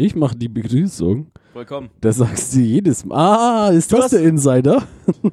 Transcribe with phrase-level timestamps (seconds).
[0.00, 1.26] Ich mache die Begrüßung.
[1.52, 1.90] Vollkommen.
[2.00, 3.16] Da sagst du jedes Mal.
[3.16, 4.84] Ah, ist Du das der Insider?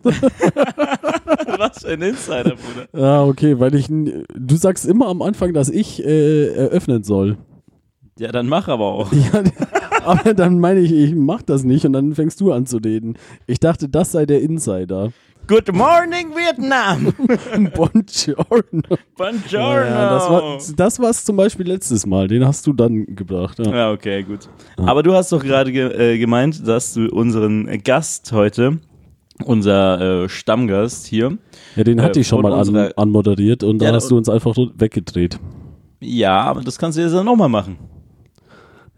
[1.59, 2.87] Was für ein Insider, Bruder.
[3.05, 3.87] Ah, okay, weil ich.
[3.87, 7.37] Du sagst immer am Anfang, dass ich äh, eröffnen soll.
[8.17, 9.11] Ja, dann mach aber auch.
[9.13, 9.43] Ja,
[10.03, 13.17] aber dann meine ich, ich mach das nicht und dann fängst du an zu reden.
[13.45, 15.11] Ich dachte, das sei der Insider.
[15.47, 17.13] Good morning, Vietnam.
[17.75, 18.97] Buongiorno.
[19.15, 19.85] Buongiorno.
[19.85, 22.27] Ja, das, war, das war's zum Beispiel letztes Mal.
[22.27, 23.59] Den hast du dann gebracht.
[23.59, 23.75] Ja.
[23.75, 24.49] Ja, okay, gut.
[24.77, 28.79] Aber du hast doch gerade ge äh, gemeint, dass du unseren Gast heute,
[29.43, 31.37] unser äh, Stammgast hier,
[31.75, 34.29] Ja, den hatte Äh, ich schon mal an, anmoderiert und da Ja, hast du uns
[34.29, 35.39] einfach weggedreht.
[35.99, 37.77] ja, aber das kannst du jetzt dann nochmal machen.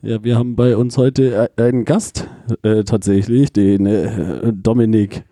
[0.04, 2.28] Ja, wir haben bei uns heute äh, einen Gast
[2.62, 5.24] äh, tatsächlich, den äh, Dominik.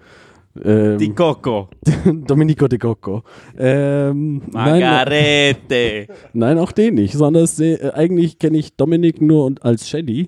[0.63, 1.69] Ähm, Die Coco.
[2.27, 3.23] Domenico de Cocco.
[3.57, 6.07] Ähm, nein, Margarete.
[6.33, 10.27] nein, auch den nicht, sondern es, äh, eigentlich kenne ich Dominik nur und als Shelly.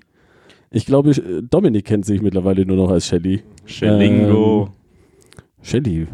[0.70, 3.42] Ich glaube, äh, Dominik kennt sich mittlerweile nur noch als Shelly.
[3.64, 4.68] Schelingo.
[5.62, 6.06] Shelly,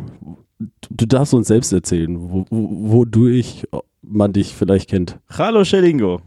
[0.91, 3.67] du darfst uns selbst erzählen, wo, wo, wodurch
[4.03, 5.19] man dich vielleicht kennt.
[5.31, 6.21] Hallo Schelingo.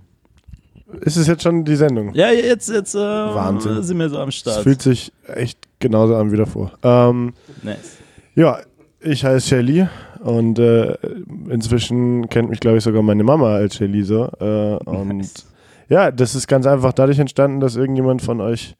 [1.02, 2.14] Ist es jetzt schon die Sendung?
[2.14, 3.84] Ja, jetzt, jetzt äh, Wahnsinn.
[3.84, 4.64] sind wir so am Es Start.
[4.64, 6.72] fühlt sich echt genauso an wie davor.
[6.83, 7.33] Ähm,
[7.64, 7.97] nice.
[8.36, 8.59] ja,
[9.00, 9.88] ich heiße Shelly
[10.19, 10.95] und äh,
[11.50, 14.30] inzwischen kennt mich, glaube ich, sogar meine Mama als Shelly so.
[14.39, 15.45] Äh, und Nice.
[15.89, 18.75] ja, das ist ganz einfach dadurch entstanden, dass irgendjemand von euch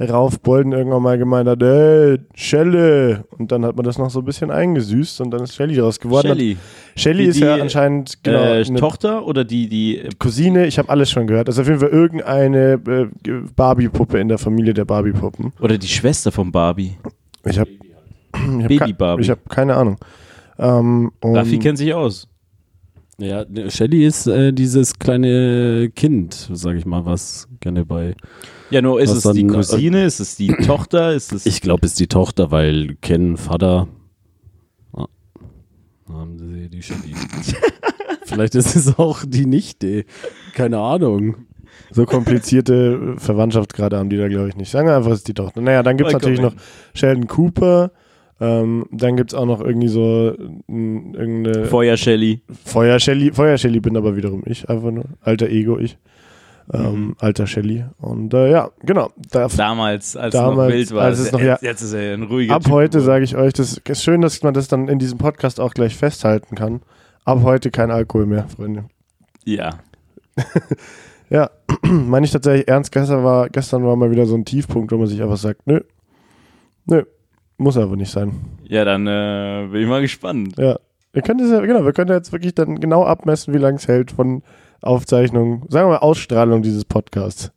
[0.00, 3.24] Rauf Bolden irgendwann mal gemeint hat, ey, Schelle.
[3.38, 6.00] Und dann hat man das noch so ein bisschen eingesüßt und dann ist Shelly daraus
[6.00, 6.26] geworden.
[6.28, 6.56] Shelly.
[6.96, 11.10] Shelly Die- ist ja anscheinend genau äh, Tochter oder die, die Cousine, ich habe alles
[11.10, 11.48] schon gehört.
[11.48, 15.52] Ist auf jeden Fall irgendeine äh, Barbie-Puppe in der Familie der Barbie-Puppen.
[15.60, 16.96] oder die Schwester von Barbie.
[17.44, 17.70] Ich habe
[18.32, 19.22] ich hab Baby Barbie.
[19.22, 19.96] Ich habe keine Ahnung.
[20.58, 22.26] Ähm, Raffi kennt sich aus.
[23.18, 28.14] Ja, Shelly ist äh, dieses kleine Kind, sag ich mal, was gerne bei.
[28.70, 31.86] Ja, nur ist es dann- die Cousine, ist es die Tochter, ist es Ich glaube,
[31.86, 33.86] ist die Tochter, weil Ken Vater.
[34.92, 35.06] Ah,
[36.08, 37.14] haben sie die Shelly.
[38.24, 40.04] Vielleicht ist es auch die Nichte.
[40.54, 41.36] Keine Ahnung.
[41.92, 44.70] so komplizierte Verwandtschaft gerade haben die da, glaube ich, nicht.
[44.70, 45.60] Sagen wir einfach, es ist die Tochter.
[45.60, 46.54] Naja, dann gibt es natürlich noch
[46.94, 47.92] Sheldon Cooper.
[48.44, 50.34] Ähm, dann gibt es auch noch irgendwie so
[50.68, 52.42] m, irgendeine Feuer Shelly.
[52.64, 53.80] Feuer Shelly.
[53.80, 55.04] Bin aber wiederum ich, einfach nur.
[55.22, 55.96] Alter Ego ich.
[56.72, 57.16] Ähm, Mhm.
[57.18, 57.84] Alter Shelly.
[58.00, 59.10] Und äh, ja, genau.
[59.30, 61.02] Da, Damals, als es noch Damals, wild war.
[61.04, 61.68] als es noch- jetzt, ja.
[61.70, 64.42] jetzt ist er ein ruhiger Ab Typ heute sage ich euch, das ist schön, dass
[64.42, 66.80] man das dann in diesem Podcast auch gleich festhalten kann.
[67.26, 68.84] Ab heute kein Alkohol mehr, Freunde.
[69.44, 69.78] Ja.
[71.30, 71.50] Ja,
[71.82, 72.92] meine ich tatsächlich ernst.
[72.92, 75.80] Gestern war, gestern war mal wieder so ein Tiefpunkt, wo man sich einfach sagt, nö,
[76.86, 77.02] nö,
[77.58, 78.32] muss aber nicht sein.
[78.68, 80.54] Ja, dann äh, bin ich mal gespannt.
[80.58, 80.78] Ja,
[81.12, 83.86] wir können das ja, genau, wir können jetzt wirklich dann genau abmessen, wie lange es
[83.88, 84.42] hält von
[84.82, 87.50] Aufzeichnung, sagen wir mal Ausstrahlung dieses Podcasts.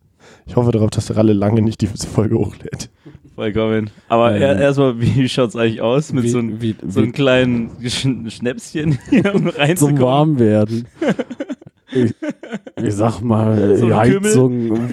[0.46, 2.90] Ich hoffe darauf, dass Ralle lange nicht diese Folge hochlädt.
[3.34, 3.90] Vollkommen.
[4.08, 4.42] Aber Ähm.
[4.42, 7.70] er- erstmal, wie schaut's eigentlich aus mit Wie- so, einem wie- so einem wie- kleinen
[7.86, 10.00] Sch Schnäpschen hier, um Zum reinzukommen?
[10.02, 10.86] Warmwerden.
[11.90, 12.14] Ich,
[12.84, 13.96] ich sag mal, So ein?
[13.96, 14.90] Heizung.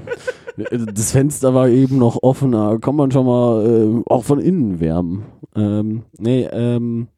[0.94, 4.80] das Fenster war eben noch offen, da kann man schon mal äh, auch von innen
[4.80, 5.24] wärmen.
[5.54, 7.08] Ähm, nee, ähm,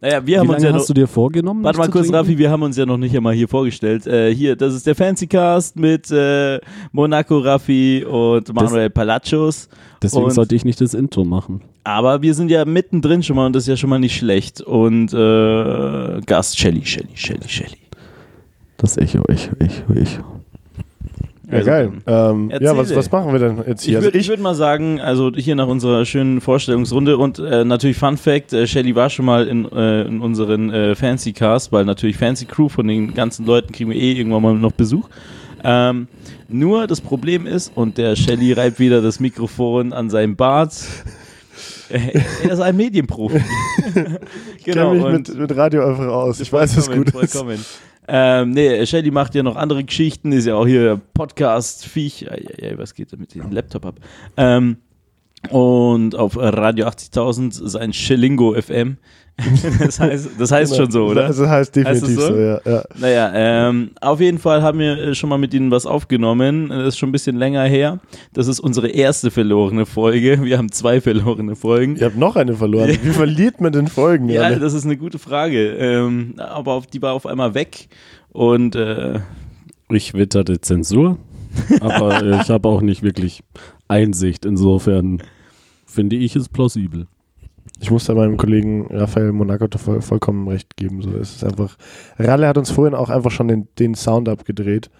[0.00, 1.64] Naja, wir wie haben uns ja noch, hast du dir vorgenommen?
[1.64, 2.14] Warte mal kurz, trinken?
[2.16, 4.06] Raffi, wir haben uns ja noch nicht einmal hier vorgestellt.
[4.06, 6.60] Äh, hier, das ist der Fancycast mit äh,
[6.92, 9.68] Monaco Raffi und Manuel Palachos.
[10.02, 11.62] Deswegen und- sollte ich nicht das Intro machen.
[11.84, 14.60] Aber wir sind ja mittendrin schon mal und das ist ja schon mal nicht schlecht.
[14.60, 17.78] Und äh, Gast Shelly, Shelly, Shelly, Shelly.
[18.76, 20.24] Das Echo, Echo, Echo, Echo.
[21.50, 21.92] Ja, Also, geil.
[22.06, 24.02] Ähm, ja, was, was machen wir denn jetzt Ich hier?
[24.02, 28.18] würde Also würd mal sagen, also hier nach unserer schönen Vorstellungsrunde und äh, natürlich Fun
[28.18, 32.18] Fact, äh, Shelly war schon mal in, äh, in unseren äh, Fancy Cast, weil natürlich
[32.18, 35.08] Fancy Crew von den ganzen Leuten kriegen wir eh irgendwann mal noch Besuch.
[35.64, 36.06] Ähm,
[36.48, 40.74] nur das Problem ist, und der Shelly reibt wieder das Mikrofon an seinem Bart.
[41.88, 43.40] äh, Er ist ein Medienprofi.
[44.58, 46.40] ich kenne mich mit, mit Radio einfach aus.
[46.40, 47.80] Ich weiß, was Vollkommen, gut ist.
[48.10, 52.26] Ähm, nee, Shelly macht ja noch andere Geschichten, ist ja auch hier Podcast-Viech.
[52.76, 53.96] Was geht da mit dem Laptop ab?
[54.38, 54.78] Ähm,
[55.50, 58.96] und auf Radio 80.000 sein Schelingo FM.
[59.78, 61.28] das heißt, das heißt schon so, oder?
[61.28, 62.26] Das heißt definitiv Heißt so?
[62.26, 62.36] so?
[62.36, 62.60] ja.
[62.64, 62.82] ja.
[62.98, 66.70] Naja, ähm, auf jeden Fall haben wir äh, schon mal mit ihnen was aufgenommen.
[66.70, 68.00] Das ist schon ein bisschen länger her.
[68.32, 70.42] Das ist unsere erste verlorene Folge.
[70.42, 71.96] Wir haben zwei verlorene Folgen.
[71.96, 72.90] Ihr habt noch eine verloren.
[73.00, 74.28] Wie verliert man denn Folgen?
[74.28, 75.70] Ja, das ist eine gute Frage.
[75.74, 77.88] Ähm, aber auf, die war auf einmal weg.
[78.32, 79.20] Und äh,
[79.90, 81.16] Ich witterte Zensur,
[81.80, 83.44] aber äh, ich habe auch nicht wirklich
[83.86, 84.44] Einsicht.
[84.44, 85.22] Insofern
[85.86, 87.06] finde ich es plausibel.
[87.80, 91.02] Ich muss da meinem Kollegen Raphael Monaco voll, vollkommen recht geben.
[91.02, 91.76] So, es ist einfach.
[92.18, 94.90] Ralle hat uns vorhin auch einfach schon den, den Sound abgedreht.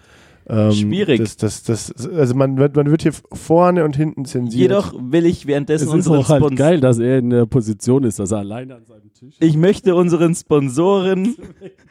[0.49, 1.19] Ähm, Schwierig.
[1.19, 4.59] Das, das, das, also man wird, man wird hier vorne und hinten zensiert.
[4.59, 8.03] Jedoch will ich währenddessen Es ist unseren auch halt geil, dass er in der Position
[8.03, 11.35] ist, dass er alleine an seinem Tisch Ich möchte unseren Sponsoren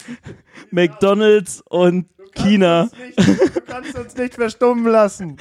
[0.72, 2.06] McDonalds und
[2.38, 5.36] China du kannst uns nicht verstummen lassen.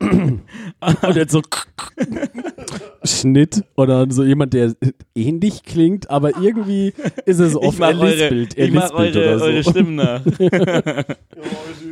[0.00, 1.42] Und jetzt so
[3.04, 4.74] Schnitt oder so jemand, der
[5.14, 6.92] ähnlich klingt, aber irgendwie
[7.26, 9.44] ist es oft eure, lispelt, er ich mach lispelt eure, oder so.
[9.46, 10.22] eure Stimmen nach.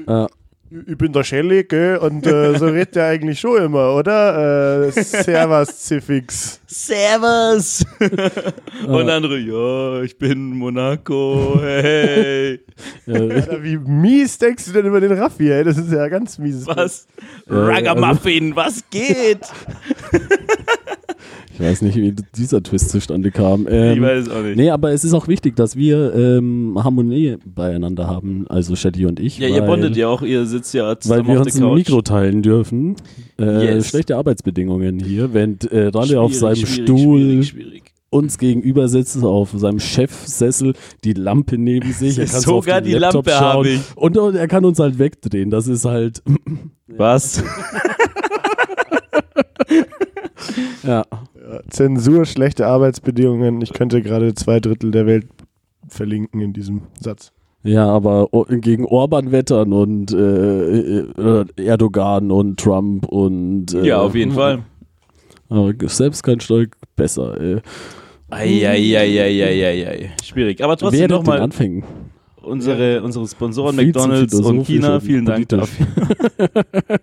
[0.09, 0.27] Ja.
[0.71, 1.97] Ich bin der Shelly, gell?
[1.97, 4.87] Und äh, so redet der eigentlich schon immer, oder?
[4.87, 6.61] Äh, Servus, Ziffix.
[6.67, 7.87] Servus!
[8.87, 12.61] und andere, ja, ich bin Monaco, hey.
[13.07, 15.65] Ja, Alter, wie mies denkst du denn über den Raffi, ey?
[15.65, 16.67] Das ist ja ganz mieses.
[16.67, 16.77] Was?
[16.77, 17.07] Also-
[17.49, 19.41] Ragamuffin, was geht?
[21.55, 23.63] ich weiß nicht, wie dieser Twist zustande kam.
[23.67, 24.57] ich Ähm, weiß auch nicht.
[24.57, 29.21] nee, aber es ist auch wichtig, dass wir ähm, Harmonie beieinander haben, also Shetty und
[29.21, 29.39] ich.
[29.39, 31.75] ja, weil, ihr bondet ja auch, ihr sitzt ja Weil zusammen wir auf uns ein.
[31.75, 32.97] Mikro teilen dürfen.
[33.39, 33.89] Äh, Yes.
[33.89, 37.83] Schlechte Arbeitsbedingungen hier, während äh, Ralle auf seinem Schwierig, Stuhl Schwierig, schwierig.
[38.11, 40.75] uns gegenüber sitzt, auf seinem Chefsessel,
[41.05, 42.19] die Lampe neben sich.
[42.19, 43.53] Er kann so Sogar die Laptop Lampe schauen.
[43.57, 43.81] habe ich.
[43.97, 45.51] Und, und er kann uns halt wegdrehen.
[45.51, 46.23] Das ist halt,
[46.87, 47.43] Was?
[50.83, 51.05] ja.
[51.71, 53.63] Zensur, schlechte Arbeitsbedingungen.
[53.63, 55.27] Ich könnte gerade zwei Drittel der Welt
[55.89, 57.33] verlinken in diesem Satz.
[57.65, 64.15] Ja, aber gegen Orban wettern und äh, äh, Erdogan und Trump und äh, ja, auf
[64.15, 64.63] jeden Fall.
[65.49, 67.41] Aber selbst kein Stück besser.
[67.41, 67.61] Äh.
[68.31, 70.11] Eieieiei.
[70.23, 70.63] Schwierig.
[70.63, 71.83] Aber trotzdem nochmal Anfängen.
[72.43, 75.01] unsere, unsere Sponsoren McDonalds und China.
[75.01, 75.87] Vielen Dank dafür.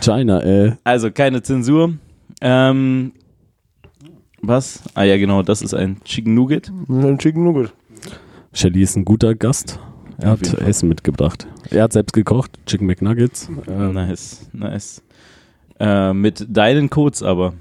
[0.00, 0.76] China, äh.
[0.84, 1.94] Also keine Zensur.
[2.40, 3.12] Ähm,
[4.42, 4.82] was?
[4.94, 6.70] Ah ja, genau, das ist ein Chicken Nugget.
[6.88, 7.72] Ein Chicken Nugget.
[8.52, 9.78] Shelly ist ein guter Gast.
[10.18, 10.54] Er Auf hat.
[10.60, 11.46] Essen mitgebracht.
[11.70, 13.48] Er hat selbst gekocht, Chicken McNuggets.
[13.66, 15.02] Äh, Nice, nice.
[15.80, 17.54] Äh, mit deinen Codes aber.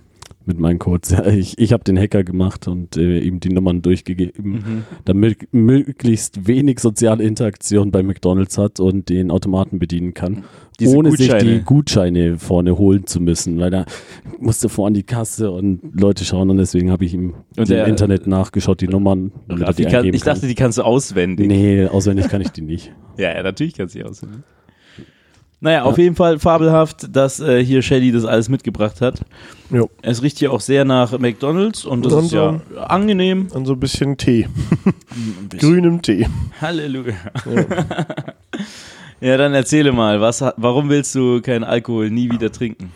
[0.45, 1.12] Mit meinen Codes.
[1.12, 4.84] Ja, ich ich habe den Hacker gemacht und äh, ihm die Nummern durchgegeben, Mhm.
[5.06, 10.44] damit möglichst wenig soziale Interaktion bei McDonalds hat und den Automaten bedienen kann,
[10.80, 11.44] Diese ohne sich Gutscheine.
[11.51, 13.86] die Gutscheine vorne holen zu müssen, weil da
[14.40, 17.86] musste vor an die Kasse und Leute schauen und deswegen habe ich ihm Und im
[17.86, 21.48] Internet nachgeschaut, die Nummern, er Raffi die kann, ich dachte, die kannst du auswendig.
[21.48, 22.92] Nee, auswendig kann ich die nicht.
[23.18, 24.40] Ja, ja, natürlich kannst du die auswendig.
[25.63, 29.21] Naja, auf jeden Fall fabelhaft, dass äh, hier Shelly das alles mitgebracht hat.
[29.71, 29.89] Jo.
[30.01, 33.48] Es riecht hier auch sehr nach McDonalds und das Und ist ja angenehm.
[33.54, 34.50] Und so ein bisschen Tee.
[35.57, 36.27] Grünem Tee.
[36.60, 37.13] Halleluja.
[39.21, 39.38] Ja.
[39.38, 42.92] dann erzähle mal, was, warum willst du keinen Alkohol nie wieder trinken?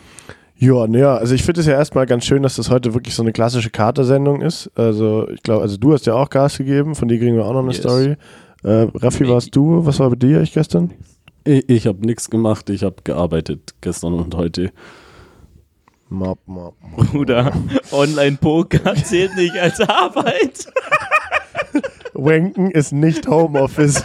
[0.58, 3.22] Ja, naja, also ich finde es ja erstmal ganz schön, dass das heute wirklich so
[3.22, 4.70] eine klassische Katersendung ist.
[4.74, 7.54] Also ich glaube, also du hast ja auch Gas gegeben, von dir kriegen wir auch
[7.54, 7.78] noch eine Yes.
[7.78, 8.16] Story.
[8.62, 9.86] Äh, Raffi, warst du?
[9.86, 10.90] Was war bei dir eigentlich gestern?
[11.48, 14.70] Ich, ich habe nichts gemacht, ich habe gearbeitet gestern und heute.
[16.10, 16.74] Mop, mop.
[16.94, 17.54] Bruder,
[17.90, 20.66] Online-Poker zählt nicht als Arbeit.
[22.12, 24.04] Wanken ist nicht Homeoffice.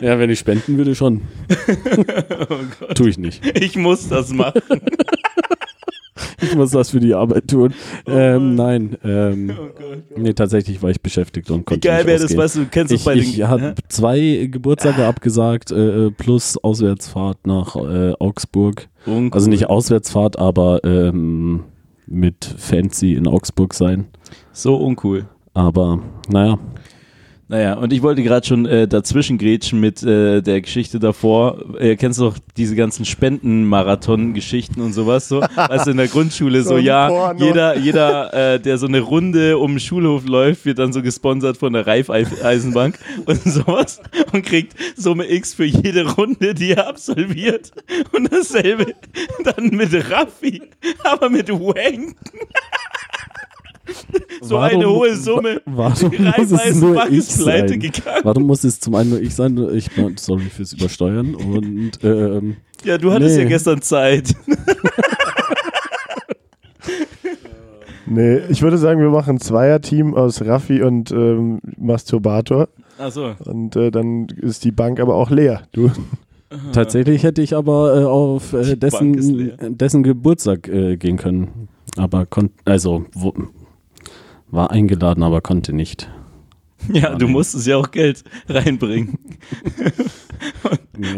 [0.00, 1.22] Ja, wenn ich spenden würde, schon.
[2.48, 3.44] Oh Gott, Tue ich nicht.
[3.58, 4.62] ich muss das machen.
[6.42, 7.72] Ich muss was für die Arbeit tun.
[8.06, 10.18] ähm, nein, ähm, Oh Gott.
[10.18, 12.40] nee, tatsächlich war ich beschäftigt und Wie konnte geil nicht wäre das, ausgehen.
[12.40, 13.48] weißt du, kennst Ich, bei ich den...
[13.48, 18.88] habe zwei Geburtstage abgesagt, äh, plus Auswärtsfahrt nach äh, Augsburg.
[19.06, 19.30] Uncool.
[19.32, 21.64] Also nicht Auswärtsfahrt, aber ähm,
[22.06, 24.06] mit Fancy in Augsburg sein.
[24.52, 25.26] So uncool.
[25.54, 26.58] Aber naja,
[27.50, 31.58] Naja, und ich wollte gerade schon äh, dazwischen grätschen mit äh, der Geschichte davor.
[31.80, 35.40] Äh, kennst du doch diese ganzen Spendenmarathon-Geschichten und sowas so?
[35.56, 37.44] Also in der Grundschule so, So ja, Porno.
[37.44, 41.56] jeder, jeder äh, der so eine Runde um den Schulhof läuft, wird dann so gesponsert
[41.56, 44.00] von der Raiffeisenbank und sowas
[44.32, 47.72] und kriegt Summe X für jede Runde, die er absolviert.
[48.12, 48.94] Und dasselbe
[49.42, 50.62] dann mit Raffi,
[51.02, 52.14] aber mit Wank.
[54.42, 55.60] So Warum- eine hohe Summe.
[55.66, 57.66] warum muss es nur ich sein?
[57.66, 58.20] gegangen.
[58.22, 59.58] Warum muss es zum einen nur ich sein?
[59.74, 63.42] Ich sorry fürs Übersteuern und ähm, Ja, du hattest Nee.
[63.42, 64.34] ja gestern Zeit.
[68.06, 72.68] Nee, ich würde sagen, wir machen ein Zweierteam aus Raffi und ähm, Masturbator.
[72.98, 73.34] Achso.
[73.44, 75.62] Und äh, dann ist die Bank aber auch leer.
[75.72, 75.92] Du.
[76.72, 81.68] tatsächlich hätte ich aber äh, auf äh, dessen, dessen Geburtstag äh, gehen können.
[81.96, 83.32] Aber konnte, also wo,
[84.50, 86.10] war eingeladen, aber konnte nicht.
[86.92, 89.18] Ja, du musstest ja auch Geld reinbringen.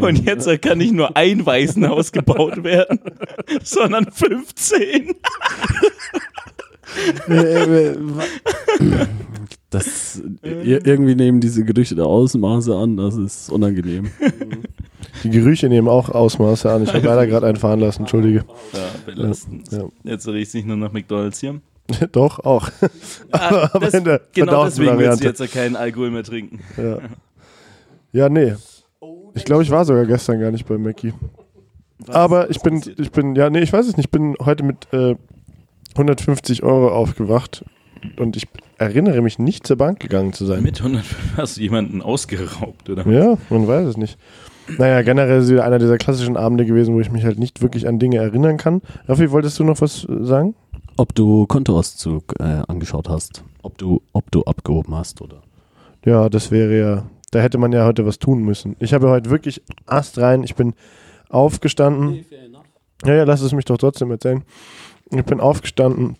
[0.00, 2.98] Und jetzt kann nicht nur ein Waisenhaus gebaut werden,
[3.62, 5.14] sondern 15.
[9.70, 14.10] Das, irgendwie nehmen diese Gerüchte da Ausmaße an, das ist unangenehm.
[15.22, 16.82] Die Gerüche nehmen auch Ausmaße an.
[16.82, 18.44] Ich habe leider gerade einen fahren lassen, entschuldige.
[18.72, 19.70] Ja, belastend.
[19.70, 19.84] Ja.
[20.04, 21.60] Jetzt riecht es nicht nur nach McDonalds hier.
[22.12, 22.70] Doch, auch.
[23.32, 26.60] Ah, aber das, in der genau deswegen willst du jetzt ja keinen Alkohol mehr trinken.
[26.76, 26.98] Ja,
[28.12, 28.54] ja nee.
[29.34, 31.12] Ich glaube, ich war sogar gestern gar nicht bei Mackie.
[32.08, 34.06] Aber ich bin, ich bin, ja, nee, ich weiß es nicht.
[34.06, 35.14] Ich bin heute mit äh,
[35.94, 37.64] 150 Euro aufgewacht
[38.18, 38.48] und ich
[38.78, 40.62] erinnere mich nicht zur Bank gegangen zu sein.
[40.62, 41.04] Mit 100
[41.36, 43.06] hast du jemanden ausgeraubt, oder?
[43.06, 44.18] Ja, man weiß es nicht.
[44.78, 47.62] Naja, generell ist es wieder einer dieser klassischen Abende gewesen, wo ich mich halt nicht
[47.62, 48.80] wirklich an Dinge erinnern kann.
[49.08, 50.54] Raffi, wolltest du noch was äh, sagen?
[50.96, 55.42] Ob du Kontoauszug äh, angeschaut hast, ob du, ob du abgehoben hast oder.
[56.04, 58.76] Ja, das wäre ja, da hätte man ja heute was tun müssen.
[58.78, 60.42] Ich habe heute wirklich Ast rein.
[60.44, 60.75] Ich bin
[61.28, 62.25] aufgestanden.
[63.04, 64.44] Ja, ja, lass es mich doch trotzdem erzählen.
[65.11, 66.16] Ich bin aufgestanden.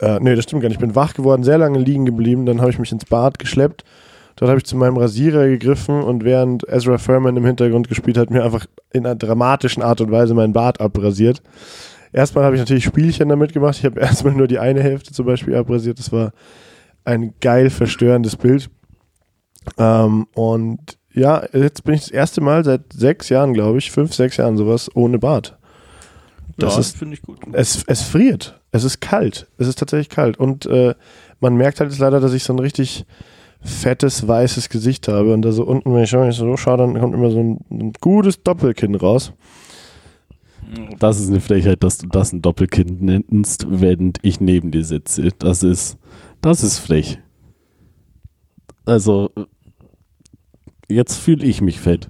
[0.00, 0.76] Äh, nee, das stimmt gar nicht.
[0.76, 2.46] Ich bin wach geworden, sehr lange liegen geblieben.
[2.46, 3.84] Dann habe ich mich ins Bad geschleppt.
[4.36, 8.30] Dort habe ich zu meinem Rasierer gegriffen und während Ezra Furman im Hintergrund gespielt hat,
[8.30, 11.40] mir einfach in einer dramatischen Art und Weise mein Bart abrasiert.
[12.16, 13.76] Erstmal habe ich natürlich Spielchen damit gemacht.
[13.78, 15.98] Ich habe erstmal nur die eine Hälfte zum Beispiel abrasiert.
[15.98, 16.32] Das war
[17.04, 18.70] ein geil verstörendes Bild.
[19.76, 24.14] Ähm, und ja, jetzt bin ich das erste Mal seit sechs Jahren, glaube ich, fünf,
[24.14, 25.58] sechs Jahren sowas ohne Bart.
[26.56, 27.38] Das ja, ist finde ich gut.
[27.52, 28.62] es, es friert.
[28.72, 29.46] Es ist kalt.
[29.58, 30.38] Es ist tatsächlich kalt.
[30.38, 30.94] Und äh,
[31.40, 33.04] man merkt halt jetzt leider, dass ich so ein richtig
[33.60, 35.34] fettes, weißes Gesicht habe.
[35.34, 38.42] Und da so unten, wenn ich so schaue, dann kommt immer so ein, ein gutes
[38.42, 39.34] Doppelkinn raus.
[40.98, 45.28] Das ist eine Frechheit, dass du das ein Doppelkind nennst, während ich neben dir sitze.
[45.38, 45.98] Das ist,
[46.40, 47.18] das ist frech.
[48.84, 49.30] Also,
[50.88, 52.08] jetzt fühle ich mich fett.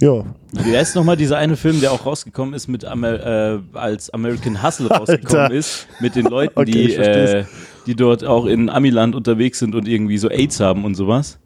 [0.00, 0.24] Ja.
[0.52, 4.62] Wie heißt nochmal dieser eine Film, der auch rausgekommen ist, mit Amer äh, als American
[4.62, 5.54] Hustle rausgekommen Alter.
[5.54, 7.44] ist, mit den Leuten, Okay, die, äh,
[7.86, 11.38] die dort auch in Amiland unterwegs sind und irgendwie so AIDS haben und sowas.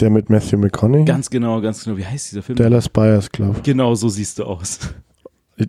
[0.00, 1.04] Der mit Matthew McConaughey.
[1.04, 1.96] Ganz genau, ganz genau.
[1.96, 2.56] Wie heißt dieser Film?
[2.56, 3.62] Dallas Buyers Club.
[3.64, 4.78] Genau, so siehst du aus.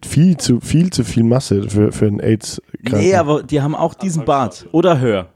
[0.06, 3.00] Viel zu viel, zu viel Masse für, für einen AIDS-Kranken.
[3.08, 4.68] Nee, aber die haben auch diesen Bart.
[4.74, 5.28] Oder Hör.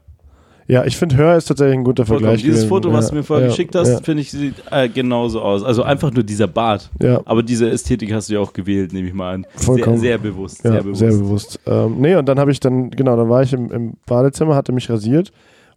[0.68, 2.28] ja, ich finde, Hör ist tatsächlich ein guter Vollkommen.
[2.36, 2.44] Vergleich.
[2.44, 2.66] Dieses.
[2.66, 5.40] Foto, was ja, du mir vorher ja, geschickt hast, Ja, finde ich, sieht äh, genauso
[5.40, 5.62] aus.
[5.62, 6.90] Also einfach nur dieser Bart.
[7.00, 7.22] ja.
[7.24, 9.46] Aber diese Ästhetik hast du ja auch gewählt, nehme ich mal an.
[9.54, 9.96] Vollkommen.
[9.96, 10.60] Sehr, sehr bewusst.
[10.60, 10.98] Sehr bewusst.
[10.98, 11.60] sehr bewusst.
[11.66, 14.72] Ähm, nee, und dann habe ich dann, genau, dann war ich im, im Badezimmer, hatte
[14.72, 15.32] mich rasiert,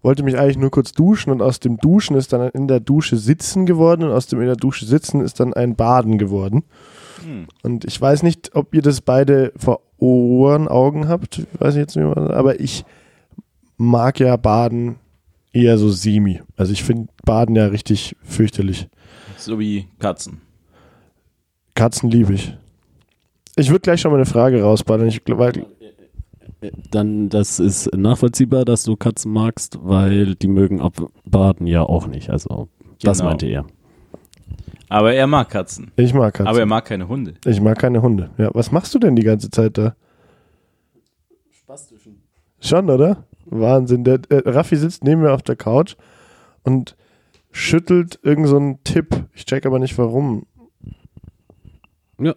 [0.05, 3.17] wollte mich eigentlich nur kurz duschen und aus dem Duschen ist dann in der Dusche
[3.17, 6.63] sitzen geworden und aus dem in der Dusche sitzen ist dann ein Baden geworden.
[7.23, 7.47] Hm.
[7.63, 11.95] Und ich weiß nicht, ob ihr das beide vor Ohren, Augen habt, weiß ich jetzt
[11.95, 12.85] nicht mehr, aber ich
[13.77, 14.97] mag ja Baden
[15.51, 16.39] eher so semi.
[16.55, 18.87] Also ich finde Baden ja richtig fürchterlich.
[19.37, 20.39] So wie Katzen.
[21.73, 22.55] Katzen liebe ich.
[23.55, 25.07] Ich würde gleich schon mal eine Frage rausbaden.
[25.07, 25.21] Ich,
[26.91, 32.29] Dann, das ist nachvollziehbar, dass du Katzen magst, weil die mögen abbaden ja auch nicht.
[32.29, 32.69] Also,
[33.01, 33.29] das Genau.
[33.29, 33.65] meinte er.
[34.89, 35.91] Aber er mag Katzen.
[35.95, 36.47] ich mag Katzen.
[36.47, 37.35] Aber er mag keine Hunde.
[37.45, 38.29] Ich mag keine Hunde.
[38.37, 39.95] Ja, was machst du denn die ganze Zeit da?
[41.51, 42.21] Spastischen.
[42.61, 43.25] Schon, oder?
[43.45, 44.03] Wahnsinn.
[44.03, 45.95] Der, äh, Raffi sitzt neben mir auf der Couch
[46.63, 46.95] und
[47.51, 49.25] schüttelt irgend so einen Tipp.
[49.33, 50.45] Ich check aber nicht warum.
[52.19, 52.35] Ja.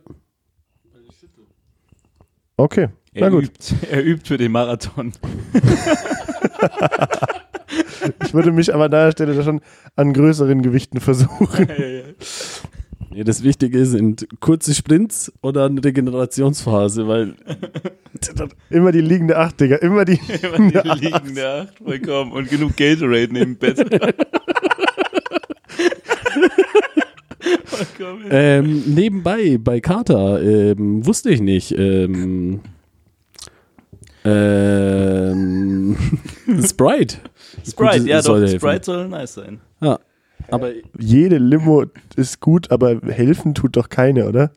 [2.57, 2.89] Okay.
[3.21, 3.45] Na Er gut.
[3.45, 5.13] übt, er übt für den Marathon.
[8.25, 9.61] Ich würde mich aber an der Stelle schon
[9.97, 11.69] an größeren Gewichten versuchen.
[13.11, 17.35] Nee, das Wichtige sind kurze Sprints oder eine Regenerationsphase, weil
[18.71, 19.77] Immer die liegende Acht, Digga.
[19.77, 20.19] Immer die.
[20.43, 22.33] Immer die liegende Acht, vollkommen.
[22.33, 23.79] Und genug Gatorade neben Bett.
[27.65, 28.25] vollkommen.
[28.31, 31.73] ähm, nebenbei bei Carter ähm, wusste ich nicht.
[31.77, 32.61] Ähm,
[34.29, 35.97] ähm,
[36.65, 37.19] Sprite.
[37.69, 38.49] Sprite, ja soll doch.
[38.49, 39.61] Sprite soll nice sein.
[39.81, 39.99] Ja,
[40.51, 41.85] aber Jede Limo
[42.17, 44.53] ist gut, aber helfen tut doch keine, oder?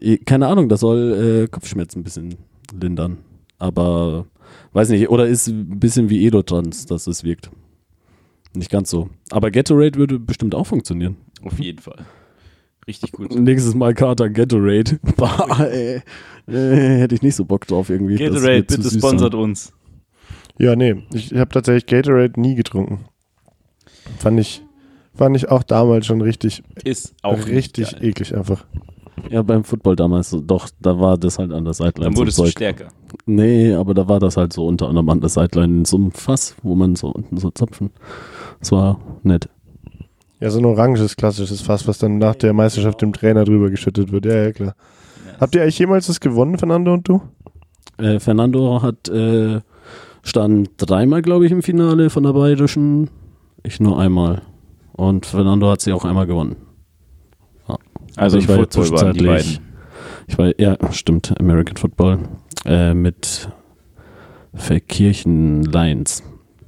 [0.00, 2.34] eh, keine Ahnung, das soll äh, Kopfschmerzen ein bisschen
[2.78, 3.18] lindern.
[3.58, 4.26] Aber
[4.72, 7.50] weiß nicht, oder ist ein bisschen wie Edotrans, dass es wirkt.
[8.54, 9.08] Nicht ganz so.
[9.30, 11.16] Aber Gatorade würde bestimmt auch funktionieren.
[11.42, 12.04] Auf jeden Fall.
[12.86, 13.34] Richtig gut.
[13.34, 14.98] Nächstes Mal Carter Gatorade.
[15.16, 16.02] Bah, ey.
[16.48, 18.16] Äh, hätte ich nicht so Bock drauf irgendwie.
[18.16, 19.72] Gatorade, bitte sponsert uns.
[20.58, 20.96] Ja, nee.
[21.14, 23.04] Ich habe tatsächlich Gatorade nie getrunken.
[24.18, 24.62] Fand ich,
[25.14, 28.04] fand ich auch damals schon richtig, Ist auch richtig geil.
[28.04, 28.64] eklig einfach.
[29.30, 32.06] Ja, beim Football damals, so, doch, da war das halt an der Sideline.
[32.06, 32.52] Dann so wurdest du Zeug.
[32.52, 32.88] stärker.
[33.26, 36.10] Nee, aber da war das halt so unter anderem an der Sideline in so einem
[36.10, 37.90] Fass, wo man so unten so zapfen.
[38.58, 39.48] Das war nett.
[40.42, 44.10] Ja, so ein oranges, klassisches Fass, was dann nach der Meisterschaft dem Trainer drüber geschüttet
[44.10, 44.26] wird.
[44.26, 44.74] Ja, ja, klar.
[45.24, 47.22] Ja, Habt ihr eigentlich jemals das gewonnen, Fernando und du?
[47.98, 49.60] Äh, Fernando hat äh,
[50.24, 53.08] stand dreimal, glaube ich, im Finale von der Bayerischen.
[53.62, 54.42] Ich nur einmal.
[54.92, 56.56] Und Fernando hat sie auch einmal gewonnen.
[58.16, 59.72] Also ich im war Football waren die zwischenzeitlich- beiden.
[60.26, 62.18] Ich war, ja, stimmt, American Football.
[62.64, 63.48] Äh, mit
[64.54, 66.22] Verkirchen Lions.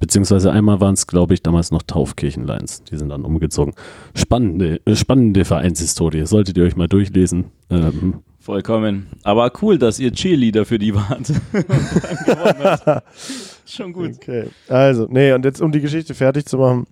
[0.05, 2.83] Beziehungsweise einmal waren es, glaube ich, damals noch Taufkirchen Lions.
[2.83, 3.73] Die sind dann umgezogen.
[4.13, 6.27] Spannende, äh, spannende Vereinshistorie.
[6.27, 7.45] Solltet ihr euch mal durchlesen.
[7.71, 9.07] Ähm, Vollkommen.
[9.23, 11.33] Aber cool, dass ihr Cheerleader für die wart.
[13.65, 14.11] Schon gut.
[14.17, 14.49] Okay.
[14.67, 16.85] Also, nee, und jetzt, um die Geschichte fertig zu machen,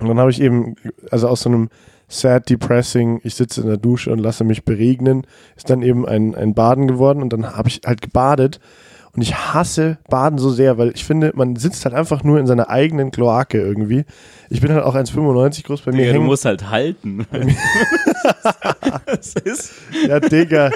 [0.00, 0.76] und dann habe ich eben,
[1.10, 1.68] also aus so einem
[2.08, 5.26] sad, depressing, ich sitze in der Dusche und lasse mich beregnen,
[5.58, 8.60] ist dann eben ein, ein Baden geworden und dann habe ich halt gebadet.
[9.16, 12.46] Und ich hasse Baden so sehr, weil ich finde, man sitzt halt einfach nur in
[12.46, 14.04] seiner eigenen Kloake irgendwie.
[14.50, 17.26] Ich bin halt auch 1,95 groß, bei mir Digga, du hängen musst halt halten.
[19.06, 19.72] das ist,
[20.06, 20.70] Ja, Digga.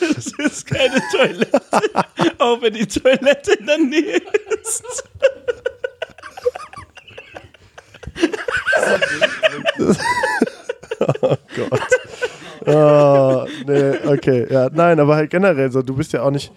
[0.00, 1.60] das ist keine Toilette.
[2.38, 4.20] Auch wenn die Toilette in der Nähe
[4.62, 4.84] ist.
[11.22, 11.34] Oh,
[13.66, 14.46] nee, okay.
[14.50, 16.52] Ja, nein, aber halt generell so, du bist ja auch nicht.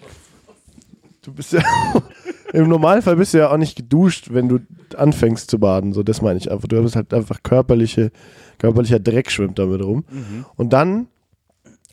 [1.22, 1.62] Du bist ja.
[2.54, 4.60] Im Normalfall bist du ja auch nicht geduscht, wenn du
[4.96, 5.92] anfängst zu baden.
[5.94, 6.68] So, das meine ich einfach.
[6.68, 8.12] Du bist halt einfach körperliche,
[8.60, 10.06] körperlicher Dreck schwimmt damit rum.
[10.56, 11.08] Und dann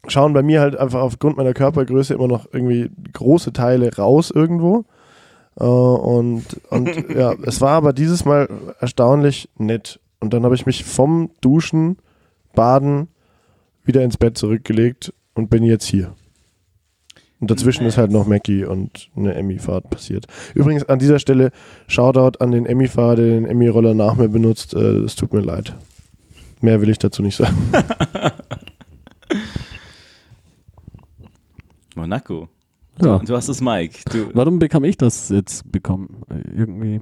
[0.06, 4.84] schauen bei mir halt einfach aufgrund meiner Körpergröße immer noch irgendwie große Teile raus irgendwo.
[5.58, 8.48] Äh, und, und ja, es war aber dieses Mal
[8.80, 10.00] erstaunlich nett.
[10.20, 11.96] Und dann habe ich mich vom Duschen,
[12.54, 13.08] Baden,
[13.90, 16.14] wieder ins Bett zurückgelegt und bin jetzt hier.
[17.40, 20.26] Und dazwischen ist halt noch Mackie und eine Emmy-Fahrt passiert.
[20.54, 21.52] Übrigens an dieser Stelle
[21.88, 24.74] Shoutout an den Emmy-Fahrer, der den Emmy-Roller nach mir benutzt.
[24.74, 25.74] Äh, Es tut mir leid.
[26.60, 27.56] Mehr will ich dazu nicht sagen.
[31.96, 32.48] Monaco.
[33.02, 33.18] ja.
[33.18, 33.98] Du hast es, Mike.
[34.10, 36.22] Du, Warum bekam ich das jetzt bekommen?
[36.30, 37.00] Äh, Irgendwie.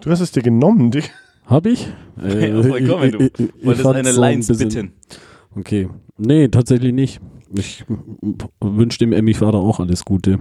[0.00, 1.10] Du hast es dir genommen, Dick.
[1.46, 1.88] Hab ich?
[2.22, 4.92] Äh, Ja, vollkommen, du ich- ich- ich wolltest eine so ein Lines bisschen- bitten.
[5.56, 5.88] Okay.
[6.18, 7.20] Nee, tatsächlich nicht.
[7.56, 7.84] Ich
[8.60, 10.38] wünsche dem Emmy-Fahrer auch alles Gute.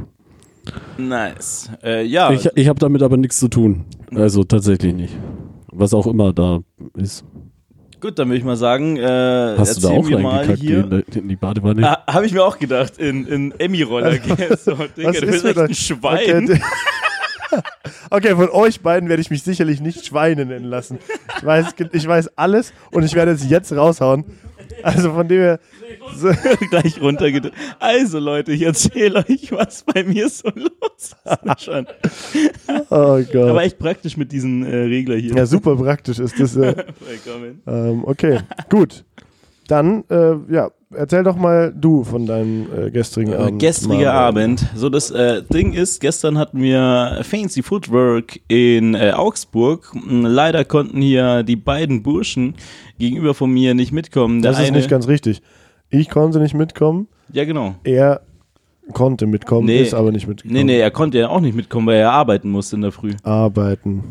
[0.98, 1.70] Nice.
[1.84, 3.86] Äh, ja, Ich, ich habe damit aber nichts zu tun.
[4.16, 5.14] Also tatsächlich nicht.
[5.72, 6.60] Was auch immer da
[6.96, 7.26] ist.
[8.00, 10.80] gut, dann würde ich mal sagen, äh, Hast du da auch mal reingekackt hier.
[10.92, 11.88] in, in die Badewanne?
[11.90, 14.38] Ah, Habe ich mir auch gedacht, in, in Emmy-Roller gehen.
[14.58, 15.74] So, Digga, Was du ist bist echt ein?
[15.74, 16.44] Schwein.
[16.52, 16.62] Okay,
[18.10, 21.00] okay, von euch beiden werde ich mich sicherlich nicht Schweine nennen lassen.
[21.38, 24.26] Ich weiß, ich weiß alles und ich werde es jetzt raushauen.
[24.82, 25.60] Also von dem her.
[26.16, 26.32] So,
[26.70, 27.56] gleich runtergedrückt.
[27.80, 31.64] Also Leute, ich erzähle euch, was bei mir so los ist.
[31.64, 31.88] Schon.
[32.90, 33.36] oh Gott.
[33.36, 35.36] Aber echt praktisch mit diesen äh, Regler hier.
[35.36, 36.56] Ja, super praktisch ist das.
[36.56, 36.86] Äh,
[37.68, 39.06] ähm, okay, gut.
[39.68, 43.60] Dann, äh, ja, erzähl doch mal du von deinem äh, gestrigen Äh, Abend.
[43.60, 44.44] Gestriger Marvin.
[44.44, 44.66] Abend.
[44.76, 49.92] So, das äh, Ding ist, gestern hatten wir Fancy Footwork in äh, Augsburg.
[49.96, 52.56] M, Leider konnten hier die beiden Burschen
[53.00, 54.42] gegenüber von mir nicht mitkommen.
[54.42, 55.42] Der Das ist eine, nicht ganz richtig.
[55.90, 57.08] Ich konnte nicht mitkommen.
[57.32, 57.76] ja, genau.
[57.84, 58.22] Er
[58.92, 59.82] konnte mitkommen, Nee.
[59.82, 60.58] ist aber nicht mitgekommen.
[60.58, 63.12] Nee, nee, er konnte ja auch nicht mitkommen, weil er arbeiten musste in der Früh.
[63.24, 64.04] Arbeiten.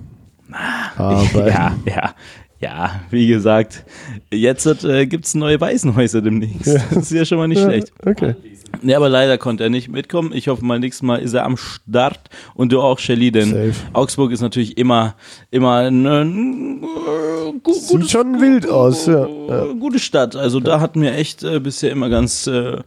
[0.96, 1.48] Arbeiten.
[1.48, 2.14] Ja, ja,
[2.62, 3.84] ja, wie gesagt,
[4.32, 6.66] jetzt äh, gibt es neue Waisenhäuser demnächst.
[6.66, 6.80] Ja.
[6.94, 7.92] Das ist ja schon mal nicht Ja, schlecht.
[8.06, 8.34] Okay.
[8.80, 10.32] Nee, aber leider konnte er nicht mitkommen.
[10.32, 13.74] Ich hoffe mal, nächstes Mal ist er am Start und du auch, Shelly, denn Safe.
[13.92, 15.14] Augsburg ist natürlich immer,
[15.50, 19.26] immer eine äh, gu Sieht schon wild aus, ja.
[19.26, 19.64] ja.
[19.66, 20.36] äh, gute Stadt.
[20.36, 22.78] Also da hatten wir echt äh, bisher immer ganz äh,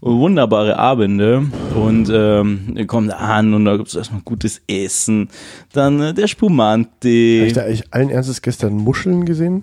[0.00, 1.44] wunderbare Abende
[1.74, 5.28] und ähm, wir kommen da an und da gibt es erstmal gutes Essen.
[5.72, 7.08] Dann äh, der Habe Spumante.
[7.08, 9.62] ich da eigentlich allen Ernstes gestern Muscheln gesehen?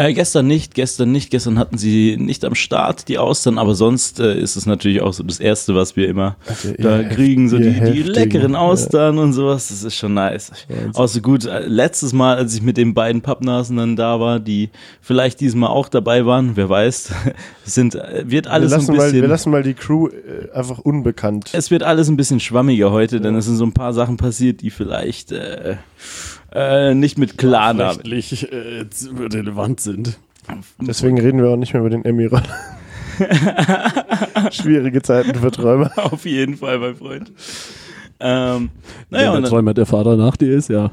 [0.00, 4.18] Äh, gestern nicht, gestern nicht, gestern hatten sie nicht am Start die Austern, aber sonst
[4.18, 7.58] äh, ist es natürlich auch so das Erste, was wir immer Also, da kriegen, so
[7.58, 8.60] die, die leckeren ja.
[8.60, 10.52] Austern und sowas, das ist schon nice.
[10.94, 14.40] Auch so gut, äh, letztes Mal, als ich mit den beiden Pappnasen dann da war,
[14.40, 14.70] die
[15.02, 17.12] vielleicht diesmal auch dabei waren, wer weiß,
[17.64, 19.20] sind, äh, wird Wir alles ein lassen, mal, bisschen...
[19.20, 21.50] wir lassen mal die Crew äh, einfach unbekannt.
[21.52, 24.62] es wird alles ein bisschen schwammiger heute, denn es sind so ein paar Sachen passiert,
[24.62, 25.30] die vielleicht
[26.52, 27.96] äh, nicht mit Klarnamen.
[27.96, 28.84] rechtlich äh,
[29.32, 30.18] relevant sind.
[30.80, 32.44] Deswegen reden wir auch nicht mehr über den Emmy-Roller.
[34.50, 35.90] Schwierige Zeiten für Träumer.
[35.96, 37.32] Auf jeden Fall, mein Freund.
[38.22, 38.70] Ähm,
[39.08, 40.90] naja, Wenn und der dann, Träumer der Vater nach dir ist, ja.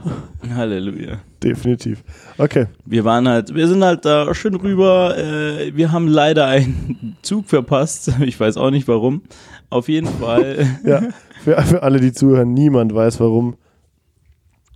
[0.56, 1.18] Halleluja.
[1.44, 2.04] Definitiv.
[2.38, 2.68] Okay.
[2.86, 5.18] Wir waren halt, wir sind halt da schön rüber.
[5.18, 8.12] Äh, wir haben leider einen Zug verpasst.
[8.22, 9.22] Ich weiß auch nicht warum.
[9.70, 10.66] Auf jeden Fall.
[10.86, 11.02] Ja,
[11.44, 13.58] für, für alle, die zuhören, niemand weiß warum.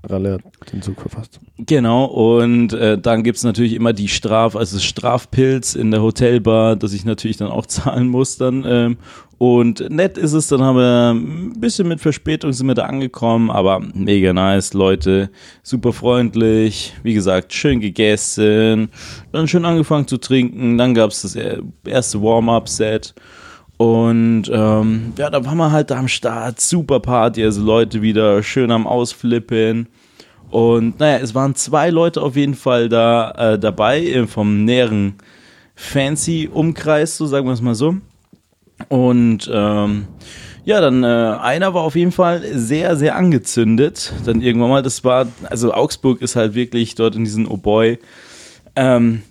[0.03, 1.39] Ralle hat den Zug verpasst.
[1.57, 2.05] genau.
[2.05, 6.93] Und äh, dann gibt's natürlich immer die Straf, also das Strafpilz in der Hotelbar, das
[6.93, 8.65] ich natürlich dann auch zahlen muss dann.
[8.67, 8.97] Ähm,
[9.37, 13.49] Und nett ist es, dann haben wir ein bisschen mit Verspätung sind wir da angekommen,
[13.49, 15.31] aber mega nice, Leute,
[15.63, 18.89] super freundlich, wie gesagt, schön gegessen,
[19.31, 21.35] dann schön angefangen zu trinken, dann gab es das
[21.85, 23.15] erste Warm-up-Set
[23.77, 28.71] und ähm, ja, da waren wir halt am Start, super Party, also Leute wieder schön
[28.71, 29.87] am Ausflippen.
[30.51, 35.15] Und naja, es waren zwei Leute auf jeden Fall da äh, dabei äh, vom näheren
[35.75, 37.95] Fancy-Umkreis, so sagen wir es mal so.
[38.89, 40.07] Und ähm,
[40.63, 44.13] ja, dann äh, einer war auf jeden Fall sehr, sehr angezündet.
[44.25, 47.97] Dann irgendwann mal, das war, also Augsburg ist halt wirklich dort in diesem Oh Boy,
[48.75, 49.23] ähm,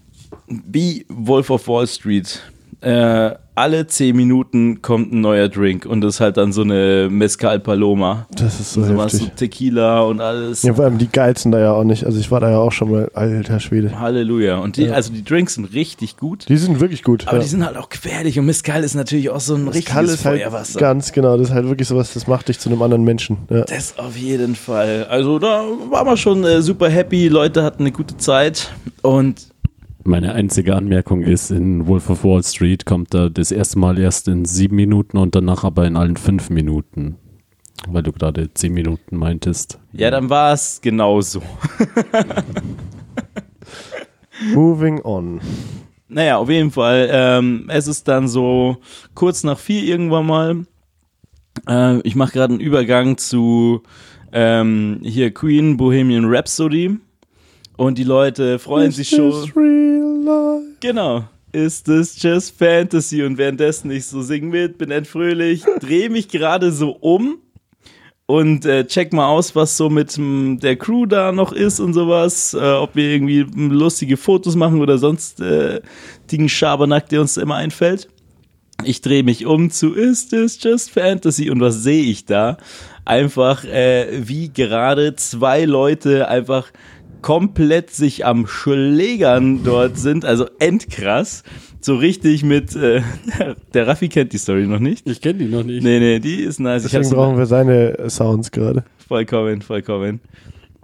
[0.49, 2.41] wie Wolf of Wall Street.
[2.83, 7.09] Äh, alle zehn Minuten kommt ein neuer Drink und das ist halt dann so eine
[7.11, 8.27] Mezcal Paloma.
[8.35, 9.29] Das ist so, so was, heftig.
[9.29, 10.63] so Tequila und alles.
[10.63, 12.05] Ja, vor allem die geizen da ja auch nicht.
[12.07, 14.01] Also ich war da ja auch schon mal, alter Schwede.
[14.01, 14.57] Halleluja.
[14.59, 14.95] Und die, Ja.
[14.95, 16.49] also die Drinks sind richtig gut.
[16.49, 17.29] Die sind wirklich gut.
[17.29, 17.43] Aber ja.
[17.43, 20.25] die sind halt auch gefährlich und Mezcal ist natürlich auch so ein Mezcal richtiges ist
[20.25, 20.81] halt Feuerwasser.
[20.81, 23.37] ganz genau, das ist halt wirklich sowas, das macht dich zu einem anderen Menschen.
[23.51, 23.65] Ja.
[23.65, 25.07] Das auf jeden Fall.
[25.11, 27.29] Also da waren wir schon äh, super happy.
[27.29, 28.71] Leute hatten eine gute Zeit
[29.03, 29.49] und
[30.05, 34.29] Meine einzige Anmerkung ist, in Wolf of Wall Street kommt er das erste Mal erst
[34.29, 37.17] in sieben Minuten und danach aber in allen fünf Minuten.
[37.89, 39.79] Weil du gerade zehn Minuten meintest.
[39.93, 41.43] ja, dann war es genauso.
[44.55, 45.41] Moving on.
[46.09, 47.09] Naja, auf jeden Fall.
[47.11, 48.79] Ähm, es ist dann so
[49.15, 50.67] kurz nach vier irgendwann mal.
[51.69, 53.83] Äh, ich mache gerade einen Übergang zu
[54.33, 56.99] ähm, hier Queen Bohemian Rhapsody.
[57.81, 59.31] Und die Leute freuen sich schon.
[59.31, 60.77] Is real life.
[60.81, 61.25] Genau.
[61.51, 63.23] Ist es just Fantasy?
[63.23, 67.39] Und währenddessen ich so sing mit, bin endfröhlich, drehe mich gerade so um
[68.27, 71.95] und äh, check mal aus, was so mit m, der Crew da noch ist und
[71.95, 72.53] sowas.
[72.53, 75.81] Äh, ob wir irgendwie m, lustige Fotos machen oder sonst äh,
[76.31, 78.11] den Schabernack, der uns immer einfällt.
[78.85, 81.49] Ich drehe mich um zu Ist es just Fantasy?
[81.49, 82.59] Und was sehe ich da?
[83.07, 86.71] Einfach, äh, wie gerade zwei Leute einfach
[87.23, 91.43] komplett sich am Schlägern dort sind, also endkrass.
[91.81, 93.01] So richtig mit, äh,
[93.75, 95.09] der Raffi kennt die Story noch nicht.
[95.09, 95.83] Ich kenne die noch nicht.
[95.83, 96.85] Nee, nee, die ist nice.
[96.85, 98.85] Ich Deswegen brauchen wir seine Sounds gerade.
[99.09, 100.21] vollkommen, vollkommen.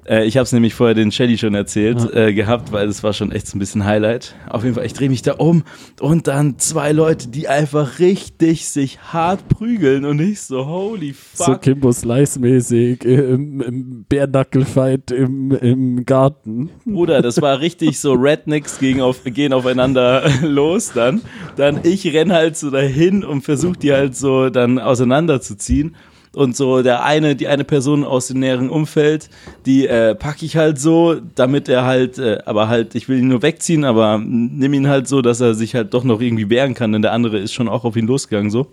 [0.09, 3.13] Äh, ich habe es nämlich vorher den Shelly schon erzählt äh, gehabt, weil das war
[3.13, 4.35] schon echt so ein bisschen Highlight.
[4.49, 5.65] Auf jeden Fall, ich drehe mich da um
[6.01, 11.45] und dann zwei Leute, die einfach richtig sich hart prügeln und ich so, holy So
[11.45, 11.63] fuck.
[11.63, 16.71] Kimbo Slice-mäßig im, im Bärnackelfight im, im Garten.
[16.85, 21.23] Bruder, das war richtig so Rednecks gegen auf, gehen aufeinander los dann.
[21.57, 25.97] Dann ich renn halt so dahin und versuche die halt so dann auseinanderzuziehen.
[26.37, 29.31] Und so der eine, die eine Person aus dem näheren Umfeld,
[29.65, 33.29] die äh, packe ich halt so, damit er halt, äh, aber halt, ich will ihn
[33.29, 36.75] nur wegziehen, aber nimm ihn halt so, dass er sich halt doch noch irgendwie wehren
[36.75, 38.71] kann, denn der andere ist schon auch auf ihn losgegangen so.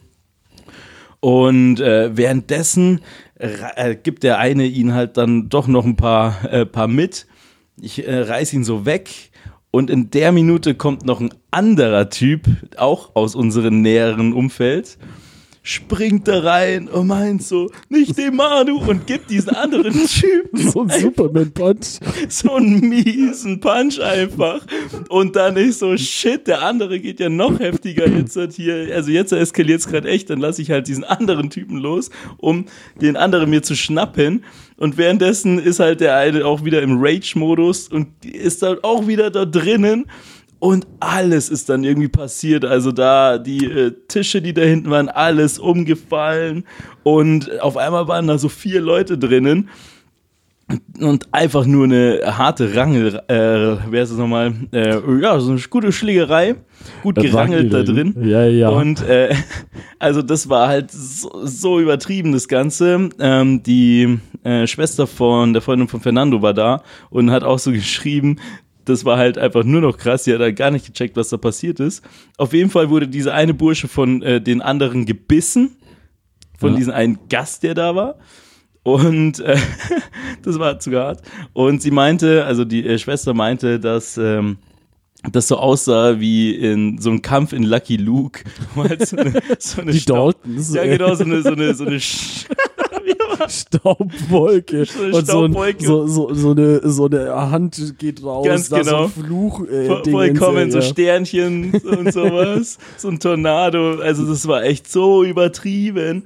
[1.22, 3.00] Und äh, währenddessen
[3.40, 7.28] äh, gibt der eine ihn halt dann doch noch ein paar, äh, paar mit.
[7.82, 9.32] Ich äh, reiß ihn so weg.
[9.72, 12.46] Und in der Minute kommt noch ein anderer Typ,
[12.76, 14.98] auch aus unserem näheren Umfeld,
[15.66, 20.82] springt da rein und meint so, nicht den Manu und gibt diesen anderen Typen So
[20.82, 22.00] ein Superman-Punch.
[22.28, 24.62] so einen miesen Punch einfach.
[25.08, 28.94] Und dann ist so, shit, der andere geht ja noch heftiger jetzt halt hier.
[28.94, 32.66] Also jetzt eskaliert es gerade echt, dann lasse ich halt diesen anderen Typen los, um
[33.02, 34.44] den anderen mir zu schnappen.
[34.76, 39.32] Und währenddessen ist halt der eine auch wieder im Rage-Modus und ist dann auch wieder
[39.32, 40.08] da drinnen.
[40.64, 42.64] Und alles ist dann irgendwie passiert.
[42.64, 46.64] Also da die äh, Tische, die da hinten waren, alles umgefallen.
[47.04, 49.68] Und auf einmal waren da so vier Leute drinnen
[51.02, 54.54] und einfach nur eine harte Rangel, äh, wer ist es nochmal?
[54.72, 56.56] Äh, ja, so eine gute Schlägerei,
[57.02, 58.16] gut gerangelt da drin.
[58.24, 58.70] Ja, ja.
[58.70, 59.36] Und äh,
[60.00, 63.10] also das war halt so, so übertrieben, das Ganze.
[63.20, 67.72] Ähm, die äh, Schwester von der Freundin von Fernando war da und hat auch so
[67.72, 68.38] geschrieben,
[68.86, 70.24] das war halt einfach nur noch krass.
[70.24, 72.04] Die hat halt gar nicht gecheckt, was da passiert ist.
[72.38, 75.76] Auf jeden Fall wurde dieser eine Bursche von äh, den anderen gebissen.
[76.60, 76.78] Von Ja.
[76.78, 78.16] diesem einen Gast, der da war.
[78.84, 79.58] Und äh,
[80.44, 81.22] das war zu hart.
[81.54, 84.58] Und sie meinte, also die äh, Schwester meinte, dass ähm,
[85.32, 88.42] das so aussah wie in so einem Kampf in Lucky Luke.
[88.76, 90.74] halt so eine, so eine die Staub- Daltons.
[90.74, 92.46] Ja, genau, so eine, so eine, so eine Sch
[93.48, 94.86] Staubwolke.
[94.86, 98.46] So eine und so, ein, so, so, eine, so eine Hand geht raus.
[98.46, 99.08] Ganz da genau.
[99.08, 99.68] So ein Fluch.
[99.68, 100.82] Äh, vollkommen, so.
[100.82, 106.24] Sternchen und sowas, so ein Tornado, also das war echt so übertrieben.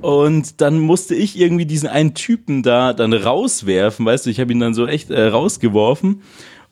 [0.00, 4.52] Und dann musste ich irgendwie diesen einen Typen da dann rauswerfen, weißt du, ich habe
[4.52, 6.22] ihn dann so echt äh, rausgeworfen.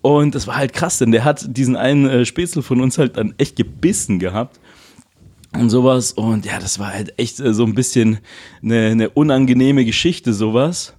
[0.01, 3.17] Und das war halt krass, denn der hat diesen einen äh, Spätzle von uns halt
[3.17, 4.61] dann echt gebissen gehabt.
[5.53, 6.13] und sowas.
[6.13, 8.19] Und ja, das war halt echt äh, so ein bisschen
[8.63, 10.95] eine, eine unangenehme Geschichte, sowas.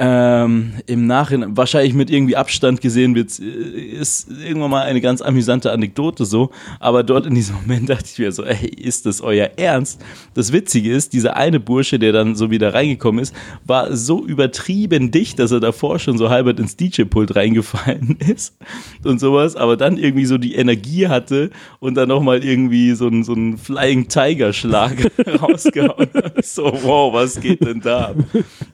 [0.00, 5.20] Ähm, Im Nachhinein, wahrscheinlich mit irgendwie Abstand gesehen wird, äh, ist irgendwann mal eine ganz
[5.20, 6.50] amüsante Anekdote so.
[6.78, 10.00] Aber dort in diesem Moment dachte ich mir so, ey, ist das euer Ernst?
[10.34, 13.34] Das Witzige ist, dieser eine Bursche, der dann so wieder reingekommen ist,
[13.64, 18.56] war so übertrieben dicht, dass er davor schon so halbert ins DJ-Pult reingefallen ist
[19.02, 19.56] und sowas.
[19.56, 23.58] Aber dann irgendwie so die Energie hatte und dann nochmal irgendwie so einen so einen
[23.58, 25.10] Flying Tiger-Schlag
[25.42, 26.44] rausgehauen hat.
[26.44, 28.14] So, wow, was geht denn da?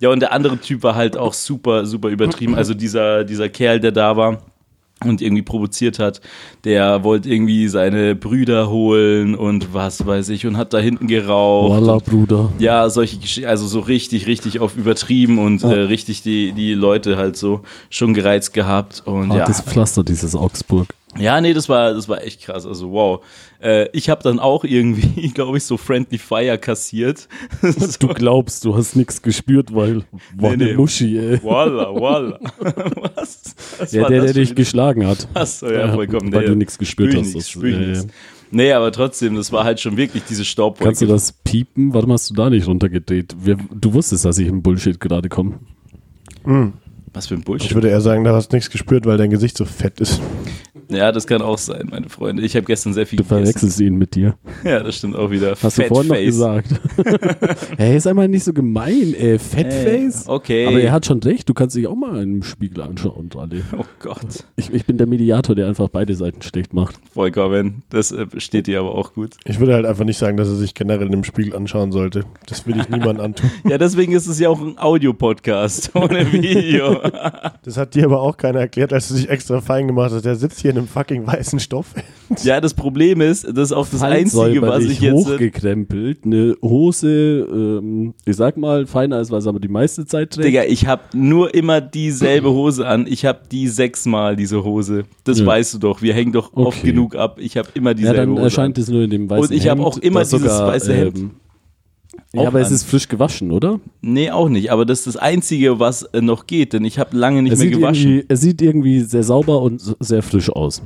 [0.01, 2.55] Ja, und der andere Typ war halt auch super, super übertrieben.
[2.55, 4.43] Also dieser, dieser Kerl, der da war
[5.05, 6.21] und irgendwie provoziert hat,
[6.65, 11.81] der wollte irgendwie seine Brüder holen und was weiß ich und hat da hinten geraucht.
[11.81, 12.53] Voila, Bruder.
[12.59, 17.17] Ja, solche Geschichten, also so richtig, richtig auf übertrieben und äh, richtig die, die Leute
[17.17, 19.03] halt so schon gereizt gehabt.
[19.05, 20.89] Und ja, Hartes Pflaster, dieses Augsburg.
[21.19, 22.67] Ja, nee, das war, das war echt krass.
[22.67, 23.25] Also wow.
[23.63, 27.29] Äh, ich habe dann auch irgendwie, glaube ich, so Friendly Fire kassiert.
[28.01, 29.99] Du glaubst, du hast nichts gespürt, weil
[30.37, 30.75] war Nee, eine nee.
[30.75, 31.43] Muschi, ey.
[31.43, 32.39] Voila, voila.
[33.15, 33.55] Was?
[33.79, 35.29] Was Ja, der, das der dich eine- geschlagen hat.
[35.35, 36.33] Achso, ja, vollkommen.
[36.33, 37.35] Weil nee, du nichts gespürt spür hast.
[37.35, 38.03] Nix, Das- spür ja, nix.
[38.05, 38.09] ja.
[38.51, 40.85] Nee, aber trotzdem, das war halt schon wirklich diese Staubwolke.
[40.85, 41.93] Kannst du das piepen?
[41.95, 43.35] Warum hast du da nicht runtergedreht?
[43.41, 45.59] Wir, du wusstest, dass ich im Bullshit gerade komme.
[47.13, 47.71] Was für ein Bullshit.
[47.71, 50.21] Ich würde eher sagen, da hast du nichts gespürt, weil dein Gesicht so fett ist.
[50.91, 52.43] Ja, das kann auch sein, meine Freunde.
[52.43, 54.35] Ich habe gestern sehr viel Du verwechselst ihn mit dir.
[54.65, 55.55] Ja, das stimmt auch wieder.
[55.61, 56.27] Hast du vorhin noch Fatface.
[56.27, 56.69] gesagt.
[57.79, 59.39] hey, ist einmal nicht so gemein, ey.
[59.39, 60.27] Fatface?
[60.27, 60.67] Äh, okay.
[60.67, 63.63] Aber er hat schon recht, du kannst dich auch mal im Spiegel anschauen, Ali.
[63.77, 66.97] Oh Gott, Ich, ich bin der Mediator, der einfach beide Seiten schlecht macht.
[67.13, 67.83] vollkommen.
[67.91, 69.35] Das äh, steht dir aber auch gut.
[69.45, 72.25] Ich würde halt einfach nicht sagen, dass er sich generell im Spiegel anschauen sollte.
[72.47, 73.51] Das will ich niemandem antun.
[73.69, 77.01] Ja, deswegen ist es ja auch ein Audiopodcast ohne Video.
[77.63, 80.25] Das hat dir aber auch keiner erklärt, als du dich extra fein gemacht hast.
[80.25, 81.95] Der sitzt hier in einem fucking weißen Stoff.
[82.43, 85.15] ja, das Problem ist, das ist auch das Einzige, was ich jetzt.
[85.15, 90.33] hochgekrempelt, eine Hose, ähm, ich sag mal, feiner ist, was er aber die meiste Zeit
[90.33, 90.47] trägt.
[90.47, 93.07] Digga, ich habe nur immer dieselbe Hose an.
[93.09, 95.05] Ich habe die sechsmal, diese Hose.
[95.25, 95.47] Das Ja.
[95.47, 96.03] weißt du doch.
[96.03, 96.89] Wir hängen doch oft Okay.
[96.91, 97.39] genug ab.
[97.41, 98.83] Ich habe immer ja, dieselbe dann Hose erscheint an.
[98.83, 101.19] es nur in dem weißen Und ich hab Hemd, auch immer dieses sogar, weiße Hemd.
[101.19, 101.31] Ähm,
[102.43, 102.75] ja, aber es an.
[102.75, 103.81] ist frisch gewaschen, oder?
[104.01, 104.71] Nee, auch nicht.
[104.71, 106.73] Aber das ist das Einzige, was äh, noch geht.
[106.73, 108.23] Denn ich habe lange nicht Es mehr gewaschen.
[108.29, 110.83] es sieht irgendwie sehr sauber und sehr frisch aus.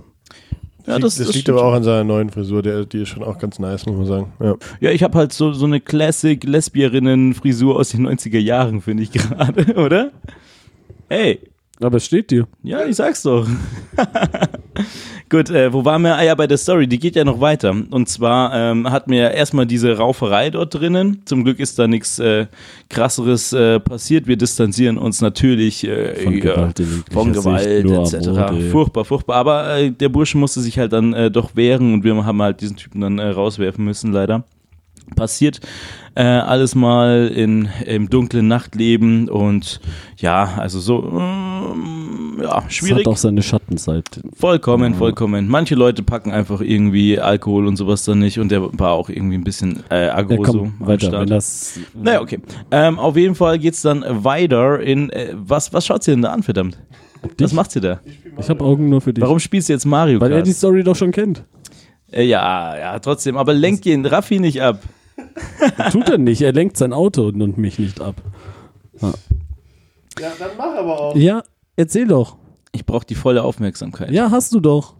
[0.86, 2.62] Ja, das, das- das liegt stimmt aber auch an seiner neuen Frisur.
[2.62, 4.32] Der, die ist schon auch ganz nice, muss man sagen.
[4.40, 4.54] Ja.
[4.80, 9.12] Ja, ich habe halt so, so eine Classic Lesbierinnen-Frisur aus den 90er Jahren, finde ich
[9.12, 10.12] gerade, oder?
[11.10, 11.40] Hey,
[11.80, 12.46] Aber es steht dir.
[12.62, 13.46] ja, ich sag's doch.
[15.30, 16.16] Gut, äh, wo waren wir?
[16.16, 17.76] Ah ja, bei der Story, die geht ja noch weiter.
[17.90, 21.22] Und zwar ähm, hatten wir erstmal diese Rauferei dort drinnen.
[21.26, 22.46] Zum Glück ist da nichts äh,
[22.88, 24.26] krasseres äh, passiert.
[24.26, 28.70] Wir distanzieren uns natürlich äh, Von Gewalt von Gewalt etc.
[28.72, 29.36] Furchtbar, furchtbar.
[29.36, 32.60] Aber äh, der Bursche musste sich halt dann äh, doch wehren und wir haben halt
[32.60, 34.44] diesen Typen dann rauswerfen müssen, leider.
[35.16, 35.60] Passiert
[36.14, 39.80] äh, alles mal in, im dunklen Nachtleben und
[40.16, 43.06] ja, also so, ähm, ja, Es schwierig.
[43.06, 44.22] hat auch seine Schattenseite.
[44.34, 44.98] Vollkommen, Ja.
[44.98, 45.48] vollkommen.
[45.48, 49.36] Manche Leute packen einfach irgendwie Alkohol und sowas dann nicht und der war auch irgendwie
[49.36, 51.06] ein bisschen äh, Ja, aggro so komm, am weiter.
[51.08, 51.22] Start.
[51.22, 52.40] Wenn das, Naja, okay.
[52.70, 56.32] Ähm, auf jeden Fall geht's dann weiter in, äh, was, was schaut sie denn da
[56.32, 56.78] an, verdammt?
[57.38, 58.00] Was macht sie da?
[58.38, 59.22] Ich habe Augen nur für dich.
[59.22, 61.42] Warum spielst du jetzt Mario Weil er die Story doch schon kennt.
[62.12, 64.80] Äh, ja, ja, trotzdem, aber lenk ihn, Raffi nicht ab.
[65.92, 66.42] Tut er nicht.
[66.42, 68.16] Er lenkt sein Auto und, mich nicht ab.
[69.00, 69.12] ja,
[70.38, 71.16] dann mach aber auch.
[71.16, 71.42] Ja,
[71.76, 72.36] erzähl doch.
[72.72, 74.10] Ich brauche die volle Aufmerksamkeit.
[74.10, 74.94] Ja, hast du doch.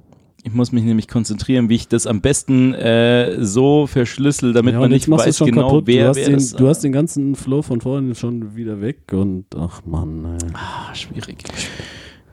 [0.45, 4.81] Ich muss mich nämlich konzentrieren, wie ich das am besten äh, so verschlüssel, damit ja,
[4.81, 5.87] man nicht weiß genau, kaputt.
[5.87, 8.81] wer, du, hast wer den, das du hast den ganzen Flow von vorhin schon wieder
[8.81, 10.39] weg und ach Mann.
[10.41, 10.49] Ey.
[10.55, 11.45] Ah, schwierig.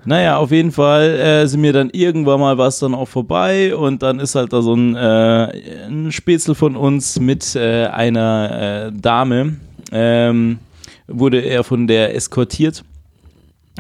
[0.06, 4.04] Naja, auf jeden Fall äh, sind mir dann irgendwann mal was dann auch vorbei und
[4.04, 8.92] dann ist halt da so ein, äh, ein Spätzle von uns mit äh, einer äh,
[8.94, 9.56] Dame,
[9.92, 10.60] ähm,
[11.08, 12.84] wurde er von der eskortiert.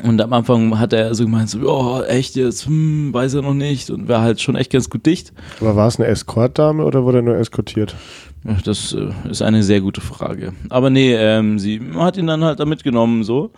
[0.03, 3.53] Und am Anfang hat er so gemeint, so, oh, echt jetzt, hm, weiß er noch
[3.53, 5.31] nicht und war halt schon echt ganz gut dicht.
[5.61, 7.95] Aber war es eine Escortdame oder wurde er nur eskortiert?
[8.63, 10.53] Das äh, ist eine sehr gute Frage.
[10.69, 13.49] Aber nee, ähm, sie hat ihn dann halt da mitgenommen so.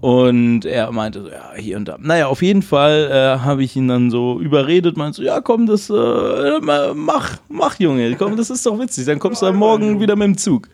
[0.00, 1.96] Und er meinte so, ja, hier und da.
[2.00, 5.66] Naja, auf jeden Fall äh, habe ich ihn dann so überredet, meinte so, ja komm,
[5.66, 9.54] das, äh, ma- mach, mach Junge, komm, das ist doch witzig, dann kommst du dann
[9.54, 10.68] morgen wieder mit dem Zug.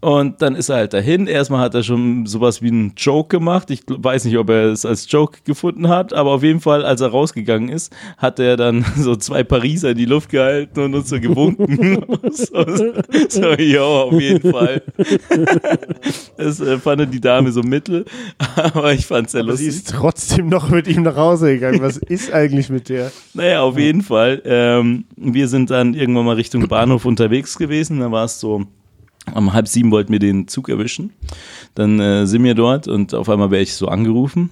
[0.00, 1.26] Und dann ist er halt dahin.
[1.26, 3.70] Erstmal hat er schon sowas wie einen Joke gemacht.
[3.70, 7.02] Ich weiß nicht, ob er es als Joke gefunden hat, aber auf jeden Fall, als
[7.02, 11.10] er rausgegangen ist, hat er dann so zwei Pariser in die Luft gehalten und uns
[11.10, 12.02] so gewunken.
[12.30, 12.64] so,
[13.28, 14.82] so, ja, auf jeden Fall.
[16.36, 18.04] Das äh, fand die Dame so mittel,
[18.56, 19.72] aber ich fand es sehr Aber lustig.
[19.72, 21.82] sie ist trotzdem noch mit ihm nach Hause gegangen.
[21.82, 23.12] Was ist eigentlich mit der?
[23.34, 24.40] Naja, auf jeden Fall.
[24.44, 28.00] Ähm, wir sind dann irgendwann mal Richtung Bahnhof unterwegs gewesen.
[28.00, 28.66] Da war es so,
[29.34, 31.12] um halb sieben wollten wir den Zug erwischen.
[31.74, 34.50] Dann äh, sind wir dort und auf einmal werde ich so angerufen.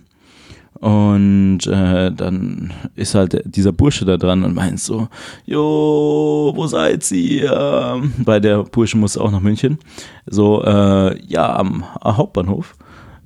[0.80, 5.08] Und äh, dann ist halt dieser Bursche da dran und meint so,
[5.44, 8.00] Jo, wo seid ihr?
[8.24, 9.78] Weil der Bursche muss auch nach München.
[10.26, 12.76] So, äh, ja, am Hauptbahnhof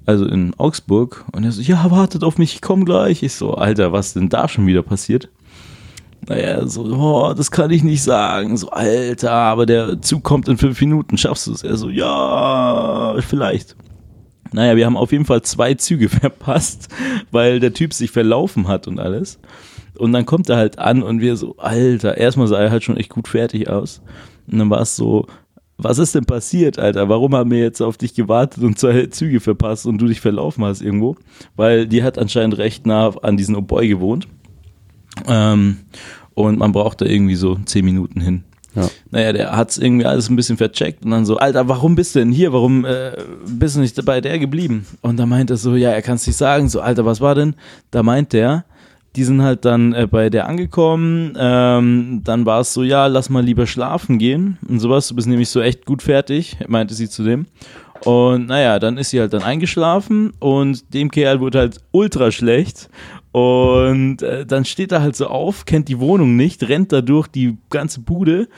[0.07, 1.25] also in Augsburg.
[1.33, 3.23] Und er so, ja, wartet auf mich, ich komme gleich.
[3.23, 5.29] Ich so, Alter, was denn da schon wieder passiert?
[6.29, 8.57] Naja, so, oh, das kann ich nicht sagen.
[8.57, 11.65] So, Alter, aber der Zug kommt in fünf Minuten, schaffst du es?
[11.65, 13.77] Er so, ja, vielleicht.
[14.53, 16.89] Naja, wir haben auf jeden Fall zwei Züge verpasst,
[17.31, 19.39] weil der Typ sich verlaufen hat und alles.
[19.99, 22.97] Und dann kommt er halt an und wir so, Alter, erstmal sah er halt schon
[22.97, 24.01] echt gut fertig aus.
[24.51, 25.27] Und dann war es so,
[25.77, 27.09] was ist denn passiert, Alter?
[27.09, 30.65] Warum haben wir jetzt auf dich gewartet und zwei Züge verpasst und du dich verlaufen
[30.65, 31.17] hast irgendwo?
[31.57, 34.29] Weil die hat anscheinend recht nah an diesen Oboi gewohnt.
[35.27, 35.79] Ähm,
[36.35, 38.45] und man braucht da irgendwie so zehn Minuten hin.
[38.75, 38.89] Ja.
[39.11, 42.21] Naja, der hat's irgendwie alles ein bisschen vercheckt und dann so, Alter, warum bist du
[42.21, 42.53] denn hier?
[42.53, 43.13] Warum äh,
[43.47, 44.87] bist du nicht bei der geblieben?
[45.03, 46.69] Und da meint er so, ja, er kann es nicht sagen.
[46.71, 47.55] So, Alter, was war denn?
[47.91, 48.65] Da meint der,
[49.15, 51.35] die sind halt dann äh, bei der angekommen.
[51.39, 55.09] Ähm, dann war es so, ja, lass mal lieber schlafen gehen und sowas.
[55.09, 57.47] Du bist nämlich so echt gut fertig, meinte sie zu dem.
[58.05, 62.89] Und naja, dann ist sie halt dann eingeschlafen und dem Kerl wurde halt ultra schlecht.
[63.33, 67.29] Und äh, dann steht er halt so auf, kennt die Wohnung nicht, rennt da durch
[67.29, 68.49] die ganze Bude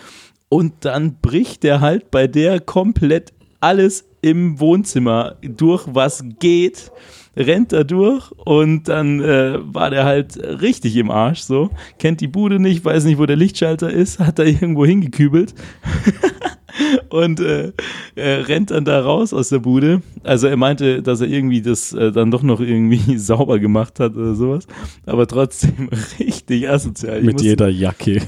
[0.48, 6.90] und dann bricht er halt bei der komplett alles im Wohnzimmer durch, was geht,
[7.36, 12.28] rennt da durch und dann äh, war der halt richtig im Arsch so, kennt die
[12.28, 15.54] Bude nicht, weiß nicht, wo der Lichtschalter ist, hat da irgendwo hingekübelt
[17.10, 17.72] und äh,
[18.16, 20.02] rennt dann da raus aus der Bude.
[20.22, 24.16] Also er meinte, dass er irgendwie das äh, dann doch noch irgendwie sauber gemacht hat
[24.16, 24.66] oder sowas,
[25.06, 27.18] aber trotzdem richtig asozial.
[27.18, 28.22] Ich Mit jeder Jacke.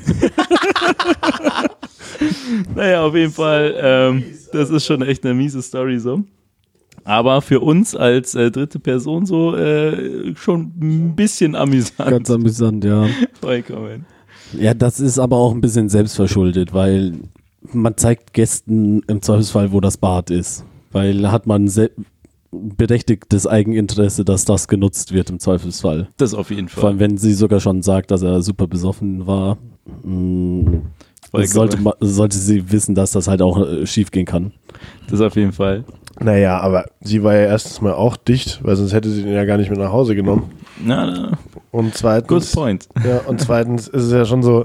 [2.75, 6.25] naja, auf jeden Fall, ähm, das ist schon echt eine miese Story so.
[7.07, 12.11] Aber für uns als äh, dritte Person so äh, schon ein bisschen amüsant.
[12.11, 13.07] Ganz amüsant, ja.
[13.41, 14.07] Vollkommen.
[14.59, 17.15] Ja, das ist aber auch ein bisschen selbstverschuldet, weil
[17.73, 20.65] man zeigt Gästen im Zweifelsfall, wo das Bad ist.
[20.91, 21.69] Weil hat man
[22.51, 26.09] berechtigtes Eigeninteresse, dass das genutzt wird im Zweifelsfall.
[26.17, 26.91] Das auf jeden Vor Fall.
[26.91, 29.59] allem, wenn sie sogar schon sagt, dass er super besoffen war,
[30.03, 30.83] Vollkommen.
[31.33, 34.53] Sollte, sollte sie wissen, dass das halt auch äh, schief gehen kann.
[35.11, 35.85] Das auf jeden Fall.
[36.19, 39.45] Naja, aber sie war ja erstens mal auch dicht, weil sonst hätte sie den ja
[39.45, 40.51] gar nicht mit nach Hause genommen.
[40.83, 41.39] Na, na,
[41.73, 42.89] Und good zweitens, point.
[43.05, 44.65] ja, und zweitens ist es ja schon so,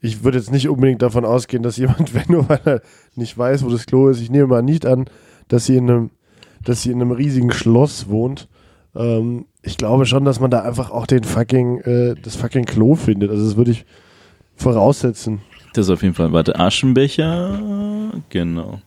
[0.00, 2.82] ich würde jetzt nicht unbedingt davon ausgehen, dass jemand, wenn nur weil er
[3.16, 5.06] nicht weiß, wo das Klo ist, ich nehme mal nicht an,
[5.48, 6.10] dass sie in einem,
[6.64, 8.48] dass sie in einem riesigen Schloss wohnt.
[8.94, 12.94] Ähm, ich glaube schon, dass man da einfach auch den fucking, äh, das fucking Klo
[12.94, 13.30] findet.
[13.30, 13.84] Also das würde ich
[14.56, 15.40] voraussetzen.
[15.78, 16.32] Das auf jeden Fall.
[16.32, 17.60] Warte, Aschenbecher.
[18.30, 18.80] Genau.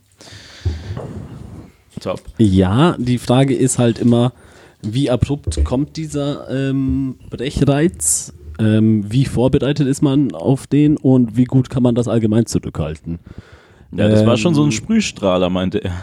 [2.01, 2.21] Top.
[2.38, 4.34] Ja, die Frage ist halt immer,
[4.82, 8.34] wie abrupt kommt dieser ähm, Brechreiz?
[8.60, 13.19] Ähm, wie vorbereitet ist man auf den und wie gut kann man das allgemein zurückhalten?
[13.95, 15.93] Ja, das war schon so ein Ähm, Sprühstrahler, meinte er.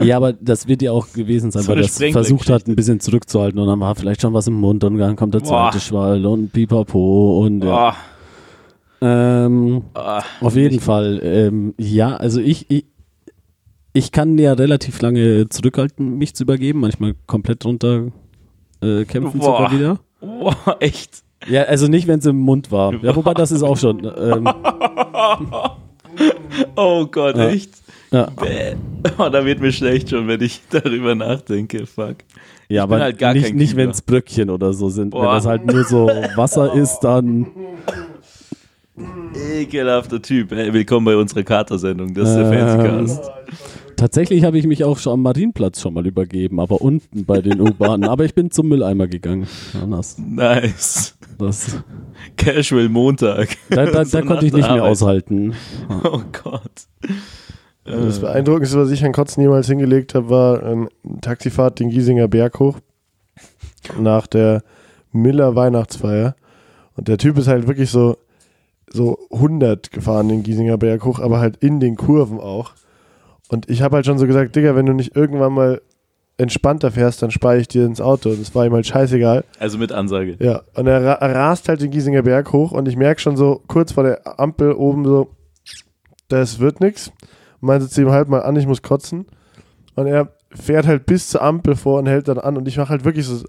[0.00, 2.98] Ja, aber das wird ja auch gewesen sein, So weil das versucht hat, ein bisschen
[2.98, 5.70] zurückzuhalten und dann war vielleicht schon was im Mund und dann kommt der Boah.
[5.70, 7.70] zweite Schwall und Pipapo und ja.
[7.70, 7.96] Boah.
[9.04, 11.20] Ähm, Ah, auf jeden Fall.
[11.22, 12.86] Ähm, ja, also ich, ich,
[13.92, 18.06] ich kann ja relativ lange zurückhalten, mich zu übergeben, manchmal komplett runter
[18.82, 19.44] äh, kämpfen Boah.
[19.58, 19.98] sogar wieder.
[20.20, 21.22] Boah, echt.
[21.46, 22.94] Ja, also nicht, wenn es im Mund war.
[23.02, 24.10] Ja, wobei das ist auch schon.
[24.16, 24.48] Ähm,
[26.76, 27.48] Oh Gott, Ja.
[27.48, 27.70] echt?
[28.12, 28.28] ja.
[29.18, 31.86] Oh, da wird mir schlecht schon, wenn ich darüber nachdenke.
[31.86, 32.16] Fuck.
[32.68, 35.12] ja bin aber halt nicht, nicht wenn es Bröckchen oder so sind.
[35.12, 35.34] Wenn Boah.
[35.34, 37.48] das halt nur so Wasser ist, dann.
[38.96, 40.52] Ekelhafter Typ.
[40.52, 42.14] Hey, willkommen bei unserer Katersendung.
[42.14, 42.68] Das ist der Ähm.
[43.08, 43.30] Fancycast.
[43.96, 47.60] Tatsächlich habe ich mich auch schon am Marienplatz schon mal übergeben, aber unten bei den
[47.60, 48.04] U-Bahnen.
[48.04, 49.46] aber ich bin zum Mülleimer gegangen.
[49.80, 50.16] Anders.
[50.18, 51.16] Nice.
[51.38, 51.76] Das,
[52.36, 53.56] Casual Montag.
[53.70, 54.90] da da, So da konnte ich nicht mehr Arbeit.
[54.92, 55.54] aushalten.
[56.04, 56.62] Oh Gott.
[57.84, 60.88] Das Beeindruckendste, was ich an Kotzen jemals hingelegt habe, war eine
[61.20, 62.78] Taxifahrt den Giesinger Berg hoch
[63.98, 64.62] nach der
[65.12, 66.36] Miller Weihnachtsfeier.
[66.96, 68.16] Und der Typ ist halt wirklich so,
[68.94, 72.74] so 100 gefahren den Giesinger Berg hoch, aber halt in den Kurven auch.
[73.48, 75.82] Und ich habe halt schon so gesagt, Digga, wenn du nicht irgendwann mal
[76.36, 78.30] entspannter fährst, dann spare ich dir ins Auto.
[78.30, 79.44] Und das war ihm halt scheißegal.
[79.58, 80.36] Also mit Ansage.
[80.38, 83.36] Ja, und er, ra er rast halt den Giesinger Berg hoch und ich merke schon
[83.36, 85.30] so kurz vor der Ampel oben so,
[86.28, 87.10] das wird nix.
[87.60, 89.26] Meinte zu ihm halt mal an, ich muss kotzen.
[89.96, 92.90] Und er fährt halt bis zur Ampel vor und hält dann an und ich mache
[92.90, 93.44] halt wirklich so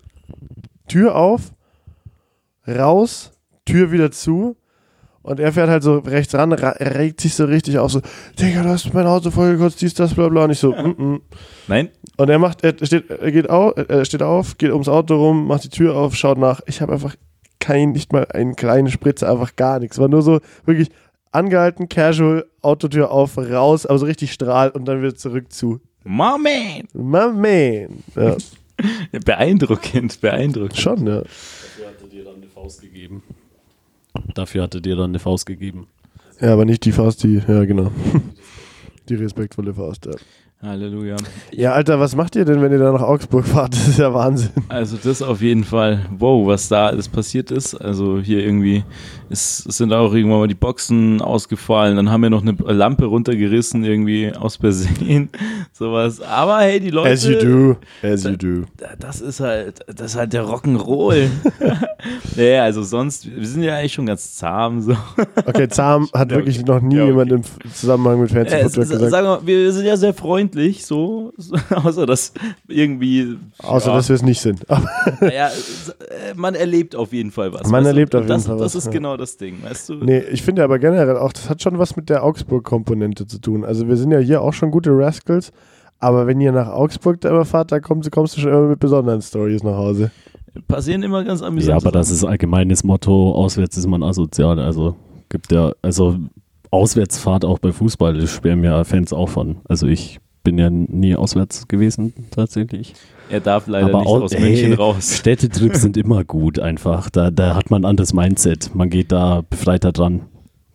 [0.87, 1.53] Tür auf,
[2.67, 3.31] raus,
[3.65, 4.55] Tür wieder zu
[5.26, 8.01] und er fährt halt so rechts ran, ra- regt sich so richtig auf, so,
[8.39, 10.45] Digga, du hast mein Auto vollgekotzt, dies, das, bla bla.
[10.45, 11.21] Und ich so, mm, mm.
[11.67, 11.89] Nein?
[12.17, 15.47] Und er macht, er steht, er geht auf, er steht auf, geht ums Auto rum,
[15.47, 16.61] macht die Tür auf, schaut nach.
[16.67, 17.15] Ich habe einfach
[17.59, 19.97] kein, nicht mal einen kleinen Spritzer, einfach gar nichts.
[19.97, 20.89] War nur so wirklich
[21.32, 25.82] angehalten, casual, Autotür auf, raus, aber so richtig strahlt und dann wieder zurück zu.
[26.03, 26.88] My man!
[26.93, 28.03] My man.
[28.15, 28.38] Ja,
[29.26, 30.78] Beeindruckend, beeindruckend.
[30.78, 31.19] schon, ja.
[31.21, 33.23] Dafür hatte dir dann eine Faust gegeben.
[34.34, 35.88] Dafür hatte dir dann eine Faust gegeben.
[36.41, 37.91] Ja, aber nicht die Faust, die, ja, genau.
[39.07, 40.13] Die respektvolle Faust, ja.
[40.64, 41.18] Halleluja.
[41.51, 43.74] Ja, Alter, was macht ihr denn, wenn ihr da nach Augsburg fahrt?
[43.74, 44.49] Das ist ja Wahnsinn.
[44.68, 45.99] Also das auf jeden Fall.
[46.18, 47.76] Wow, was da alles passiert ist.
[47.76, 48.84] Also hier irgendwie
[49.30, 51.97] ist, sind auch irgendwann mal die Boxen ausgefallen.
[51.97, 55.30] Dann haben wir noch eine Lampe runtergerissen irgendwie aus Versehen.
[55.74, 56.20] Sowas.
[56.22, 57.12] Aber hey, die Leute.
[57.12, 58.64] As you do, as you do.
[58.97, 61.28] Das ist halt, das ist halt der Rock'n'Roll.
[62.38, 64.95] naja, also sonst, wir sind ja eigentlich schon ganz zahm so.
[65.45, 67.12] Okay, zahm hat Ja, wirklich noch nie Ja, okay.
[67.12, 67.41] jemand im
[67.72, 69.12] Zusammenhang mit Fancy Äh, s- gesagt.
[69.12, 70.55] sagen wir, wir sind ja sehr freundlich,
[70.86, 72.34] so, so außer dass
[72.68, 73.38] irgendwie.
[73.60, 74.68] Außer, ja, dass wir es nicht sind.
[75.22, 77.64] Naja, äh, man erlebt auf jeden Fall was.
[77.64, 77.88] Man weißt du?
[77.89, 78.91] erlebt auf Und das, jeden Fall Das was, ist ja.
[78.91, 79.93] genau das Ding, weißt du?
[79.95, 83.64] nee, ich finde aber generell auch, das hat schon was mit der Augsburg-Komponente zu tun.
[83.64, 85.51] Also wir sind ja hier auch schon gute Rascals,
[85.99, 88.80] aber wenn ihr nach Augsburg da immer fahrt, da kommst, kommst du schon immer mit
[88.80, 90.12] besonderen Stories nach Hause.
[90.68, 91.70] Passieren immer ganz amüsant.
[91.70, 94.60] Ja, aber das ist allgemeines Motto, auswärts ist man asozial.
[94.60, 94.95] Also
[95.30, 96.18] gibt ja, also
[96.72, 99.58] Auswärtsfahrt auch bei Fußball, das sperren ja Fans auch von.
[99.68, 102.93] Also ich bin ja nie auswärts gewesen, tatsächlich.
[103.29, 105.17] Er darf leider aber nicht au- aus ey, München raus.
[105.19, 107.09] Städtetrips sind immer gut einfach.
[107.09, 108.73] Da, da hat man ein anderes Mindset.
[108.73, 110.21] Man geht da befreiter dran.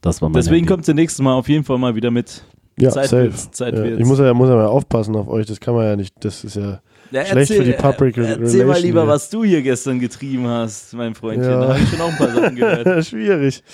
[0.02, 0.68] Das war mein Deswegen Handy.
[0.68, 2.44] kommt ihr nächstes Mal auf jeden Fall mal wieder mit.
[2.78, 3.22] Ja, Zeit safe.
[3.24, 4.00] wird's, Zeit ja, wird's.
[4.00, 6.44] ich muss ja, muss ja mal aufpassen auf euch, das kann man ja nicht, das
[6.44, 6.80] ist ja...
[7.12, 9.08] Ja, Schlecht für die Public äh, Erzähl mal Relation lieber, hier.
[9.08, 11.50] was du hier gestern getrieben hast, mein Freundchen.
[11.50, 11.60] Ja.
[11.60, 13.04] Da habe ich schon auch ein paar Sachen gehört.
[13.06, 13.64] Schwierig.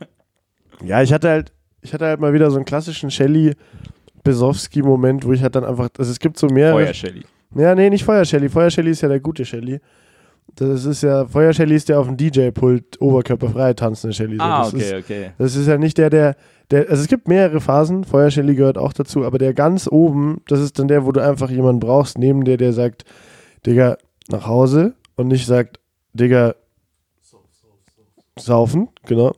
[0.84, 1.52] ja, ich hatte halt,
[1.82, 3.54] ich hatte halt mal wieder so einen klassischen Shelly
[4.24, 6.84] Besowski-Moment, wo ich halt dann einfach, also es gibt so mehrere.
[6.84, 7.22] Feuer, Shelly.
[7.54, 8.48] Ja, nee, nicht Feuer Shelly.
[8.48, 9.80] Feuer Shelly ist ja der gute Shelly.
[10.56, 14.36] Das ist ja, Feuer Shelly ist der auf dem DJ-Pult oberkörperfrei tanzende Shelly.
[14.36, 15.30] So, Ah, das okay, Ist, okay.
[15.38, 16.36] das ist ja nicht der, der,
[16.70, 20.42] der, also es gibt mehrere Phasen, Feuer Shelly gehört auch dazu, aber der ganz oben,
[20.48, 23.04] das ist dann der, wo du einfach jemanden brauchst, neben der, der sagt,
[23.66, 23.96] Digga,
[24.28, 25.80] nach Hause und nicht sagt,
[26.12, 26.54] Digga,
[28.38, 29.32] saufen, genau.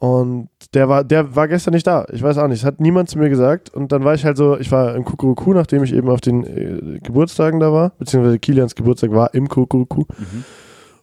[0.00, 2.06] Und der war, der war gestern nicht da.
[2.12, 2.60] Ich weiß auch nicht.
[2.60, 3.74] Es hat niemand zu mir gesagt.
[3.74, 6.44] Und dann war ich halt so, ich war im Kukuruku, nachdem ich eben auf den
[6.44, 10.02] äh, Geburtstagen da war, beziehungsweise Kilians Geburtstag war im Kukuruku.
[10.16, 10.44] Mhm.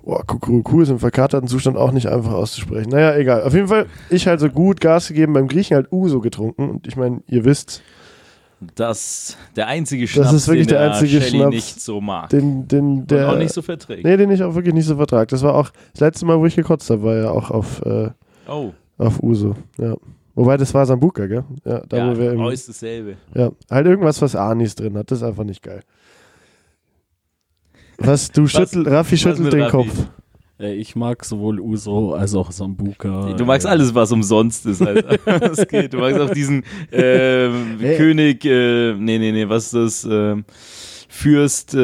[0.01, 2.89] Boah, Kukuruku ist im verkaterten Zustand auch nicht einfach auszusprechen.
[2.91, 3.43] Naja, egal.
[3.43, 6.69] Auf jeden Fall, ich halt so gut Gas gegeben, beim Griechen halt Uso getrunken.
[6.69, 7.81] Und ich meine, ihr wisst,
[8.75, 12.29] Das der einzige Schnaps, ist wirklich den der einzige Schnaps, nicht so mag.
[12.29, 13.29] den, den, und der.
[13.29, 14.05] auch nicht so verträgt.
[14.05, 15.27] nee, den ich auch wirklich nicht so vertrag.
[15.29, 18.11] Das war auch das letzte Mal, wo ich gekotzt habe, war ja auch auf, äh,
[18.47, 19.55] Oh, auf Uso.
[19.77, 19.95] Ja.
[20.35, 21.45] Wobei, das war Sambuka, gell?
[21.63, 23.15] Ja, da ja, wo wir im, oh, ist dasselbe.
[23.33, 25.09] Ja, halt irgendwas, was Anis drin hat.
[25.09, 25.81] Das ist einfach nicht geil.
[27.97, 29.71] Was, du schüttel, Raffi was schüttelt den Raffi?
[29.77, 30.07] Kopf.
[30.59, 33.33] Äh, Ich mag sowohl Uso als auch Sambuka.
[33.33, 35.17] Du magst Äh, alles, was umsonst ist, Alter.
[35.39, 35.93] Das geht.
[35.93, 37.95] Du magst auch diesen Hey.
[37.97, 40.07] König, äh, nee, nee, nee, was ist das?
[40.11, 40.43] Ähm,
[41.16, 41.78] Fürst, äh,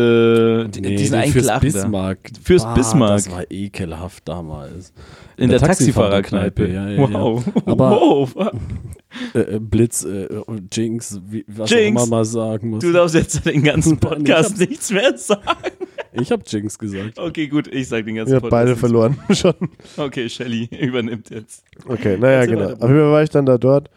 [0.66, 1.62] Nee, diesen Fürst.
[1.62, 2.20] Bismarck.
[2.44, 3.16] Fürst Ah, Bismarck.
[3.24, 4.92] Das war ekelhaft damals.
[5.38, 6.66] In der, der Taxifahrerkneipe.
[6.66, 7.14] Taxifahrerkneipe, ja, ja, ja.
[7.14, 7.44] wow.
[7.66, 7.92] Aber-
[8.36, 8.36] wow.
[9.34, 12.00] Äh, äh, Blitz, äh, und Jinx, wie, was Jinx.
[12.02, 12.80] auch immer man sagen muss.
[12.80, 15.42] Du darfst jetzt den ganzen Podcast nichts mehr sagen.
[16.14, 17.20] ich hab Jinx gesagt.
[17.20, 19.54] Okay, gut, ich sag den ganzen Wir haben beide verloren schon.
[19.98, 21.66] Okay, Shelly übernimmt jetzt.
[21.90, 22.68] Okay, naja, genau.
[22.68, 23.90] Auf jeden Fall war ich dann da dort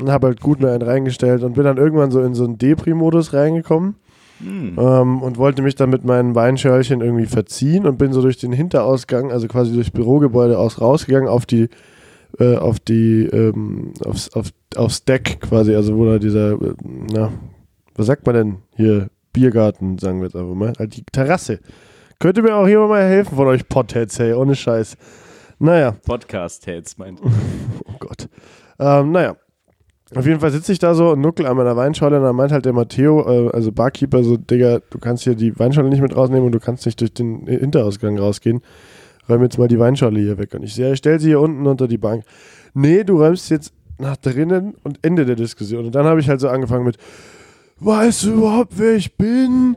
[0.00, 2.56] und habe halt gut mir einen reingestellt und bin dann irgendwann so in so einen
[2.56, 3.96] Depri-Modus reingekommen
[4.42, 4.76] Hm.
[4.78, 8.52] ähm, und wollte mich dann mit meinen Weinschörlchen irgendwie verziehen und bin so durch den
[8.52, 11.68] Hinterausgang, also quasi durchs Bürogebäude aus rausgegangen auf die
[12.38, 16.74] äh, auf die ähm, aufs, auf, aufs Deck quasi, also wo da dieser äh,
[17.12, 17.32] na,
[17.94, 21.60] was sagt man denn hier Biergarten, sagen wir jetzt einfach mal, halt die Terrasse.
[22.18, 24.96] Könnt ihr mir auch hier mal helfen von euch Potheads, hey, ohne Scheiß.
[25.58, 27.20] Naja, Podcast-Heads meint.
[27.86, 28.28] Oh Gott.
[28.78, 29.36] Ähm, naja.
[30.14, 32.50] Auf jeden Fall sitze ich da so und nuckel an meiner Weinschorle und dann meint
[32.50, 36.16] halt der Matteo, äh, also Barkeeper, so, Digga, du kannst hier die Weinschorle nicht mit
[36.16, 38.60] rausnehmen und du kannst nicht durch den Hinterausgang rausgehen.
[39.28, 40.54] Räum jetzt mal die Weinschorle hier weg.
[40.54, 42.24] Und ich sehe, ich stell sie hier unten unter die Bank.
[42.74, 45.86] Nee, du räumst jetzt nach drinnen und Ende der Diskussion.
[45.86, 46.96] Und dann habe ich halt so angefangen mit,
[47.78, 49.76] weißt du überhaupt, wer ich bin?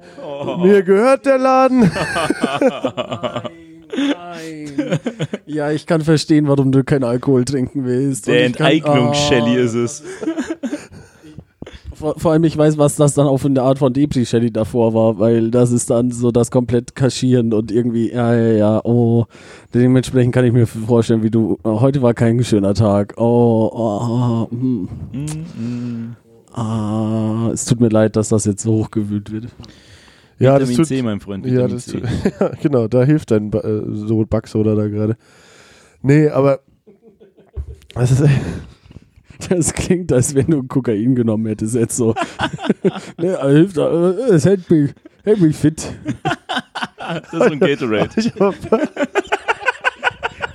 [0.63, 1.91] Mir gehört der Laden.
[3.95, 4.99] Nein.
[5.45, 8.27] Ja, ich kann verstehen, warum du keinen Alkohol trinken willst.
[8.27, 9.63] Der Enteignungs-Shelly Ah.
[9.63, 10.03] ist es.
[11.95, 14.93] Vor, vor allem, ich weiß, was das dann auch für eine Art von Depri-Shelly davor
[14.93, 19.25] war, weil das ist dann so das komplett Kaschieren und irgendwie, ja, ja, ja, oh.
[19.73, 23.13] Dementsprechend kann ich mir vorstellen, wie du, oh, heute war kein schöner Tag.
[23.17, 24.89] Oh, oh, hm.
[25.13, 26.15] Mm,
[26.55, 29.45] Ah, es tut mir leid, dass das jetzt so hochgewühlt wird.
[30.43, 31.45] Ja, das Vitamin tut, C, mein Freund.
[31.45, 31.99] ja, Vitamin das C.
[31.99, 35.17] tut, ja, genau, da hilft dein ba äh, so Backsoda da gerade.
[36.01, 36.59] Nee, aber
[37.93, 38.23] das ist
[39.49, 42.15] Das klingt, als wenn du Kokain genommen hättest jetzt so.
[43.17, 44.91] ne, hilft, äh, es hält mich,
[45.23, 45.93] hält mich fit.
[46.97, 48.09] Das ist ein Gatorade.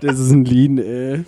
[0.00, 1.24] Das ist ein Lean, äh.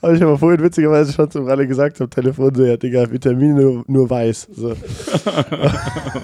[0.00, 3.54] Aber ich habe vorhin witzigerweise schon zum Ralle gesagt am Telefon, so, ja, Digga, Vitamine
[3.54, 4.48] nur, nur weiß.
[4.52, 4.74] So.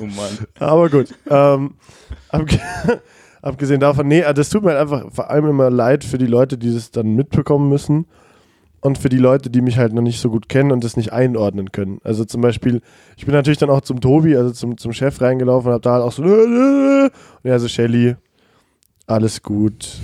[0.01, 0.47] Oh Mann.
[0.59, 1.15] Aber gut.
[1.29, 1.75] Ähm,
[2.29, 2.59] abge
[3.43, 6.59] abgesehen davon, nee, das tut mir halt einfach vor allem immer leid für die Leute,
[6.59, 8.07] die das dann mitbekommen müssen
[8.81, 11.13] und für die Leute, die mich halt noch nicht so gut kennen und das nicht
[11.13, 12.01] einordnen können.
[12.05, 12.81] Also zum Beispiel,
[13.17, 15.93] ich bin natürlich dann auch zum Tobi, also zum, zum Chef reingelaufen und hab da
[15.93, 17.11] halt auch so, und
[17.45, 18.17] er so, Shelly,
[19.07, 19.99] alles gut.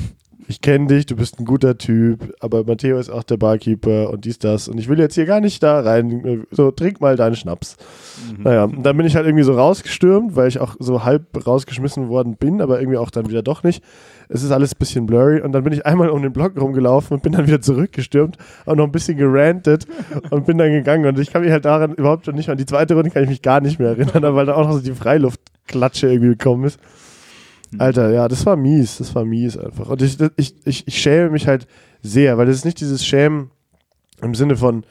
[0.49, 4.25] Ich kenne dich, du bist ein guter Typ, aber Matteo ist auch der Barkeeper und
[4.25, 4.69] dies, das.
[4.69, 6.47] Und ich will jetzt hier gar nicht da rein.
[6.51, 7.77] So, trink mal deinen Schnaps.
[8.39, 12.09] Naja, und dann bin ich halt irgendwie so rausgestürmt, weil ich auch so halb rausgeschmissen
[12.09, 13.83] worden bin, aber irgendwie auch dann wieder doch nicht.
[14.29, 17.17] Es ist alles ein bisschen blurry und dann bin ich einmal um den Block rumgelaufen
[17.17, 19.87] und bin dann wieder zurückgestürmt und noch ein bisschen gerantet
[20.31, 22.59] und bin dann gegangen und ich kann mich halt daran überhaupt schon nicht mehr, an
[22.59, 24.81] die zweite Runde kann ich mich gar nicht mehr erinnern, weil da auch noch so
[24.81, 26.81] die Freiluftklatsche irgendwie gekommen ist.
[27.79, 29.89] Alter, ja, das war mies, das war mies einfach.
[29.89, 31.67] Und ich, ich, ich, ich schäme mich halt
[32.03, 33.51] sehr, weil das ist nicht dieses Schämen
[34.21, 34.85] im Sinne von,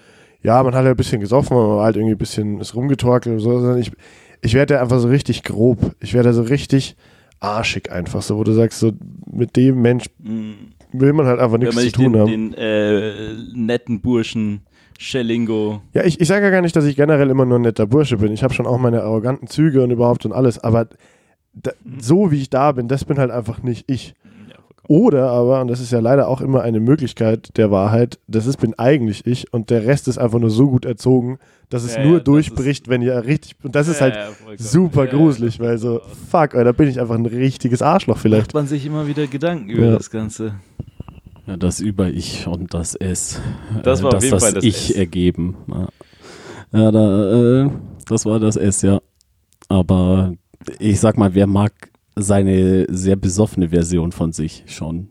[0.44, 3.36] ja, man hat halt ein bisschen gesoffen, man hat halt irgendwie ein bisschen ist rumgetorkelt
[3.36, 3.92] oder so, sondern ich,
[4.42, 5.96] ich werde da einfach so richtig grob.
[6.00, 6.96] Ich werde da so richtig
[7.40, 8.92] arschig einfach, so, wo du sagst, so
[9.32, 10.52] mit dem Mensch Mm.
[10.94, 12.30] will man halt einfach nichts zu tun den, haben.
[12.30, 14.62] den äh, netten Burschen
[15.00, 15.82] Schellingo.
[15.94, 18.18] Ja, ich, ich sage ja gar nicht, dass ich generell immer nur ein netter Bursche
[18.18, 18.32] bin.
[18.32, 20.88] Ich habe schon auch meine arroganten Züge und überhaupt und alles, aber
[21.54, 24.14] da, so wie ich da bin, das bin halt einfach nicht ich.
[24.50, 24.56] Ja.
[24.88, 28.58] Oder aber, und das ist ja leider auch immer eine Möglichkeit der Wahrheit, das ist,
[28.58, 31.40] bin eigentlich ich und der Rest ist einfach nur so gut erzogen,
[31.70, 33.56] dass es Ja, nur ja, durchbricht, wenn ihr richtig.
[33.64, 34.58] Und das ist halt Ja, ja, vollkommen.
[34.68, 35.18] super Ja, ja.
[35.18, 38.48] gruselig, weil so, fuck, da bin ich einfach ein richtiges Arschloch vielleicht.
[38.48, 39.92] Macht man sich immer wieder Gedanken über Ja.
[39.98, 40.56] das Ganze.
[41.48, 43.42] Ja, das Über-Ich und das Es.
[43.84, 44.96] Das äh, war auf das, jeden das Fall das Ich S.
[44.96, 45.56] ergeben.
[45.68, 45.88] Ja,
[46.80, 47.70] ja da, äh,
[48.08, 49.00] das war das S, ja.
[49.70, 50.34] Aber
[50.80, 51.74] ich sag mal, wer mag
[52.16, 55.10] seine sehr besoffene Version von sich schon?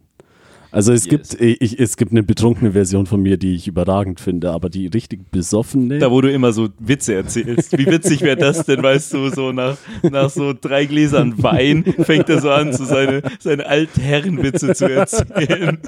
[0.72, 1.30] Also es Yes.
[1.30, 4.86] gibt ich, es gibt eine betrunkene Version von mir, die ich überragend finde, aber die
[4.86, 5.98] richtig besoffene.
[5.98, 7.76] Da, wo du immer so Witze erzählst.
[7.76, 12.28] Wie witzig wäre das denn, weißt du, so nach, nach so drei Gläsern Wein fängt
[12.28, 15.78] er so an, so seine, seine Altherrenwitze zu erzählen.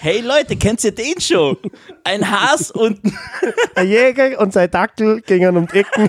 [0.00, 1.56] Hey Leute, kennt ihr den schon?
[2.04, 3.00] Ein Haas und
[3.74, 6.06] Ein Jäger und sein Dackel gingen um die Ecken.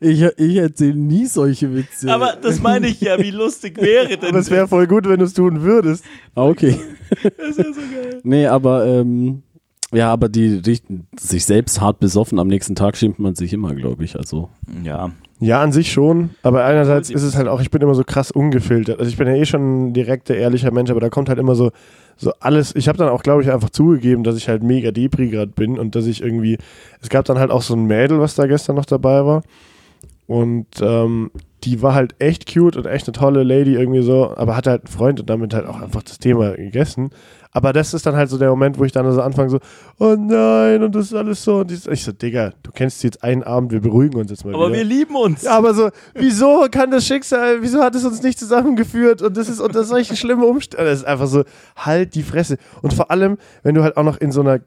[0.00, 2.12] Ich ich erzähle nie solche Witze.
[2.12, 5.18] Aber das meine ich ja, wie lustig wäre denn Aber es wäre voll gut, wenn
[5.18, 6.04] du es tun würdest.
[6.34, 6.78] Ah, okay.
[7.22, 8.20] Das wäre so geil.
[8.24, 9.42] Nee, aber ähm,
[9.94, 13.74] ja, aber die richten sich selbst hart besoffen am nächsten Tag schämt man sich immer,
[13.74, 14.16] glaube ich.
[14.16, 14.48] Also
[14.82, 15.10] Ja.
[15.40, 18.30] Ja, an sich schon, aber einerseits ist es halt auch, ich bin immer so krass
[18.30, 18.98] ungefiltert.
[18.98, 21.54] Also ich bin ja eh schon ein direkter, ehrlicher Mensch, aber da kommt halt immer
[21.56, 21.72] so,
[22.16, 22.74] so alles.
[22.76, 25.78] Ich habe dann auch, glaube ich, einfach zugegeben, dass ich halt mega Depri gerade bin
[25.78, 26.56] und dass ich irgendwie,
[27.02, 29.42] es gab dann halt auch so ein Mädel, was da gestern noch dabei war
[30.26, 31.30] und ähm,
[31.64, 34.82] die war halt echt cute und echt eine tolle Lady irgendwie so, aber hatte halt
[34.82, 37.10] einen Freund und damit halt auch einfach das Thema gegessen.
[37.56, 39.60] Aber das ist dann halt so der Moment, wo ich dann so anfange so,
[40.00, 41.58] oh nein, und das ist alles so.
[41.58, 44.52] Und ich so, Digga, du kennst sie jetzt einen Abend, wir beruhigen uns jetzt mal
[44.54, 44.78] Aber wieder.
[44.78, 45.44] wir lieben uns.
[45.44, 49.48] Ja, aber so, wieso kann das Schicksal, wieso hat es uns nicht zusammengeführt und das
[49.48, 50.84] ist unter solchen schlimmen Umständen.
[50.84, 51.44] Das ist einfach so,
[51.76, 52.56] halt die Fresse.
[52.82, 54.58] Und vor allem, wenn du halt auch noch in so einer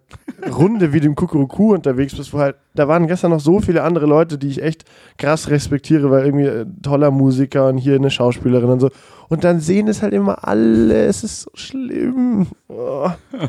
[0.49, 4.05] Runde wie dem Kuckuruku unterwegs bist, wo halt, da waren gestern noch so viele andere
[4.05, 4.85] Leute, die ich echt
[5.17, 8.89] krass respektiere, weil irgendwie äh, toller Musiker und hier eine Schauspielerin und so.
[9.29, 12.47] Und dann sehen es halt immer alle, es ist so schlimm.
[12.67, 13.09] Oh.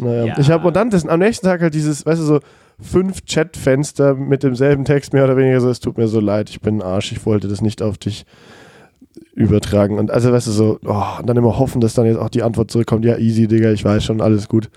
[0.00, 0.38] Naja, Ja.
[0.38, 2.40] ich habe und dann das, am nächsten Tag halt dieses, weißt du, so
[2.80, 6.60] fünf Chatfenster mit demselben Text, mehr oder weniger so, es tut mir so leid, ich
[6.60, 8.24] bin ein Arsch, ich wollte das nicht auf dich
[9.34, 9.98] übertragen.
[9.98, 12.44] Und also, weißt du, so, oh, und dann immer hoffen, dass dann jetzt auch die
[12.44, 14.70] Antwort zurückkommt, ja, easy, Digga, ich weiß schon, alles gut.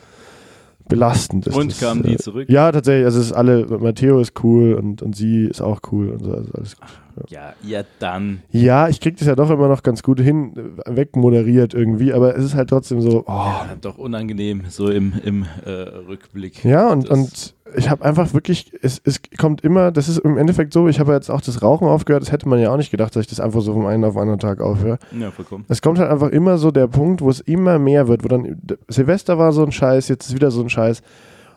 [0.89, 2.49] Belastend ist Und das, kamen äh, die zurück?
[2.49, 6.09] Ja, tatsächlich, also es ist alle, Matteo ist cool und, und sie ist auch cool
[6.09, 6.88] und so, also alles gut.
[7.30, 8.41] Ja, ja dann.
[8.51, 10.53] Ja, ich krieg das ja doch immer noch ganz gut hin,
[10.86, 13.32] äh, wegmoderiert irgendwie, aber es ist halt trotzdem so, oh.
[13.32, 16.64] Ja, doch unangenehm, so im, im äh, Rückblick.
[16.64, 20.74] Ja, und, und ich habe einfach wirklich, es, es kommt immer, das ist im Endeffekt
[20.74, 23.16] so, ich habe jetzt auch das Rauchen aufgehört, das hätte man ja auch nicht gedacht,
[23.16, 24.99] dass ich das einfach so vom einen auf den anderen Tag aufhöre.
[25.18, 25.66] Ja, vollkommen.
[25.68, 28.62] Es kommt halt einfach immer so der Punkt, wo es immer mehr wird, wo dann
[28.88, 31.01] Silvester war so ein Scheiß, jetzt ist wieder so ein Scheiß.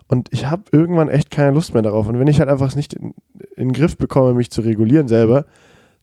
[0.08, 2.06] Und ich habe irgendwann echt keine Lust mehr darauf.
[2.08, 3.14] Und wenn ich halt einfach nicht in,
[3.56, 5.46] in den Griff bekomme, mich zu regulieren selber,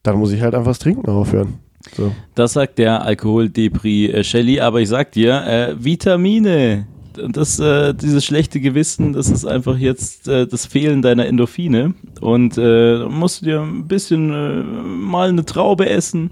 [0.03, 1.59] dann muss ich halt einfach das Trinken aufhören.
[1.95, 2.11] So.
[2.35, 6.87] Das sagt der Alkoholdepri äh, Shelly, aber ich sag dir, äh, Vitamine.
[7.13, 11.93] Das, äh, dieses schlechte Gewissen, das ist einfach jetzt äh, das Fehlen deiner Endorphine.
[12.21, 16.31] Und äh, musst du dir ein bisschen äh, mal eine Traube essen,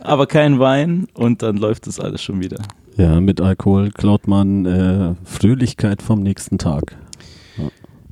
[0.00, 2.62] aber kein Wein und dann läuft das alles schon wieder.
[2.96, 6.96] Ja, mit Alkohol klaut man äh, Fröhlichkeit vom nächsten Tag.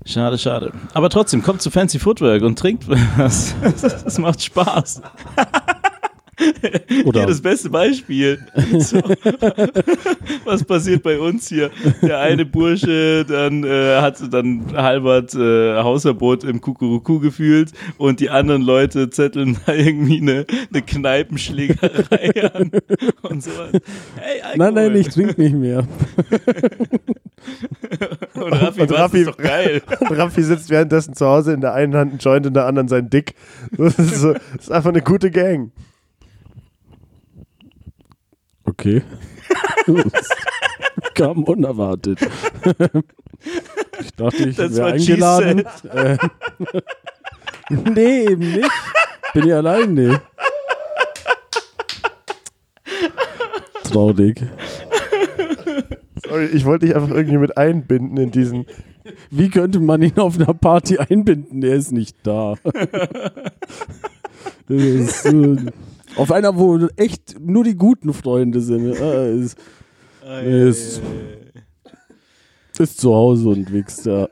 [0.05, 0.72] Schade, schade.
[0.95, 3.55] Aber trotzdem, kommt zu Fancy Footwork und trinkt was.
[3.82, 5.03] Das macht Spaß.
[7.05, 8.39] Oder Hier das beste Beispiel.
[8.78, 8.99] So.
[10.45, 11.70] Was passiert bei uns hier?
[12.03, 18.30] Der eine Bursche dann äh, hat dann halbert äh, Hausverbot im Kukuruku gefühlt und die
[18.30, 22.70] anderen Leute zetteln da irgendwie eine, eine Kneipenschlägerei an
[23.22, 23.51] und so.
[24.16, 24.57] Hey.
[24.57, 25.86] Nein, nein, ich trinke nicht mehr.
[28.34, 29.82] Und Raffi, Und Raffi- ist doch geil.
[30.01, 32.89] Und Raffi sitzt währenddessen zu Hause in der einen Hand ein Joint, in der anderen
[32.89, 33.34] sein Dick.
[33.76, 35.72] Das ist, so, das ist einfach eine gute Gang.
[38.78, 39.02] Okay.
[39.86, 40.28] Das
[41.14, 42.20] kam unerwartet.
[44.00, 45.64] Ich dachte, ich Das wäre eingeladen.
[45.92, 46.16] Äh,
[47.70, 48.70] nee, eben nicht.
[49.34, 50.22] Bin ich alleine.
[53.84, 54.42] Traurig.
[56.26, 58.66] Sorry, ich wollte dich einfach irgendwie mit einbinden in diesen.
[59.30, 61.62] Wie könnte man ihn auf einer Party einbinden?
[61.62, 62.54] Er ist nicht da.
[64.68, 65.56] Das ist, äh,
[66.16, 68.94] auf einer, wo echt nur die guten Freunde sind.
[68.94, 69.59] Äh, ist,
[70.44, 71.02] ist,
[72.78, 74.28] ist zu Hause und wächst ja.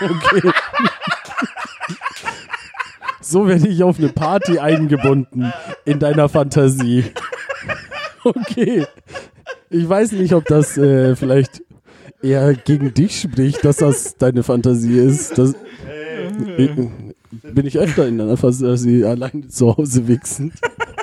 [0.00, 0.50] Okay.
[3.20, 5.52] So werde ich auf eine Party eingebunden
[5.84, 7.04] in deiner Fantasie.
[8.24, 8.86] Okay.
[9.70, 11.62] Ich weiß nicht, ob das äh, vielleicht
[12.22, 15.38] eher gegen dich spricht, dass das deine Fantasie ist.
[15.38, 15.54] Das,
[16.56, 16.70] ich,
[17.42, 20.54] bin ich öfter in einer Fantasie alleine zu Hause wichsend.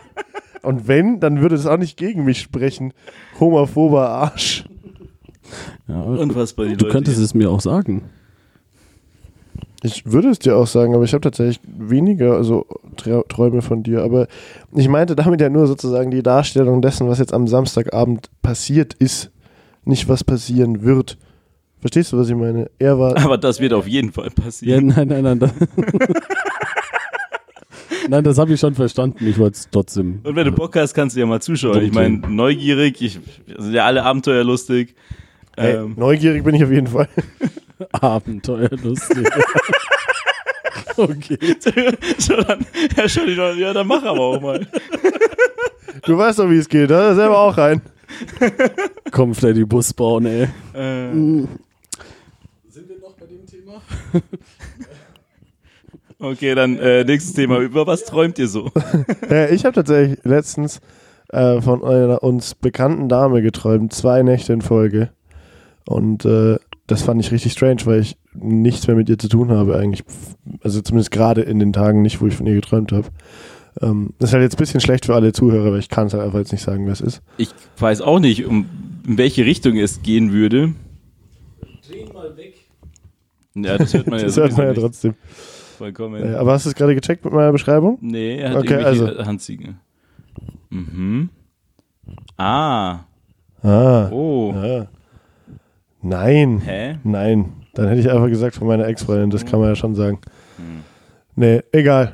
[0.61, 2.93] Und wenn, dann würde es auch nicht gegen mich sprechen.
[3.39, 4.65] Homophober Arsch.
[5.87, 6.93] Ja, Unfassbar, die du Leute.
[6.93, 8.03] könntest es mir auch sagen.
[9.81, 12.65] Ich würde es dir auch sagen, aber ich habe tatsächlich weniger so
[12.97, 14.03] Tra Träume von dir.
[14.03, 14.27] Aber
[14.75, 19.31] ich meinte damit ja nur sozusagen die Darstellung dessen, was jetzt am Samstagabend passiert ist,
[19.85, 21.17] nicht was passieren wird.
[21.81, 22.69] Verstehst du, was ich meine?
[22.77, 23.15] Er war.
[23.17, 24.87] Aber das wird auf jeden Fall Ja, passieren.
[24.87, 25.39] nein, nein, nein.
[25.39, 25.51] Das
[28.09, 29.25] nein, das habe ich schon verstanden.
[29.27, 30.19] Ich wollte es trotzdem.
[30.23, 31.81] Und wenn du Bock hast, kannst du ja mal zuschauen.
[31.83, 33.19] Ich meine, neugierig, ich,
[33.57, 34.95] sind ja alle abenteuerlustig.
[35.55, 37.07] Ey, Ähm, neugierig bin ich auf jeden Fall.
[37.93, 39.27] Abenteuerlustig.
[40.97, 41.37] okay.
[42.17, 42.65] so, dann,
[42.97, 44.67] ja, schon, ja, dann mach aber auch mal.
[46.05, 47.81] Du weißt doch, wie es geht, da selber auch rein.
[49.11, 50.43] Komm, Freddy Bus bauen, ey.
[50.73, 51.49] Äh, Sind
[52.89, 53.78] wir noch bei dem Thema?
[56.19, 57.59] okay, dann äh, nächstes Thema.
[57.59, 58.71] Über was träumt ihr so?
[59.29, 60.81] Äh, ich habe tatsächlich letztens
[61.29, 65.09] äh, von einer uns bekannten Dame geträumt, zwei Nächte in Folge.
[65.85, 69.51] Und äh, das fand ich richtig strange, weil ich nichts mehr mit ihr zu tun
[69.51, 70.03] habe eigentlich.
[70.63, 73.07] Also zumindest gerade in den Tagen nicht, wo ich von ihr geträumt habe.
[73.81, 76.13] Ähm, das ist halt jetzt ein bisschen schlecht für alle Zuhörer, weil ich kann es
[76.13, 77.21] halt einfach jetzt nicht sagen, wer es ist.
[77.37, 78.65] Ich weiß auch nicht, um
[79.07, 80.73] in welche Richtung es gehen würde.
[81.87, 82.28] Dreh ihn mal.
[83.65, 84.81] Ja, das hört man ja das hört man ja nicht.
[84.81, 85.13] trotzdem.
[85.77, 86.33] Vollkommen.
[86.33, 87.97] Äh, aber hast du es gerade gecheckt mit meiner Beschreibung?
[88.01, 89.07] Nee, er hat Okay, also.
[89.25, 89.79] Handziegen.
[90.69, 91.29] Mhm.
[92.37, 92.99] Ah,
[93.63, 94.09] Ah.
[94.11, 94.53] oh.
[94.55, 94.87] ah.
[96.01, 96.61] Nein.
[96.65, 96.97] Hä?
[97.03, 97.53] Nein.
[97.73, 100.19] Dann hätte ich einfach gesagt von meiner Ex-Freundin, das kann man ja schon sagen.
[100.57, 100.81] Hm.
[101.35, 102.11] Nee, egal.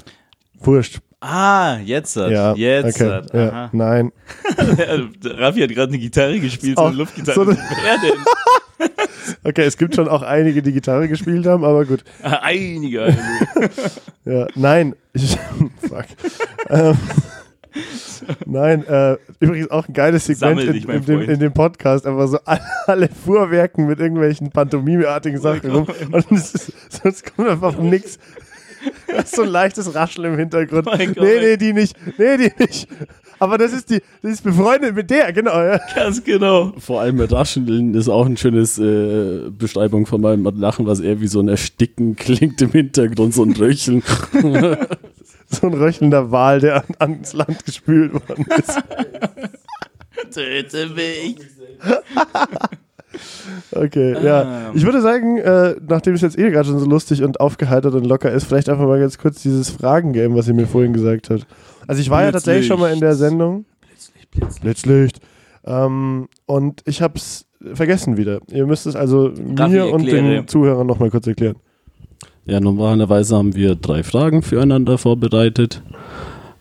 [0.60, 1.00] Wurscht.
[1.22, 2.30] Ah, jetzt hat.
[2.32, 3.10] Ja, jetzt okay.
[3.12, 3.34] hat.
[3.34, 4.12] Ja, nein.
[5.24, 7.36] Raffi hat gerade eine Gitarre gespielt, so eine Luftgitarre.
[7.36, 8.20] so eine- Wer denn?
[9.44, 12.04] Okay, es gibt schon auch einige, die Gitarre gespielt haben, aber gut.
[12.22, 13.16] Ah, Einige.
[14.28, 14.96] Ja, nein.
[15.88, 16.06] Fuck.
[16.72, 16.98] ähm,
[18.48, 22.08] nein, äh, übrigens auch ein geiles Segment in, mein in, dem, in dem Podcast.
[22.08, 22.40] Einfach so
[22.88, 25.88] alle, Fuhrwerken mit irgendwelchen pantomimeartigen Sachen rum.
[26.12, 28.18] Und ist, sonst kommt einfach nix.
[29.08, 30.86] Da ist so ein leichtes Rascheln im Hintergrund.
[30.86, 31.96] Gott, nee, nee, die nicht.
[32.18, 32.88] Nee, die nicht.
[33.40, 35.60] Aber das ist die, die ist befreundet mit der, genau.
[35.62, 35.80] Ja.
[35.96, 36.74] Ganz genau.
[36.78, 41.22] Vor allem mit Rascheln ist auch ein schönes äh, Beschreibung von meinem Lachen, was eher
[41.22, 44.04] wie so ein Ersticken klingt im Hintergrund, so ein Röcheln.
[45.48, 48.80] so ein röchelnder Wal, der an, ans Land gespült worden ist.
[50.34, 51.38] Töte mich.
[53.72, 54.42] Okay, ja.
[54.42, 54.72] Ah.
[54.74, 58.06] Ich würde sagen, äh, nachdem es jetzt eh gerade schon so lustig und aufgeheitert und
[58.06, 61.46] locker ist, vielleicht einfach mal ganz kurz dieses Fragengame, was ihr mir vorhin gesagt habt.
[61.88, 63.66] Also ich war ja tatsächlich schon mal in der Sendung.
[63.82, 64.62] Blitzlicht, Blitzlicht.
[64.62, 65.20] Blitzlicht.
[65.66, 68.40] Ähm, und ich hab's vergessen wieder.
[68.52, 70.36] Ihr müsst es also Raffi, mir und erkläre.
[70.36, 71.56] den Zuhörern nochmal kurz erklären.
[72.46, 75.82] Ja, normalerweise haben wir drei Fragen füreinander vorbereitet.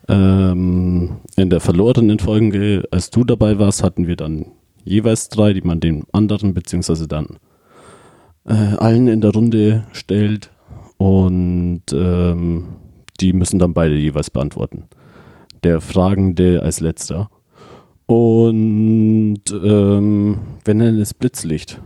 [0.08, 4.46] Ähm, in der verlorenen Folge, als du dabei warst, hatten wir dann
[4.84, 7.38] jeweils drei, die man dem anderen beziehungsweise dann
[8.46, 10.50] äh, allen in der Runde stellt
[10.98, 12.64] und ähm,
[13.20, 14.84] die müssen dann beide jeweils beantworten.
[15.64, 17.30] Der Fragende als letzter.
[18.06, 21.80] Und ähm, wir nennen es Blitzlicht.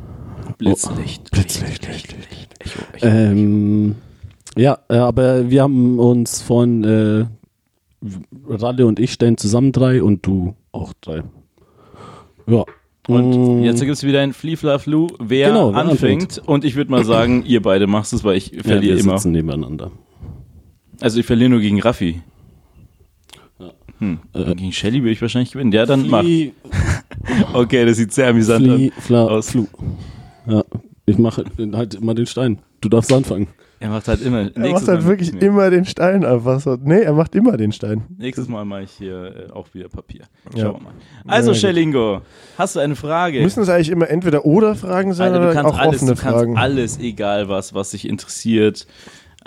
[0.58, 1.30] Blitzlicht.
[1.30, 2.54] Blitzlicht, Blitzlicht.
[2.58, 3.06] Echo, Echo.
[3.06, 3.94] Ähm,
[4.56, 7.26] ja, äh, aber wir haben uns von äh,
[8.48, 11.22] Ralle und ich stellen zusammen drei und du auch drei.
[12.48, 12.64] Ja.
[13.06, 16.22] Und Mm, jetzt gibt es wieder ein Flieflaflu, wer Genau, wer anfängt.
[16.40, 16.48] anfängt.
[16.48, 19.16] Und ich würde mal sagen, ihr beide macht es, weil ich ja, verliere wir immer.
[19.16, 19.92] sitzen nebeneinander.
[21.00, 22.20] Also ich verliere nur gegen Raffi.
[24.00, 24.06] Ja.
[24.06, 24.18] Hm.
[24.32, 25.72] Äh, gegen Shelly will ich wahrscheinlich gewinnen.
[25.72, 26.24] Ja, dann mach.
[27.52, 29.02] Okay, das sieht sehr amüsant Flie, an.
[29.02, 29.50] Fla, Aus.
[29.50, 29.66] Flu.
[30.46, 30.64] Ja,
[31.04, 32.58] ich mache halt immer den Stein.
[32.80, 33.48] Du darfst anfangen.
[33.80, 34.50] Er macht halt immer.
[34.56, 36.76] Er macht halt Mal wirklich immer den Stein einfach so.
[36.82, 38.02] Nee, er macht immer den Stein.
[38.16, 40.22] Nächstes Mal mache ich hier äh, auch wieder Papier.
[40.54, 40.62] Ja.
[40.62, 40.92] Schauen wir mal.
[41.26, 41.60] Also, Ja, gut.
[41.60, 42.20] Shellingo,
[42.56, 43.40] hast du eine Frage?
[43.40, 46.14] Müssen es eigentlich immer entweder oder Fragen sein Alter, du oder kannst auch alles, offene
[46.14, 46.56] du kannst Fragen?
[46.56, 48.86] alles, egal was, was dich interessiert.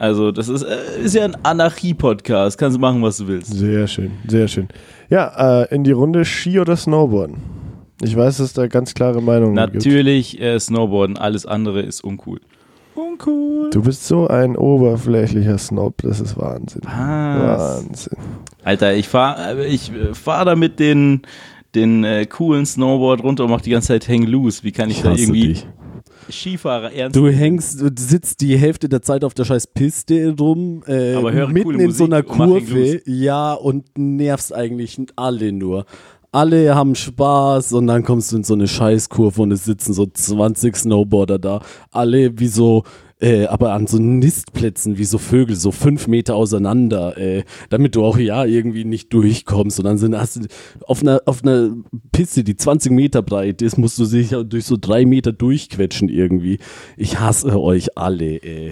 [0.01, 2.57] Also, das ist, äh, ist ja ein Anarchie-Podcast.
[2.57, 3.53] Kannst du machen, was du willst.
[3.53, 4.67] Sehr schön, sehr schön.
[5.11, 7.37] Ja, äh, in die Runde Ski oder Snowboarden.
[8.01, 9.75] Ich weiß, dass da ganz klare Meinungen gibt.
[9.75, 12.39] Natürlich äh, Snowboarden, alles andere ist uncool.
[12.95, 13.69] Uncool.
[13.69, 16.81] Du bist so ein oberflächlicher Snob, das ist Wahnsinn.
[16.83, 17.85] Was?
[17.85, 18.17] Wahnsinn.
[18.63, 21.21] Alter, ich fahre ich äh, fahr da mit den,
[21.75, 24.63] den äh, coolen Snowboard runter und mach die ganze Zeit Hang Loose.
[24.63, 25.67] Wie kann ich, Ich da irgendwie dich.
[26.31, 30.83] Skifahrer ernst Du hängst, du sitzt die Hälfte der Zeit auf der scheiß Piste rum,
[30.87, 31.15] äh,
[31.47, 35.85] mitten in so einer und Kurve, ja, und nervst eigentlich alle nur.
[36.33, 40.05] Alle haben Spaß und dann kommst du in so eine Scheißkurve und es sitzen so
[40.05, 41.61] 20 Snowboarder da.
[41.91, 42.83] Alle wie so,
[43.21, 48.03] äh, aber an so Nistplätzen wie so Vögel, so fünf Meter auseinander, äh, damit du
[48.03, 49.79] auch ja irgendwie nicht durchkommst.
[49.79, 50.47] Und dann sind, hast du
[50.87, 51.71] auf einer, auf einer
[52.11, 56.09] Piste, die 20 Meter breit ist, musst du dich ja durch so drei Meter durchquetschen
[56.09, 56.57] irgendwie.
[56.97, 58.71] Ich hasse euch alle, ey.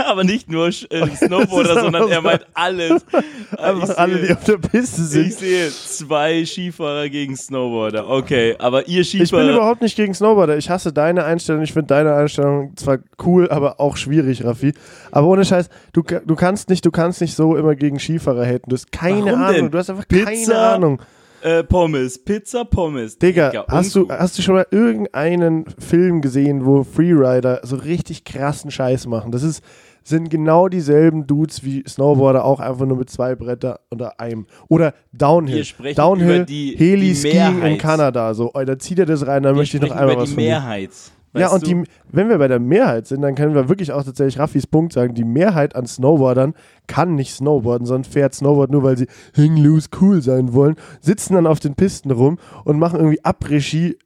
[0.06, 0.72] aber nicht nur äh,
[1.16, 3.04] Snowboarder, sondern er meint alles.
[3.58, 5.32] Einfach Ich alle, sehe- die auf der Piste Ich sind.
[5.34, 8.08] sehe zwei Skifahrer gegen Snowboarder.
[8.08, 9.50] Okay, aber ihr Ich bin Skifahrer.
[9.50, 10.56] überhaupt nicht gegen Snowboarder.
[10.56, 11.62] Ich hasse deine Einstellung.
[11.62, 14.72] Ich finde deine Einstellung zwar cool, aber auch schwierig, Raffi.
[15.10, 18.70] Aber ohne Scheiß, du, du kannst nicht, du kannst nicht so immer gegen Skifahrer haten.
[18.70, 19.54] Du hast keine Warum Ahnung.
[19.54, 19.70] denn?
[19.70, 21.02] Du hast einfach Pizza, keine Ahnung.
[21.42, 23.18] äh, Pommes, Pizza, Pommes.
[23.18, 28.70] Digga, hast du, hast du schon mal irgendeinen Film gesehen, wo Freerider so richtig krassen
[28.70, 29.32] Scheiß machen?
[29.32, 29.62] Das ist,
[30.10, 34.46] sind genau dieselben Dudes wie Snowboarder, auch einfach nur mit zwei Bretter unter einem.
[34.68, 35.64] Oder Downhill.
[35.96, 37.78] Downhill, die- Heli die Skiing in.
[37.78, 38.34] Kanada.
[38.34, 40.34] So, oh, da zieht er das rein, da möchte ich noch einmal über was die
[40.34, 40.44] von.
[40.44, 40.90] Mehrheit.
[41.32, 41.66] Ja, Weißt und du?
[41.84, 44.92] die, wenn wir bei der Mehrheit sind, dann können wir wirklich auch tatsächlich Raffis Punkt
[44.92, 46.54] sagen, die Mehrheit an Snowboardern
[46.88, 49.06] kann nicht snowboarden, sondern fährt Snowboard nur, weil sie
[49.36, 53.96] hang loose cool sein wollen, sitzen dann auf den Pisten rum und machen irgendwie Après-Ski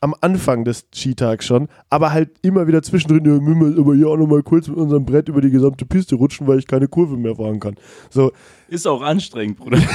[0.00, 4.08] am Anfang des Skitags schon, aber halt immer wieder zwischendrin, ja, wir müssen aber hier
[4.08, 7.16] auch nochmal kurz mit unserem Brett über die gesamte Piste rutschen, weil ich keine Kurve
[7.16, 7.74] mehr fahren kann.
[8.10, 8.30] So,
[8.68, 9.78] Ist auch anstrengend, Bruder.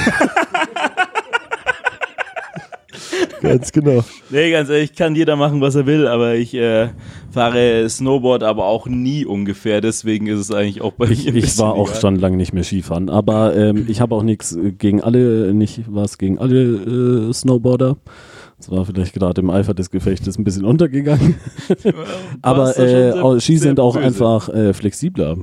[3.40, 4.04] ganz genau.
[4.30, 6.88] nee, ganz ehrlich, kann jeder machen, was er will, aber ich äh,
[7.30, 11.36] fahre Snowboard aber auch nie ungefähr, deswegen ist es eigentlich auch bei Ich, mir ein
[11.36, 12.00] ich war auch egal.
[12.00, 16.18] schon lange nicht mehr Skifahren, aber ähm, ich habe auch nichts gegen alle, nicht was
[16.18, 17.96] gegen alle äh, Snowboarder.
[18.58, 21.36] Das war vielleicht gerade im Eifer des Gefechtes ein bisschen untergegangen.
[22.42, 24.06] aber äh, sehr- Ski sind auch böse.
[24.06, 25.36] einfach äh, flexibler.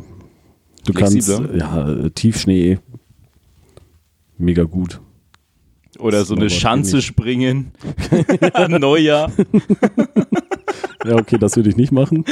[0.85, 1.37] Du Flexibler?
[1.39, 2.79] kannst, ja, äh, Tiefschnee,
[4.37, 4.99] mega gut.
[5.97, 7.71] Oder so eine Schanze springen.
[8.69, 9.31] Neujahr.
[11.07, 12.25] Ja, okay, das würde ich nicht machen.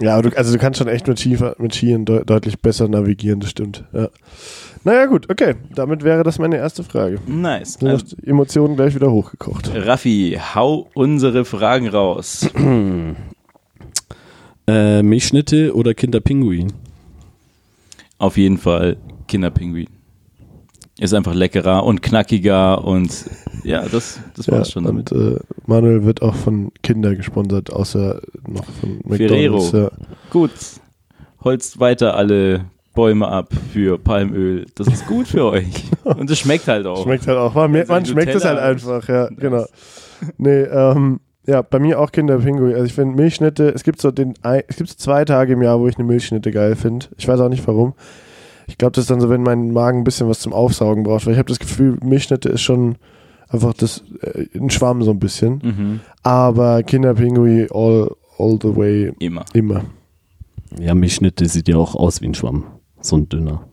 [0.00, 2.86] Ja, aber du, also du kannst schon echt mit, Ski, mit Skiern de deutlich besser
[2.86, 3.84] navigieren, das stimmt.
[3.92, 4.10] Ja.
[4.86, 5.56] Naja, gut, okay.
[5.74, 7.18] Damit wäre das meine erste Frage.
[7.26, 7.74] Nice.
[7.74, 9.68] Sind Also, Emotionen gleich wieder hochgekocht.
[9.74, 12.48] Raffi, hau unsere Fragen raus.
[14.68, 16.72] Äh, Milchschnitte oder Kinderpinguin?
[18.18, 18.96] Auf jeden Fall
[19.28, 19.86] Kinderpinguin.
[20.98, 23.26] Ist einfach leckerer und knackiger und
[23.62, 25.12] ja, das, das war's Ja, schon damit.
[25.12, 29.58] und äh, Manuel wird auch von Kinder gesponsert, außer noch von Ferrero.
[29.58, 29.72] McDonalds.
[29.72, 29.90] Ja.
[30.30, 30.50] Gut.
[31.44, 32.64] Holzt weiter alle
[32.96, 34.66] Bäume ab für Palmöl.
[34.74, 35.84] Das ist gut für euch.
[36.02, 37.04] Und es schmeckt halt auch.
[37.04, 37.54] Schmeckt halt auch.
[37.54, 39.64] Man, Also man schmeckt es halt einfach, ja, genau.
[40.38, 42.72] Nee, ähm, ja, bei mir auch Kinderpinguin.
[42.72, 44.34] Also ich finde Milchschnitte, es gibt so den,
[44.66, 47.06] es gibt so zwei Tage im Jahr, wo ich eine Milchschnitte geil finde.
[47.18, 47.94] Ich weiß auch nicht warum.
[48.66, 51.26] Ich glaube, das ist dann so, wenn mein Magen ein bisschen was zum Aufsaugen braucht,
[51.26, 52.96] weil ich habe das Gefühl, Milchschnitte ist schon
[53.48, 55.60] einfach das, äh, ein Schwamm so ein bisschen.
[55.62, 56.00] Mhm.
[56.24, 59.44] Aber Kinderpinguin all, all the way, Immer.
[59.52, 59.82] immer.
[60.80, 62.64] Ja, Milchschnitte sieht ja auch aus wie ein Schwamm.
[63.06, 63.68] So ein dünner.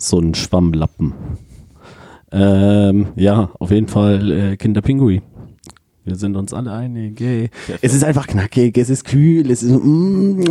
[0.00, 1.12] So ein Schwammlappen.
[2.32, 5.20] Ähm, ja, auf jeden Fall äh, Kinderpingui.
[6.04, 7.20] Wir sind uns alle einig.
[7.20, 7.50] Yay.
[7.82, 9.72] Es ist einfach knackig, es ist kühl, es ist.
[9.72, 10.40] Mm,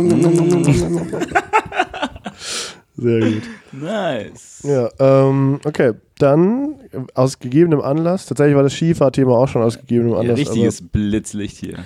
[2.96, 3.42] Sehr gut.
[3.72, 4.62] Nice.
[4.64, 5.92] Ja, ähm, okay.
[6.18, 6.76] Dann
[7.14, 10.38] aus gegebenem Anlass, tatsächlich war das Skifahrthema auch schon aus gegebenem Ja, Anlass.
[10.38, 11.78] richtiges Blitzlicht hier.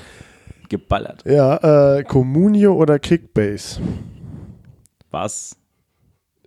[0.69, 1.23] Geballert.
[1.27, 3.81] ja, äh, Communio oder Kickbase?
[5.11, 5.57] Was?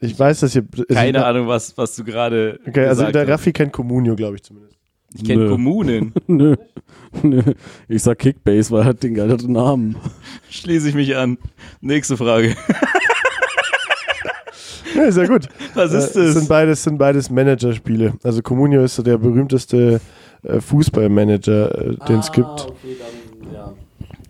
[0.02, 0.64] Ich weiß, dass ihr.
[0.92, 2.60] Keine Ahnung, was, was du gerade.
[2.68, 3.30] Okay, also der hast.
[3.30, 4.76] Raffi kennt Communio, glaube ich zumindest.
[5.14, 5.48] Ich kenne.
[5.50, 6.14] Kommunen.
[6.28, 6.56] Nö.
[7.24, 7.42] Nö.
[7.88, 9.96] Ich sag Kickbase, weil er hat den geileren Namen.
[10.50, 11.38] Schließe ich mich an.
[11.82, 12.56] Nächste Frage.
[14.96, 15.50] Ja, ist ja gut.
[15.74, 16.34] Was ist Äh, es das?
[16.36, 18.14] sind beides, sind beides Managerspiele.
[18.24, 20.00] Also Communio ist so der berühmteste
[20.44, 22.68] äh, Fußballmanager, äh, den es gibt.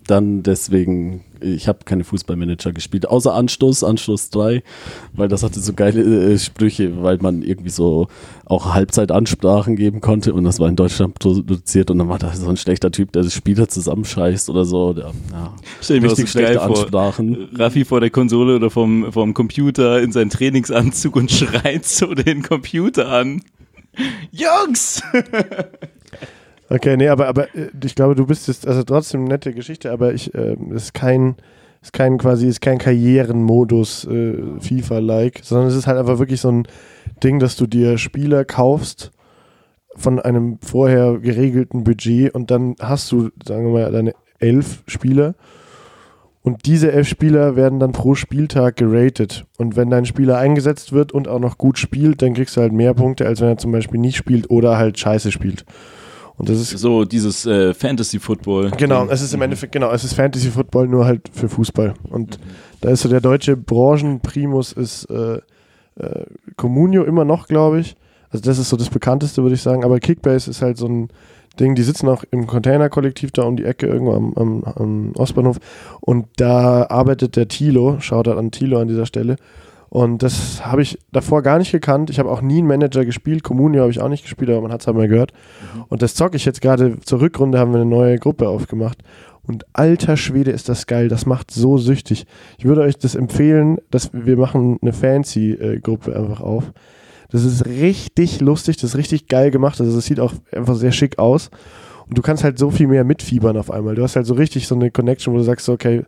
[0.07, 4.61] Dann deswegen, ich habe keine Fußballmanager gespielt, außer Anstoß, Anstoß 3,
[5.13, 8.07] weil das hatte so geile äh, Sprüche, weil man irgendwie so
[8.45, 12.47] auch Halbzeitansprachen geben konnte und das war in Deutschland produziert und dann war da so
[12.47, 14.93] ein schlechter Typ, der das Spieler zusammenscheißt oder so.
[14.93, 16.77] Der, ja, Stell das richtig so schlechte vor.
[16.77, 17.49] Ansprachen.
[17.55, 22.43] Raffi vor der Konsole oder vom, vom Computer in seinen Trainingsanzug und schreit so den
[22.43, 23.41] Computer an.
[24.31, 25.01] Jungs!
[26.69, 29.91] Okay, nee, aber, aber äh, ich glaube, du bist jetzt, also trotzdem eine nette Geschichte,
[29.91, 31.35] aber ich, äh, ist kein,
[31.81, 36.49] ist kein quasi, ist kein Karrierenmodus äh, FIFA-like, sondern es ist halt einfach wirklich so
[36.51, 36.67] ein
[37.23, 39.11] Ding, dass du dir Spieler kaufst
[39.95, 45.35] von einem vorher geregelten Budget und dann hast du, sagen wir mal, deine elf Spieler
[46.45, 49.45] und diese elf Spieler werden dann pro Spieltag geratet.
[49.57, 52.71] Und wenn dein Spieler eingesetzt wird und auch noch gut spielt, dann kriegst du halt
[52.71, 55.65] mehr Punkte, als wenn er zum Beispiel nicht spielt oder halt scheiße spielt.
[56.37, 58.71] Und das ist So dieses äh, Fantasy-Football.
[58.71, 61.93] Genau, es ist im Endeffekt, genau, es ist Fantasy Football nur halt für Fußball.
[62.09, 62.39] Und
[62.81, 65.39] da ist so der deutsche Branchenprimus ist äh,
[65.97, 66.25] äh,
[66.57, 67.95] Comunio immer noch, glaube ich.
[68.29, 69.85] Also das ist so das bekannteste, würde ich sagen.
[69.85, 71.09] Aber Kickbase ist halt so ein
[71.59, 75.57] Ding, die sitzen auch im Container-Kollektiv da um die Ecke irgendwo am, am, am Ostbahnhof.
[76.01, 79.37] Und da arbeitet der Tilo, schaut an Tilo an dieser Stelle.
[79.89, 82.09] Und das habe ich davor gar nicht gekannt.
[82.09, 83.43] Ich habe auch nie einen Manager gespielt.
[83.43, 85.31] Comunio habe ich auch nicht gespielt, aber man hat es halt mal gehört.
[85.89, 89.03] Und das zocke ich jetzt gerade zur Rückrunde, haben wir eine neue Gruppe aufgemacht.
[89.43, 92.25] Und alter Schwede ist das geil, das macht so süchtig.
[92.57, 96.71] Ich würde euch das empfehlen, dass wir machen eine Fancy-Gruppe einfach auf.
[97.29, 99.79] Das ist richtig lustig, das ist richtig geil gemacht.
[99.79, 101.51] Also es sieht auch einfach sehr schick aus.
[102.07, 103.95] Und du kannst halt so viel mehr mitfiebern auf einmal.
[103.95, 106.03] Du hast halt so richtig so eine Connection, wo du sagst, okay,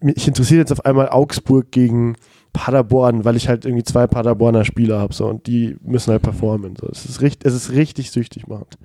[0.00, 2.16] mich interessiert jetzt auf einmal Augsburg gegen
[2.52, 6.74] Paderborn, weil ich halt irgendwie zwei Paderborner Spieler habe so, und die müssen halt performen.
[6.76, 6.88] So.
[6.88, 8.78] Es, ist richtig, es ist richtig süchtig machend.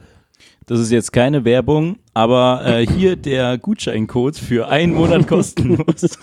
[0.67, 6.17] Das ist jetzt keine Werbung, aber äh, hier der Gutscheincode für einen Monat kostenlos.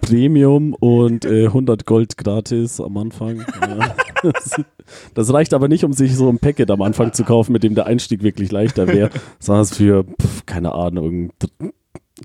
[0.00, 3.44] Premium und äh, 100 Gold gratis am Anfang.
[3.60, 3.94] Ja.
[5.14, 7.74] Das, reicht aber nicht, um sich so ein Packet am Anfang zu kaufen, mit dem
[7.74, 9.10] der Einstieg wirklich leichter wäre,
[9.40, 11.32] sondern es für, pf, keine Ahnung,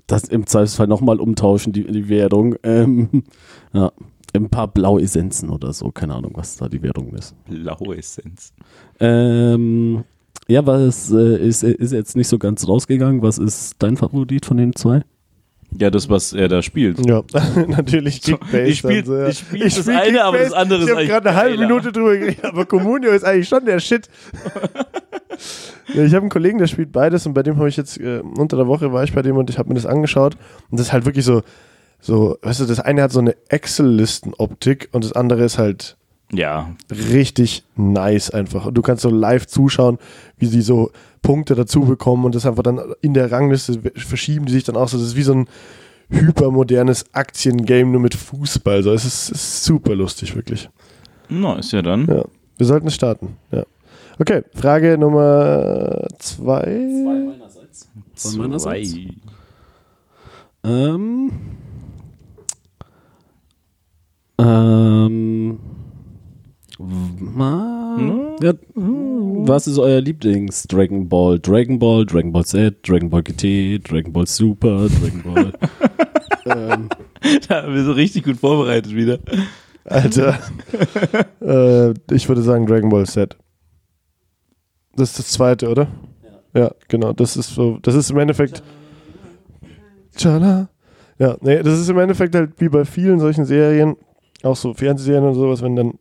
[0.06, 2.54] das im Zweifelsfall nochmal umtauschen, die, die Währung.
[2.62, 3.24] Ähm,
[3.72, 3.92] ja,
[4.34, 7.34] ein paar Blau-Essenzen oder so, keine Ahnung, was da die Währung ist.
[7.46, 8.52] Blaue Essenz.
[9.00, 10.04] Ähm,
[10.48, 13.22] ja, was äh, ist, ist jetzt nicht so ganz rausgegangen?
[13.22, 15.02] Was ist dein Favorit von den zwei?
[15.78, 17.04] Ja, das, was er da spielt.
[17.06, 17.22] Ja,
[17.68, 18.62] natürlich Kickbase.
[18.62, 19.28] ich spiel- dann so, ja.
[19.28, 21.58] ich spiel das eine, aber das andere ist Ich habe eigentlich gerade eine halbe.
[21.58, 24.08] Minute drüber geredet, aber Comunio ist eigentlich schon der Shit.
[25.94, 28.20] ja, ich habe einen Kollegen, der spielt beides und bei dem habe ich jetzt, äh,
[28.20, 30.36] unter der Woche war ich bei dem und ich habe mir das angeschaut
[30.70, 31.42] und das ist halt wirklich so,
[32.04, 35.96] so, weißt du, das eine hat so eine Excel-Listen-Optik und das andere ist halt
[36.32, 38.66] Ja, richtig nice einfach.
[38.66, 39.98] Und du kannst so live zuschauen,
[40.36, 40.90] wie sie so
[41.22, 44.88] Punkte dazu bekommen und das einfach dann in der Rangliste verschieben die sich dann auch
[44.88, 44.98] so.
[44.98, 45.46] Das ist wie so ein
[46.10, 48.82] hypermodernes Aktiengame nur mit Fußball.
[48.82, 50.68] So, es ist, ist super lustig, wirklich.
[51.28, 52.06] no, ist ja dann.
[52.08, 52.24] Ja.
[52.58, 53.36] Wir sollten es starten.
[53.52, 53.62] Ja.
[54.18, 56.66] Okay, Frage Nummer zwei.
[56.66, 57.88] meinerseits.
[58.16, 58.90] Von meinerseits.
[58.90, 59.14] Zwei.
[60.64, 61.30] Ähm.
[64.42, 65.58] Ähm.
[66.78, 71.38] Ma, ja, was ist euer Lieblings Dragon Ball?
[71.38, 75.52] Dragon Ball, Dragon Ball Z, Dragon Ball GT, Dragon Ball Super, Dragon Ball.
[76.46, 76.88] ähm,
[77.48, 79.18] Da haben wir so richtig gut vorbereitet wieder.
[79.84, 80.38] Alter.
[81.40, 83.36] äh, ich würde sagen Dragon Ball Z.
[84.96, 85.88] Das ist das zweite, oder?
[86.54, 86.60] Ja.
[86.60, 87.12] Ja, genau.
[87.12, 88.62] Das ist so, das ist im Endeffekt.
[90.16, 90.68] Tschala.
[91.18, 93.96] Ja, nee, das ist im Endeffekt halt wie bei vielen solchen Serien,
[94.44, 95.94] auch so Fernsehserien und sowas, wenn dann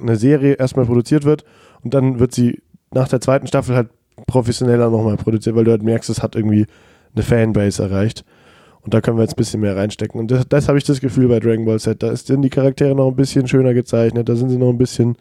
[0.00, 1.44] eine Serie erstmal produziert wird
[1.82, 3.90] und dann wird sie nach der zweiten Staffel halt
[4.26, 6.66] professioneller nochmal produziert, weil du halt merkst, es hat irgendwie
[7.14, 8.24] eine Fanbase erreicht.
[8.82, 10.18] Und da können wir jetzt ein bisschen mehr reinstecken.
[10.18, 12.02] Und das, das habe ich das Gefühl bei Dragon Ball Z.
[12.02, 15.16] Da sind die Charaktere noch ein bisschen schöner gezeichnet, da sind sie noch ein bisschen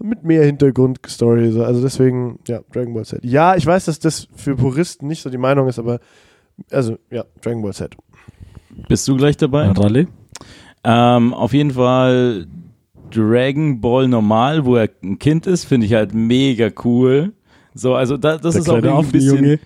[0.00, 1.52] mit mehr Hintergrundstory.
[1.52, 1.64] So.
[1.64, 3.24] Also deswegen, ja, Dragon Ball Z.
[3.24, 6.00] Ja, ich weiß, dass das für Puristen nicht so die Meinung ist, aber
[6.70, 7.94] also, ja, Dragon Ball Z.
[8.88, 9.68] Bist du gleich dabei?
[9.68, 10.08] Ralle?
[10.84, 12.46] Ähm, auf jeden Fall
[13.10, 17.32] Dragon Ball normal, wo er ein Kind ist, finde ich halt mega cool.
[17.74, 19.36] So, also da, das Der ist auch irgendwie ein bisschen.
[19.36, 19.58] Affenjunge.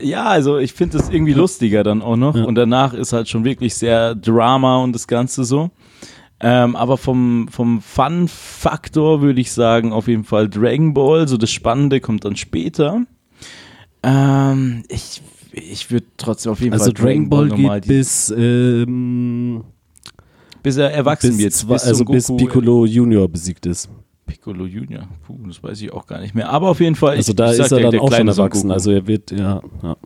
[0.00, 2.36] Ja, also ich finde das irgendwie lustiger dann auch noch.
[2.36, 2.44] Ja.
[2.44, 5.70] Und danach ist halt schon wirklich sehr Drama und das Ganze so.
[6.40, 11.26] Ähm, aber vom, vom Fun-Faktor würde ich sagen, auf jeden Fall Dragon Ball.
[11.26, 13.04] So das Spannende kommt dann später.
[14.02, 15.22] Ähm, ich
[15.52, 19.62] ich würde trotzdem auf jeden Also Fall Dragon Ball normal geht bis, ähm,
[20.62, 21.80] bis er erwachsen bis, wird.
[21.80, 23.88] Son also bis Piccolo Junior besiegt ist.
[24.26, 25.08] Piccolo Junior.
[25.26, 26.48] Puh, das weiß ich auch gar nicht mehr.
[26.48, 27.16] Aber auf jeden Fall.
[27.16, 28.70] Also da ist er der- dann der auch schon erwachsen.
[28.70, 29.96] Also er wird, ja, ja.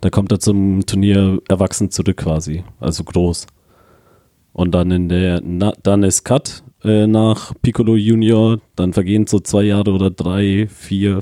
[0.00, 2.64] Da kommt er zum Turnier erwachsen zurück quasi.
[2.80, 3.46] Also groß.
[4.52, 8.58] Und dann in der, na, dann ist Cut äh, nach Piccolo Junior.
[8.76, 11.20] Dann vergehen so zwei Jahre oder drei, vier.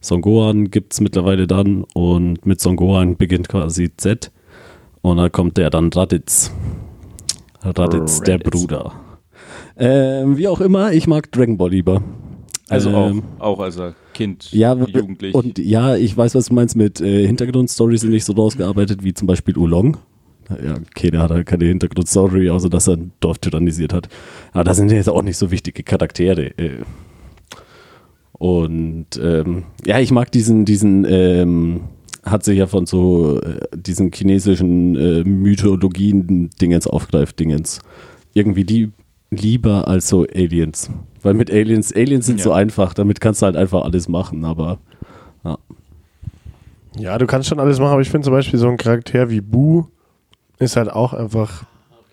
[0.00, 1.84] Son Gohan gibt es mittlerweile dann.
[1.94, 4.30] Und mit Son Gohan beginnt quasi Z.
[5.02, 6.52] Und dann kommt der dann Raditz.
[7.74, 8.38] Raditz, der.
[8.38, 8.92] Bruder.
[9.76, 12.02] Ähm, wie auch immer, ich mag Dragon Ball lieber.
[12.68, 13.78] also Ähm, auch, auch als
[14.14, 15.34] Kind, ja, jugendlich.
[15.34, 19.12] Und ja, ich weiß, was du meinst mit äh, Hintergrundstories sind nicht so rausgearbeitet wie
[19.12, 19.98] zum Beispiel Oolong.
[20.48, 24.08] Ja, okay, der hat halt keine Hintergrundstory, außer dass er ein Dorf tyrannisiert hat.
[24.52, 26.56] Aber da sind jetzt auch nicht so wichtige Charaktere.
[26.56, 26.82] Äh.
[28.32, 31.80] Und ähm, ja, ich mag diesen, diesen, ähm,
[32.26, 37.80] hat sich ja von so äh, diesen chinesischen äh, Mythologien-Dingens aufgreift, Dingens.
[38.34, 38.90] Irgendwie die
[39.30, 40.90] lieber als so Aliens.
[41.22, 42.44] Weil mit Aliens, Aliens sind Ja.
[42.44, 44.78] so einfach, damit kannst du halt einfach alles machen, aber
[46.98, 49.40] Ja, du kannst schon alles machen, aber ich finde zum Beispiel so ein Charakter wie
[49.42, 49.84] Bu
[50.58, 51.64] ist halt auch einfach,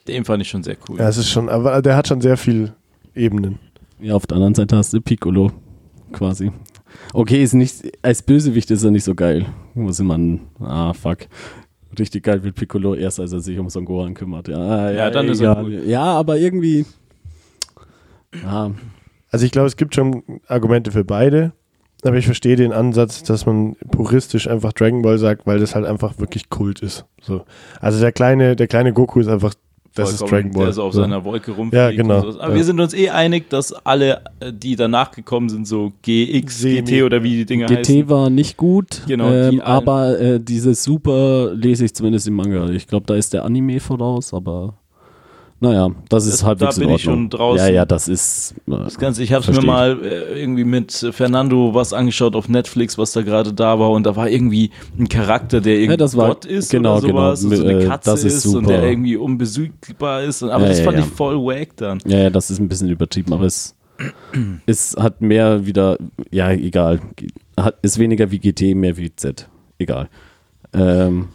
[0.07, 0.99] Den fand ich schon sehr cool.
[0.99, 2.73] ja, es ist schon, aber der hat schon sehr viel
[3.15, 3.59] Ebenen.
[4.01, 5.51] ja, auf der anderen Seite hast du Piccolo
[6.11, 6.51] quasi.
[7.13, 9.45] Okay, ist nicht, als Bösewicht ist er nicht so geil.
[9.73, 11.19] Muss man, ah, fuck.
[11.99, 14.47] Richtig geil wird Piccolo erst, als er sich um Son Gohan kümmert.
[14.47, 15.63] Ja, Ja, dann ist er egal.
[15.63, 15.81] cool.
[15.85, 16.85] Ja, aber irgendwie,
[18.43, 18.71] ja,
[19.31, 21.53] Also ich glaube, es gibt schon Argumente für beide,
[22.03, 25.85] aber ich verstehe den Ansatz, dass man puristisch einfach Dragon Ball sagt, weil das halt
[25.85, 27.05] einfach wirklich Kult ist.
[27.21, 27.45] So.
[27.79, 29.53] Also der kleine, der kleine Goku ist einfach,
[29.95, 30.65] das ist Dragon Ball.
[30.65, 31.01] Der so auf so.
[31.01, 31.73] seiner Wolke rumfliegt.
[31.73, 32.19] Ja, genau.
[32.19, 32.55] Aber Ja.
[32.55, 34.21] wir sind uns eh einig, dass alle,
[34.51, 36.81] die danach gekommen sind, so GX, Semi.
[36.81, 38.09] GT oder wie die Dinge GT heißen.
[38.09, 42.69] war nicht gut, Genau, ähm, aber äh, dieses Super lese ich zumindest im Manga.
[42.69, 44.75] Ich glaube, da ist der Anime voraus, aber
[45.59, 47.23] naja, das ist Das- halbwegs da bin in ich Ordnung.
[47.23, 47.67] schon draußen.
[47.67, 48.53] Ja, ja, das ist.
[48.67, 49.65] Äh, Das Ganze, ich habe es mir ich.
[49.65, 54.03] mal äh, irgendwie mit Fernando was angeschaut auf Netflix, was da gerade da war und
[54.05, 57.41] da war irgendwie ein Charakter, der irgendwie Ja, das war- Gott ist genau, oder sowas
[57.41, 57.51] genau.
[57.55, 60.41] und so eine Äh, Katze ist ist, und der irgendwie unbesiegbar ist.
[60.43, 61.99] Und, aber Ja, das ja, fand ich voll wack dann.
[62.05, 63.73] ja, ja, das ist ein bisschen übertrieben, aber es,
[64.65, 65.97] es hat mehr wieder.
[66.31, 66.99] Ja, egal.
[67.57, 69.47] Hat, ist weniger wie GT, mehr wie Z.
[69.77, 70.09] Egal.
[70.73, 71.27] Ähm,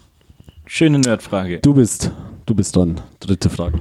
[0.66, 1.60] Schöne Nerdfrage.
[1.60, 2.10] du bist.
[2.44, 3.00] Du bist dran.
[3.20, 3.78] Dritte Frage.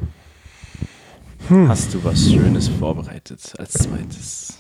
[1.50, 4.58] Hast du was Schönes vorbereitet als zweites?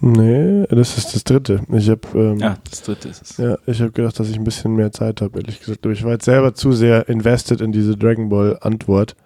[0.00, 1.60] Nee, das ist das dritte.
[1.72, 3.36] Ich habe ähm, Ja, das dritte ist es.
[3.38, 5.84] Ja, ich habe gedacht, dass ich ein bisschen mehr Zeit habe, ehrlich gesagt.
[5.84, 9.16] Aber ich war jetzt selber zu sehr invested in diese Dragon Ball Antwort.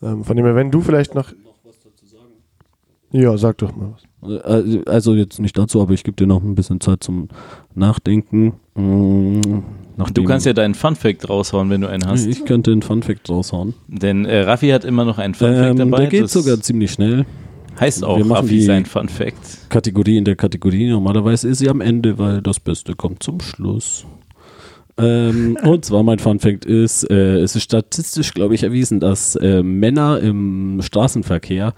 [0.00, 1.32] Ähm, von dem her, wenn du vielleicht noch.
[3.12, 4.02] Ja, sag doch mal was.
[4.44, 7.28] Äh, Also jetzt nicht dazu, aber ich gebe dir noch ein bisschen Zeit zum
[7.74, 8.54] Nachdenken.
[8.74, 9.62] Mm, Du
[9.96, 12.26] nachdem- kannst ja deinen Funfact raushauen, wenn du einen hast.
[12.26, 13.74] Ich könnte einen Funfact raushauen.
[13.88, 15.96] Denn äh, Raffi hat immer noch einen Funfact Ähm, dabei.
[16.02, 17.24] der geht das sogar ziemlich schnell.
[17.80, 19.70] heißt auch Raffi sein Funfact.
[19.70, 20.90] Kategorie in der Kategorie.
[20.90, 24.04] Normalerweise ist sie am Ende, weil das Beste kommt zum Schluss.
[24.98, 29.62] Ähm, und zwar mein Funfact ist, äh, es ist statistisch, glaube ich, erwiesen, dass äh,
[29.62, 31.74] Männer im Straßenverkehr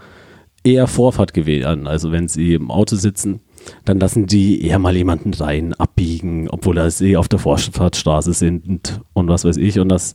[0.73, 1.87] eher Vorfahrt gewähren.
[1.87, 3.41] Also wenn sie im Auto sitzen,
[3.85, 9.01] dann lassen die eher mal jemanden rein, abbiegen, obwohl das eh auf der Vorfahrtsstraße sind
[9.13, 9.79] und was weiß ich.
[9.79, 10.15] Und das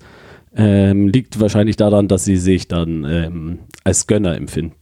[0.56, 4.76] ähm, liegt wahrscheinlich daran, dass sie sich dann ähm, als Gönner empfinden.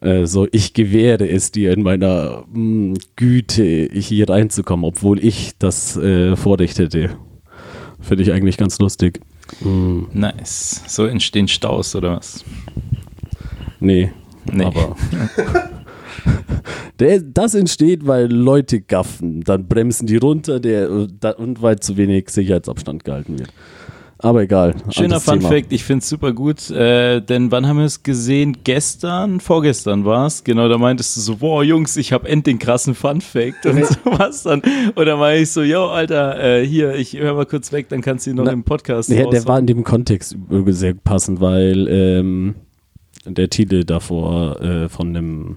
[0.00, 5.96] Äh, so, ich gewähre es dir in meiner mh, Güte, hier reinzukommen, obwohl ich das
[5.96, 7.10] äh, Vorrecht hätte.
[8.00, 9.20] Finde ich eigentlich ganz lustig.
[9.60, 10.04] Mm.
[10.14, 10.82] Nice.
[10.86, 12.44] So entstehen Staus oder was?
[13.78, 14.12] Nee,
[14.52, 14.64] Nee.
[14.64, 14.96] aber.
[16.98, 19.42] Der, das entsteht, weil Leute gaffen.
[19.42, 23.50] Dann bremsen die runter der, und weil zu wenig Sicherheitsabstand gehalten wird.
[24.22, 24.74] Aber egal.
[24.90, 25.40] Schöner Fun.
[25.40, 28.58] Fact, ich finde es super gut, äh, denn wann haben wir es gesehen?
[28.64, 29.40] Gestern?
[29.40, 30.44] Vorgestern war es.
[30.44, 33.84] Genau, da meintest du so, boah Jungs, ich habe endlich den krassen Fun Fact und
[33.86, 34.60] sowas dann.
[34.96, 38.26] Oder war ich so, yo Alter, äh, hier, ich höre mal kurz weg, dann kannst
[38.26, 40.36] du ihn noch Na, im Podcast Ja, der war in dem Kontext
[40.66, 42.54] sehr passend, weil ähm,
[43.26, 45.56] der Titel davor äh, von einem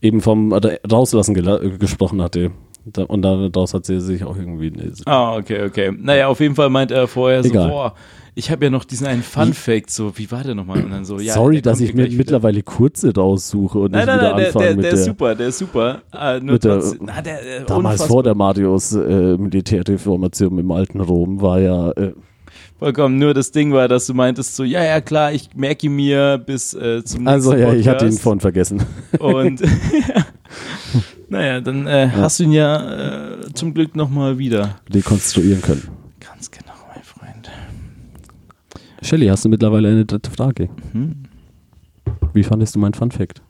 [0.00, 2.50] eben vom oder rauslassen äh, gesprochen hatte.
[2.84, 4.72] Da, und daraus hat sie sich auch irgendwie.
[5.06, 5.92] Ah, okay, okay.
[5.98, 7.68] Naja, auf jeden Fall meint er vorher so, Egal.
[7.68, 7.94] boah,
[8.36, 10.84] ich habe ja noch diesen einen Fun Fact, so, wie war der nochmal?
[10.84, 12.16] Und dann so, ja, Sorry, dass ich mir wieder.
[12.16, 15.00] mittlerweile kurze raussuche und Nein, nicht nein, wieder nein, der, anfange der, mit der der,
[15.00, 16.02] ist super, der ist super.
[16.12, 18.08] Äh, nur mit der- na, der, äh, damals unfassbar.
[18.08, 22.12] vor der Marius äh, Militärreformation im alten Rom war ja äh,
[22.78, 23.18] Vollkommen.
[23.18, 26.36] Nur das Ding war, dass du meintest so, ja, ja, klar, ich merke ihn mir
[26.38, 28.22] bis äh, zum nächsten also ja, ich hatte ihn Podcast.
[28.22, 28.82] vorhin vergessen.
[29.18, 29.62] Und
[31.28, 34.76] naja, dann äh, hast du ihn ja äh, zum Glück nochmal wieder.
[34.92, 35.88] Rekonstruieren können.
[36.20, 37.50] Ganz genau, mein Freund.
[39.00, 40.68] Shelly, hast du mittlerweile eine dritte Frage?
[40.92, 41.22] Hm?
[42.34, 43.40] Wie fandest du mein Fun Fact?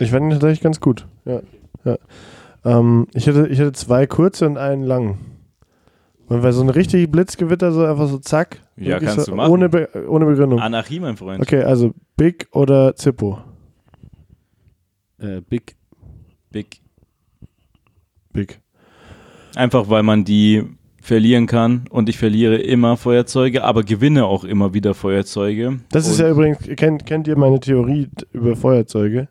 [0.00, 1.06] Ich fand ihn tatsächlich ganz gut.
[1.24, 1.40] Ja.
[1.84, 1.98] ja.
[2.64, 5.18] Ähm, ich, hätte, ich hätte zwei kurze und einen langen.
[6.26, 8.60] Und weil so ein richtig Blitzgewitter, so einfach so zack.
[8.76, 9.52] Ja, kannst so, du machen.
[9.52, 10.58] Ohne, Be ohne Begründung.
[10.58, 11.42] Anarchie, mein Freund.
[11.42, 13.38] Okay, also Big oder Zippo?
[15.18, 15.76] Äh, Big.
[16.50, 16.80] Big.
[18.32, 18.60] Big.
[19.54, 20.64] Einfach weil man die
[21.00, 25.80] verlieren kann und ich verliere immer Feuerzeuge, aber gewinne auch immer wieder Feuerzeuge.
[25.90, 29.28] Das ist und ja übrigens, kennt, kennt ihr meine Theorie über Feuerzeuge?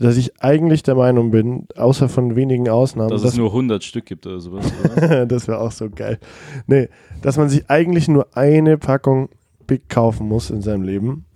[0.00, 3.82] Dass ich eigentlich der Meinung bin, außer von wenigen Ausnahmen, dass dass es nur 100
[3.82, 4.70] Stück gibt oder sowas.
[4.96, 5.26] Oder?
[5.26, 6.18] das wäre auch so geil.
[6.66, 6.88] Nee,
[7.22, 9.28] dass man sich eigentlich nur eine Packung
[9.66, 11.26] Big kaufen muss in seinem Leben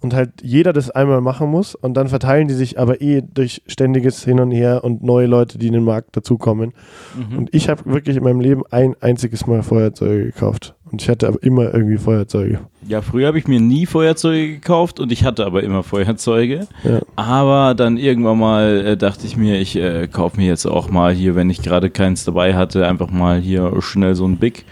[0.00, 3.62] und halt jeder das einmal machen muss und dann verteilen die sich aber eh durch
[3.66, 6.72] ständiges Hin und Her und neue Leute, die in den Markt dazukommen.
[7.16, 7.38] Mhm.
[7.38, 11.28] Und ich habe wirklich in meinem Leben ein einziges Mal Feuerzeuge gekauft und ich hatte
[11.28, 12.60] aber immer irgendwie Feuerzeuge.
[12.88, 16.66] Ja, früher habe ich mir nie Feuerzeuge gekauft und ich hatte aber immer Feuerzeuge.
[16.82, 17.00] Ja.
[17.16, 21.12] Aber dann irgendwann mal äh, dachte ich mir, ich äh, kaufe mir jetzt auch mal
[21.12, 24.64] hier, wenn ich gerade keins dabei hatte, einfach mal hier schnell so ein Big.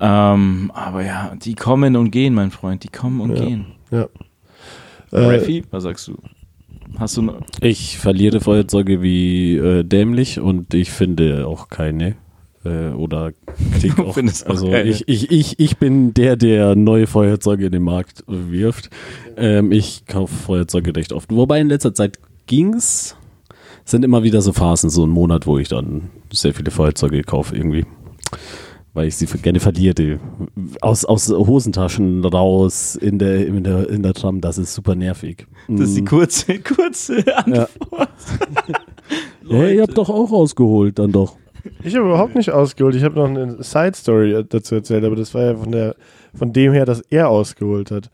[0.00, 3.44] Ähm, aber ja, die kommen und gehen, mein Freund, die kommen und Ja.
[3.44, 3.66] gehen.
[3.90, 4.04] Äh,
[5.20, 6.16] Raffi, was sagst du?
[6.98, 7.40] Hast du noch?
[7.60, 12.16] Ich verliere Feuerzeuge wie äh, dämlich und ich finde auch keine.
[12.64, 13.32] Äh, oder
[13.82, 14.88] Du auch, auch also keine.
[14.88, 18.90] ich, ich, ich, ich bin der, der neue Feuerzeuge in den Markt äh, wirft.
[19.36, 21.30] Ähm, ich kaufe Feuerzeuge recht oft.
[21.32, 23.16] Wobei in letzter Zeit ging's.
[23.84, 27.22] Es sind immer wieder so Phasen, so ein Monat, wo ich dann sehr viele Feuerzeuge
[27.22, 27.84] kaufe irgendwie.
[28.96, 30.18] Weil ich sie gerne verliere.
[30.80, 35.46] Aus, aus Hosentaschen raus in der, in, der, in der Tram, das ist super nervig.
[35.68, 36.06] Das ist die Mm.
[36.06, 37.68] kurze, kurze Antwort.
[39.48, 41.36] Ja, ihr habt doch auch ausgeholt, dann doch.
[41.84, 42.96] Ich habe überhaupt nicht ausgeholt.
[42.96, 45.94] Ich habe noch eine Side-Story dazu erzählt, aber das war ja von, der,
[46.34, 48.10] von dem her, dass er ausgeholt hat.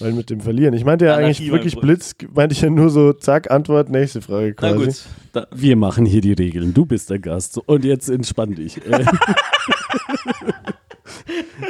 [0.00, 0.74] Weil mit dem Verlieren.
[0.74, 1.76] Ich meinte ja Anarchie, eigentlich wirklich.
[1.76, 4.84] Blitz, meinte ich ja nur so, zack, Antwort, nächste Frage Na quasi.
[4.86, 4.94] gut.
[5.32, 6.74] Da, Wir machen hier die Regeln.
[6.74, 7.58] Du bist der Gast.
[7.58, 8.84] Und jetzt entspann dich.
[8.86, 9.04] Äh,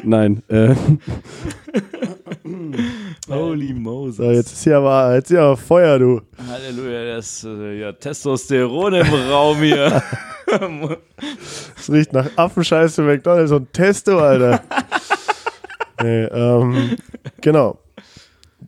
[0.02, 0.42] Nein.
[0.48, 0.74] Äh,
[3.28, 4.16] holy Moses.
[4.16, 6.20] So, jetzt ist hier aber, jetzt ist hier aber Feuer, du.
[6.48, 10.02] Halleluja, das äh, ja, Testosteron im Raum hier.
[11.76, 14.62] Es riecht nach Affenscheiße McDonalds und Testo, Alter.
[16.02, 16.96] nee, ähm,
[17.40, 17.78] genau.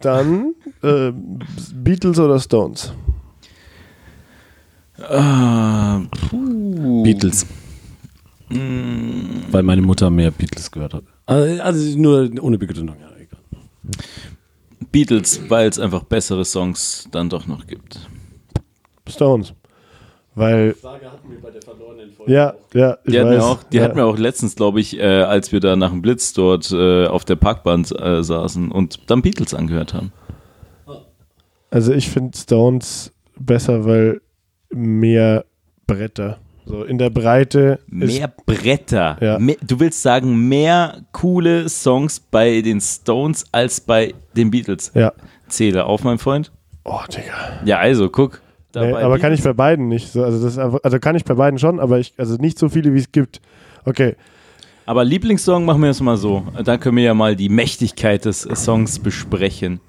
[0.00, 1.12] Dann äh,
[1.74, 2.92] Beatles oder Stones?
[6.30, 7.02] Puh.
[7.02, 7.46] Beatles.
[8.48, 11.04] Mm, Weil meine Mutter mehr Beatles gehört hat.
[11.26, 12.96] Also, also nur ohne Begründung.
[13.00, 13.40] Ja, egal.
[14.92, 17.98] Beatles, weil es einfach bessere Songs dann doch noch gibt.
[19.08, 19.52] Stones.
[20.36, 22.30] Weil, Frage hatten wir bei der verlorenen Folge.
[22.30, 23.36] ja, ja, ich Die, hatten weiß.
[23.38, 23.84] wir auch, die ja.
[23.84, 27.06] hatten wir auch letztens, glaube ich, äh, als wir da nach dem Blitz dort äh,
[27.06, 30.12] auf der Parkbahn äh, saßen und dann Beatles angehört haben.
[31.70, 34.20] Also ich finde Stones besser, weil
[34.70, 35.46] mehr
[35.86, 36.38] Bretter.
[36.66, 39.16] So in der Breite ist Mehr Bretter.
[39.20, 39.38] Ja.
[39.38, 44.92] Mehr, du willst sagen, mehr coole Songs bei den Stones als bei den Beatles.
[44.94, 45.12] ja.
[45.48, 46.50] Zähle auf, mein Freund.
[46.84, 47.60] Oh, Digga.
[47.64, 48.42] Ja, also, guck.
[48.76, 50.12] Nee, Dabei aber kann ich bei beiden nicht.
[50.12, 52.68] So, also, das einfach, also kann ich bei beiden schon, aber ich, also nicht so
[52.68, 53.40] viele, wie es gibt.
[53.86, 54.16] Okay.
[54.84, 56.44] Aber Lieblingssong machen wir jetzt mal so.
[56.62, 59.80] Dann können wir ja mal die Mächtigkeit des Songs besprechen.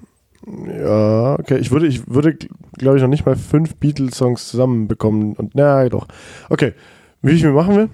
[0.66, 1.58] Ja, okay.
[1.58, 2.38] Ich würde, ich würde,
[2.78, 5.34] glaube ich, noch nicht mal fünf Beatles-Songs zusammenbekommen.
[5.34, 6.08] Und na doch.
[6.48, 6.72] Okay.
[7.20, 7.88] Wie viel machen wir?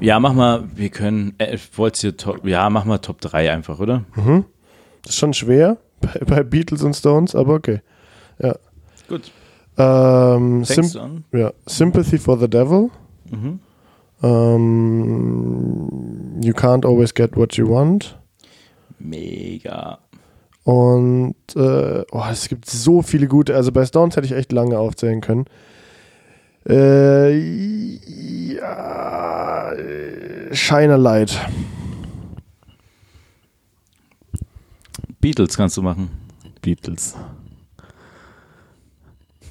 [0.00, 3.80] Ja, mach mal, wir können, äh, wollt's hier Top, ja, mach mal Top 3 einfach,
[3.80, 4.04] oder?
[5.02, 5.78] Das ist schon schwer.
[6.02, 7.80] bei, bei Beatles und Stones, aber okay.
[9.08, 9.30] Gut.
[9.78, 10.64] Ähm,
[10.98, 11.24] an?
[11.32, 11.52] ja.
[11.66, 12.90] Sympathy for the Devil.
[13.30, 13.60] Mhm.
[14.22, 15.88] Ähm,
[16.42, 18.18] you can't always get what you want.
[18.98, 19.98] Mega.
[20.64, 23.54] Und äh, oh, es gibt so viele gute.
[23.54, 25.44] Also bei Stones hätte ich echt lange aufzählen können.
[26.68, 27.30] Äh,
[28.56, 31.38] ja, äh, Shine a Light.
[35.20, 36.10] Beatles kannst du machen.
[36.62, 37.14] Beatles.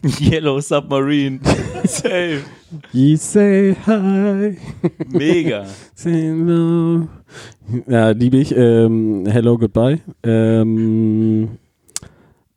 [0.19, 1.40] Yellow Submarine.
[1.86, 2.44] Safe.
[2.91, 4.57] You say hi.
[5.10, 5.65] Mega.
[5.95, 7.07] Say hello.
[7.88, 8.56] Ja, liebe ich.
[8.56, 10.02] Ähm, hello, goodbye.
[10.23, 11.57] Ähm,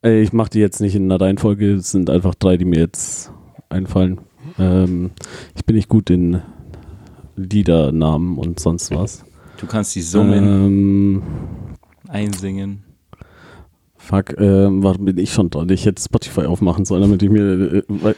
[0.04, 1.74] äh, ich mache die jetzt nicht in einer Reihenfolge.
[1.74, 3.32] Es sind einfach drei, die mir jetzt
[3.70, 4.20] einfallen.
[4.58, 5.10] Ähm,
[5.56, 6.42] ich bin nicht gut in
[7.36, 9.24] Liedernamen und sonst was.
[9.58, 11.22] Du kannst die summen, Ähm,
[12.08, 12.82] einsingen.
[14.08, 15.68] Fuck, ähm, warum bin ich schon dran?
[15.68, 17.74] Ich hätte Spotify aufmachen sollen, damit ich mir.
[17.74, 18.14] Äh,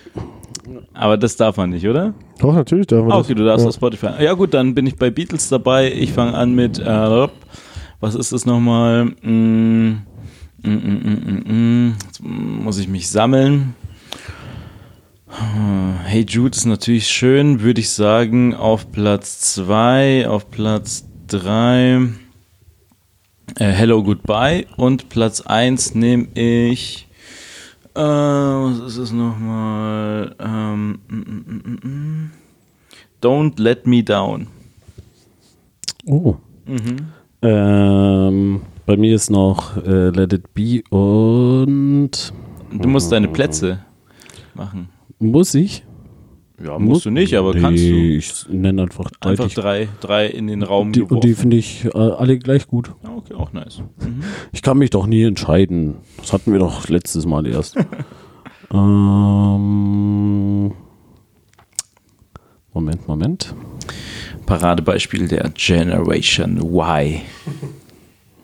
[0.95, 2.15] Aber das darf man nicht, oder?
[2.39, 3.27] Doch, natürlich darf man Ah, das.
[3.27, 3.69] okay, du darfst ja.
[3.69, 4.23] auf Spotify.
[4.23, 5.93] Ja gut, dann bin ich bei Beatles dabei.
[5.93, 7.29] Ich fange an mit, äh,
[8.01, 9.07] was ist das nochmal?
[9.23, 10.03] Mm,
[10.63, 11.53] mm, mm, mm, mm,
[11.89, 11.95] mm.
[12.07, 13.75] Jetzt muss ich mich sammeln.
[16.05, 21.99] Hey Jude ist natürlich schön, würde ich sagen, auf Platz 2, auf Platz 3 äh,
[23.59, 27.09] Hello Goodbye und Platz 1 nehme ich
[27.95, 30.35] äh, was ist es nochmal?
[30.39, 32.31] Ähm, mm, mm, mm, mm.
[33.21, 34.47] Don't Let Me Down.
[36.07, 36.37] oh.
[37.43, 42.33] Ähm, bei mir ist noch äh, Let It Be und.
[42.73, 43.81] Du musst deine Plätze
[44.55, 44.89] machen.
[45.19, 45.85] Muss ich?
[46.63, 48.17] Ja, musst du nicht, aber kannst du.
[48.17, 49.31] Ich nenne einfach drei.
[49.31, 52.93] Einfach drei, drei in den Raum die, und die finde ich äh, alle gleich gut.
[53.03, 53.83] Ja, okay, auch nice.
[53.99, 54.23] Mhm.
[54.53, 55.97] Ich kann mich doch nie entscheiden.
[56.19, 57.77] Das hatten wir doch letztes Mal erst.
[58.75, 60.73] ähm,
[62.75, 63.55] Moment, Moment.
[64.45, 67.23] Paradebeispiel der Generation Y.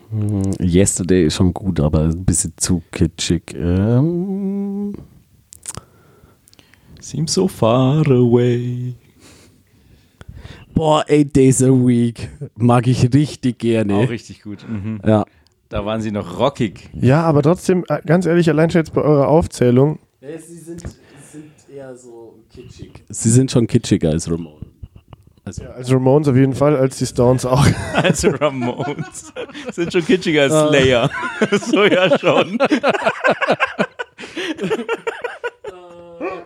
[0.09, 3.53] Hm, Yesterday ist schon gut, aber ein bisschen zu kitschig.
[3.53, 4.76] Ähm,
[7.07, 8.93] Seems so far away.
[10.73, 12.27] boah, eight days a week.
[12.57, 13.95] Mag ich richtig gerne.
[13.95, 14.65] Auch richtig gut.
[14.67, 14.99] Mhm.
[15.07, 15.23] ja.
[15.69, 16.89] Da waren sie noch rockig.
[16.99, 20.83] Ja, aber trotzdem, äh, ganz ehrlich, allein schon jetzt bei eurer Aufzählung, Sie sind,
[21.73, 22.91] eher so kitschig.
[23.07, 24.65] Sie sind schon kitschiger als Ramon.
[25.45, 27.65] Also, als Ramones auf jeden Fall, als die Stones auch.
[27.93, 29.31] Also Ramones.
[29.71, 30.51] Sind schon kitschiger als.
[30.51, 31.09] Slayer.
[31.51, 32.57] so ja schon.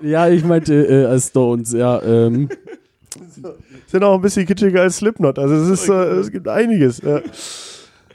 [0.01, 2.01] ja, ich meinte äh, Stones, ja.
[2.01, 2.49] Ähm,
[3.87, 5.37] Sind auch ein bisschen kitschiger als Slipknot.
[5.37, 7.01] Also es ist, äh, es gibt einiges.
[7.01, 7.21] Ja.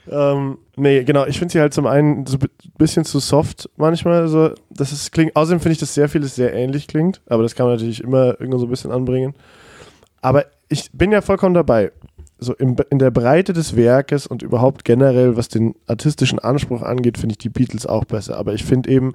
[0.09, 1.25] Ähm, nee, genau.
[1.25, 4.27] Ich finde sie halt zum einen so ein bisschen zu soft manchmal.
[4.27, 7.21] So, das ist, klingt, außerdem finde ich, dass sehr vieles sehr ähnlich klingt.
[7.27, 9.35] Aber das kann man natürlich immer irgendwo so ein bisschen anbringen.
[10.21, 11.91] Aber ich bin ja vollkommen dabei.
[12.39, 17.17] So im, in der Breite des Werkes und überhaupt generell, was den artistischen Anspruch angeht,
[17.17, 18.37] finde ich die Beatles auch besser.
[18.37, 19.13] Aber ich finde eben,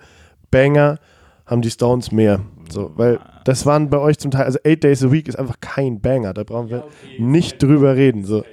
[0.51, 0.99] Banger
[1.47, 2.41] haben die Stones mehr.
[2.73, 5.61] So, weil das waren bei euch zum Teil, also Eight Days a Week ist einfach
[5.61, 6.35] kein Banger.
[6.35, 6.85] Da brauchen wir
[7.19, 8.25] nicht drüber reden.
[8.25, 8.45] So.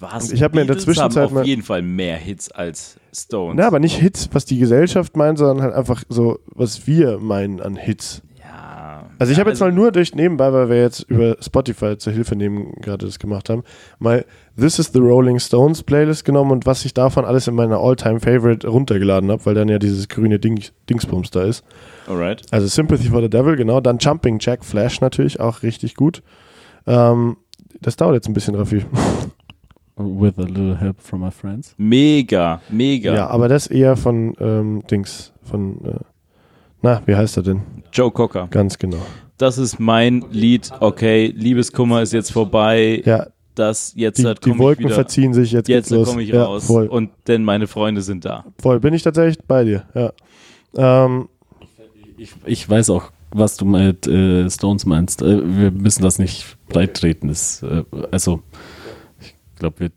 [0.00, 0.32] Was?
[0.32, 3.56] Ich hab mir in der Zwischenzeit haben auf jeden Fall mehr Hits als Stones.
[3.56, 7.60] Na, aber nicht Hits, was die Gesellschaft meint, sondern halt einfach so, was wir meinen
[7.60, 8.20] an Hits.
[8.40, 9.04] ja.
[9.18, 12.12] Also ich habe jetzt Also- mal nur durch nebenbei, weil wir jetzt über Spotify zur
[12.12, 13.62] Hilfe nehmen gerade das gemacht haben,
[14.00, 14.24] mal
[14.58, 18.20] This is the Rolling Stones Playlist genommen und was ich davon alles in meiner All-Time
[18.20, 21.64] Favorite runtergeladen habe, weil dann ja dieses grüne Ding, Dingsbums da ist.
[22.06, 22.42] Alright.
[22.50, 23.80] Also Sympathy for the Devil, genau.
[23.80, 26.22] Dann Jumping Jack Flash natürlich, auch richtig gut.
[26.86, 27.38] Ähm,
[27.80, 28.84] das dauert jetzt ein bisschen, Raffi.
[29.96, 31.74] with a little help from my friends.
[31.78, 33.14] Mega, mega.
[33.14, 35.98] Ja, aber das eher von ähm, Dings, von, äh,
[36.82, 37.62] na, wie heißt er denn?
[37.92, 38.48] Joe Cocker.
[38.50, 39.02] Ganz genau.
[39.38, 40.70] Das ist mein Lied.
[40.80, 43.02] Okay, Liebeskummer ist jetzt vorbei.
[43.04, 44.94] Ja, Das jetzt die, halt die Wolken wieder.
[44.94, 46.64] verziehen sich, jetzt, Jetzt komme ich ja, raus.
[46.66, 48.44] Voll, Und denn meine Freunde sind da.
[48.58, 48.80] voll.
[48.80, 50.12] Bin ich tatsächlich bei dir, ja.
[51.04, 51.28] Ähm,
[52.16, 55.22] Ich, ich weiß auch, was du mit äh, Stones meinst.
[55.22, 57.28] Äh, wir müssen das nicht breit treten.
[57.28, 58.42] Das, äh, also,
[59.20, 59.90] ich glaube, wir,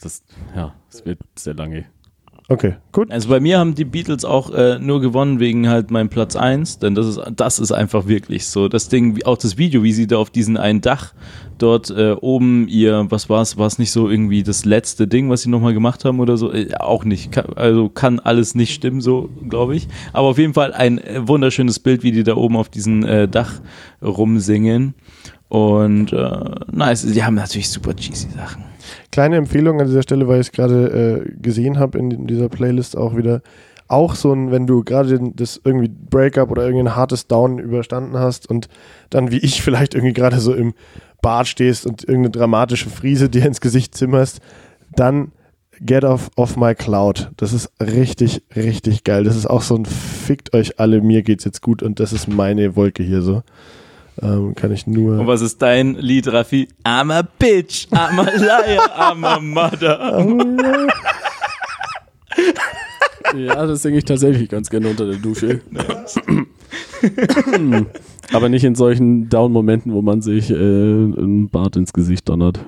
[0.00, 0.22] das,
[0.56, 1.86] ja, es wird sehr lange.
[2.52, 3.10] Okay, gut.
[3.10, 6.78] Also bei mir haben die Beatles auch äh, nur gewonnen wegen halt meinem Platz 1,
[6.78, 8.68] denn das ist, das ist einfach wirklich so.
[8.68, 11.14] Das Ding, auch das Video, wie sie da auf diesen einen Dach
[11.58, 15.30] dort äh, oben ihr, was war es, war es nicht so irgendwie das letzte Ding,
[15.30, 16.52] was sie nochmal gemacht haben oder so?
[16.52, 17.32] Äh, auch nicht.
[17.32, 19.88] Kann, also kann alles nicht stimmen, so glaube ich.
[20.12, 23.28] Aber auf jeden Fall ein äh, wunderschönes Bild, wie die da oben auf diesem äh,
[23.28, 23.60] Dach
[24.02, 24.94] rumsingen.
[25.48, 26.40] Und äh,
[26.72, 28.71] nice, die haben natürlich super cheesy Sachen.
[29.10, 32.96] Kleine Empfehlung an dieser Stelle, weil ich es gerade äh, gesehen habe in dieser Playlist
[32.96, 33.42] auch wieder.
[33.88, 38.48] Auch so ein, wenn du gerade das irgendwie Breakup oder irgendein hartes Down überstanden hast
[38.48, 38.68] und
[39.10, 40.74] dann wie ich vielleicht irgendwie gerade so im
[41.20, 44.40] Bad stehst und irgendeine dramatische Friese dir ins Gesicht zimmerst,
[44.96, 45.32] dann
[45.80, 47.30] Get Off, off My Cloud.
[47.36, 49.24] Das ist richtig, richtig geil.
[49.24, 52.28] Das ist auch so ein Fickt euch alle, mir geht's jetzt gut und das ist
[52.28, 53.42] meine Wolke hier so.
[54.20, 55.20] Ähm, kann ich nur.
[55.20, 56.68] Und was ist dein Lied, Raffi?
[56.84, 60.88] I'm a bitch, I'm a liar, I'm a mother.
[63.34, 65.60] Ja, das singe ich tatsächlich ganz gerne unter der Dusche.
[68.32, 72.60] Aber nicht in solchen Down-Momenten, wo man sich äh, ein Bart ins Gesicht donnert.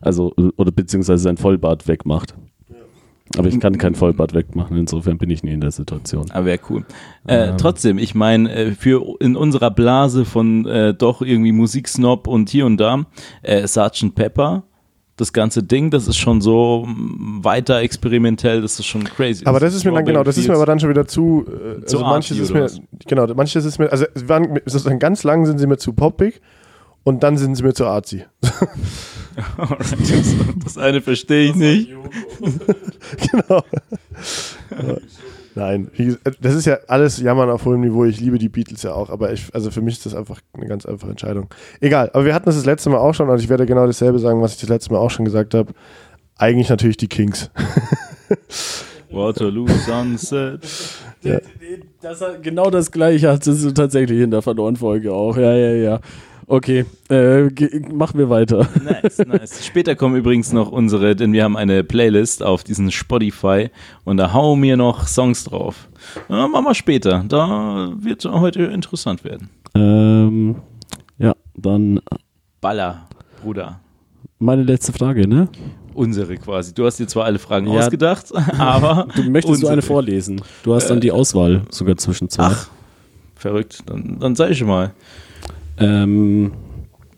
[0.00, 2.34] Also, oder beziehungsweise sein Vollbart wegmacht.
[3.38, 6.30] Aber ich kann kein Vollbart wegmachen, insofern bin ich nie in der Situation.
[6.30, 6.84] Aber wäre cool.
[7.26, 7.58] Äh, Ähm.
[7.58, 12.66] Trotzdem, ich meine, äh, für in unserer Blase von äh, doch irgendwie Musiksnob und hier
[12.66, 13.06] und da,
[13.42, 14.14] äh, Sgt.
[14.14, 14.64] Pepper,
[15.16, 19.46] das ganze Ding, das ist schon so mm, weiter experimentell, das ist schon crazy.
[19.46, 21.84] Aber das ist mir dann, genau, das ist mir aber dann schon wieder zu, äh,
[21.86, 22.80] Zu also manches ist mir, was?
[23.06, 26.40] genau, manches ist mir, also waren, sozusagen ganz lang sind sie mir zu poppig
[27.04, 27.86] und dann sind sie mir zu.
[27.86, 28.26] Alright,
[29.56, 31.90] das, das eine verstehe ich nicht.
[33.30, 33.62] genau.
[34.70, 34.96] Ja.
[35.56, 35.88] Nein,
[36.40, 38.04] das ist ja alles Jammern auf hohem Niveau.
[38.04, 40.66] Ich liebe die Beatles ja auch, aber ich, also für mich ist das einfach eine
[40.66, 41.48] ganz einfache Entscheidung.
[41.80, 44.18] Egal, aber wir hatten das das letzte Mal auch schon und ich werde genau dasselbe
[44.18, 45.72] sagen, was ich das letzte Mal auch schon gesagt habe.
[46.36, 47.50] Eigentlich natürlich die Kings.
[49.10, 50.66] Waterloo Sunset.
[51.22, 51.38] Ja.
[52.02, 55.36] Das, genau das gleiche hast du tatsächlich in der Verloren-Folge auch.
[55.36, 56.00] Ja, ja, ja.
[56.46, 57.44] Okay, äh,
[57.92, 58.68] machen wir weiter.
[58.84, 59.64] Nice, nice.
[59.66, 63.70] Später kommen übrigens noch unsere, denn wir haben eine Playlist auf diesen Spotify
[64.04, 65.88] und da hauen wir noch Songs drauf.
[66.28, 67.24] Ja, machen wir später.
[67.26, 69.48] Da wird heute interessant werden.
[69.74, 70.56] Ähm,
[71.18, 72.00] ja, dann
[72.60, 73.08] Baller,
[73.42, 73.80] Bruder.
[74.38, 75.48] meine letzte Frage, ne?
[75.94, 76.74] Unsere quasi.
[76.74, 77.78] Du hast dir zwar alle Fragen Ja.
[77.80, 78.26] ausgedacht,
[78.58, 79.06] aber.
[79.14, 79.72] Du möchtest du unsere.
[79.72, 80.42] eine vorlesen?
[80.62, 82.44] Du hast dann die Auswahl sogar zwischen zwei.
[82.48, 82.68] Ach,
[83.36, 83.78] verrückt.
[83.86, 84.92] Dann, dann sag ich schon mal.
[85.78, 86.52] Ähm,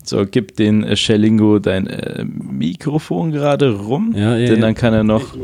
[0.03, 4.61] So, gib den äh, Schellingo dein äh, Mikrofon gerade rum, Ja, ja, denn ja.
[4.61, 5.35] dann kann er noch.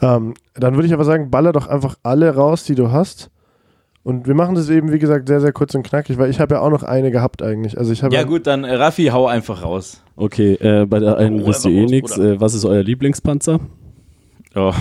[0.00, 3.30] Ähm, dann würde ich aber sagen, baller doch einfach alle raus, die du hast.
[4.02, 6.56] Und wir machen das eben, wie gesagt, sehr, sehr kurz und knackig, weil ich habe
[6.56, 7.78] ja auch noch eine gehabt eigentlich.
[7.78, 10.02] Also ich habe Ja gut, dann äh, Raffi, hau einfach raus.
[10.16, 12.18] okay, äh, bei der einen Oh, wisst ihr eh nichts.
[12.18, 13.60] Äh, was ist euer Lieblingspanzer?
[14.56, 14.72] Oh.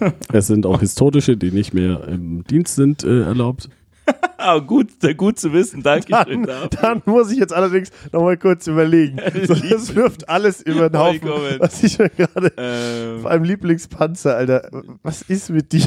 [0.32, 3.68] Es sind auch historische, die nicht mehr im Dienst sind, äh, erlaubt.
[4.40, 5.82] Ah, gut, gut zu wissen.
[5.82, 6.44] Danke schön.
[6.44, 9.18] dann, dann muss ich jetzt allerdings nochmal kurz überlegen.
[9.46, 11.56] So, das wirft alles über den Haufen, Vollkommen.
[11.58, 12.52] was ich mir gerade.
[12.56, 14.70] Ähm, Vor allem Lieblingspanzer, Alter.
[15.02, 15.86] Was ist mit dir?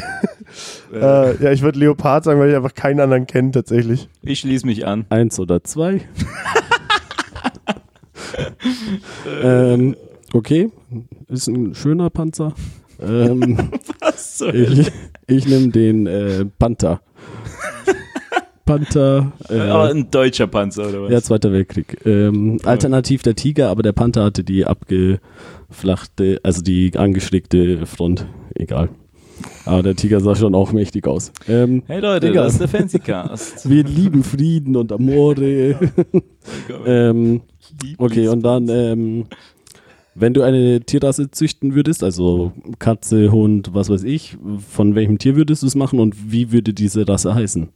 [0.94, 4.10] äh, Äh, ja, ich würde Leopard sagen, weil ich einfach keinen anderen kenne, tatsächlich.
[4.22, 5.06] ich schließe mich an.
[5.10, 6.02] Eins oder zwei.
[9.44, 9.96] ähm,
[10.34, 10.70] okay,
[11.30, 12.54] ist ein schöner Panzer.
[13.02, 13.58] Ähm,
[14.00, 14.92] Was soll ich
[15.28, 17.02] ich nehme den äh, Panther.
[18.78, 19.32] Panther.
[19.50, 21.12] Oh, Äh, ein deutscher Panzer oder was?
[21.12, 21.98] ja, Zweiter Weltkrieg.
[22.06, 28.26] Ähm, alternativ der Tiger, aber der Panther hatte die abgeflachte, also die angeschrägte Front.
[28.56, 28.90] Egal.
[29.66, 31.32] Aber der Tiger sah schon auch mächtig aus.
[31.48, 32.44] Ähm, Hey Leute, Egal.
[32.46, 33.70] das ist der Fancy Cast.
[33.70, 35.80] wir lieben Frieden und Amore.
[36.86, 37.42] ähm,
[37.98, 39.26] okay, und dann, ähm,
[40.14, 44.38] wenn du eine Tierrasse züchten würdest, also Katze, Hund, was weiß ich,
[44.70, 47.70] von welchem Tier würdest du es machen und wie würde diese Rasse heißen?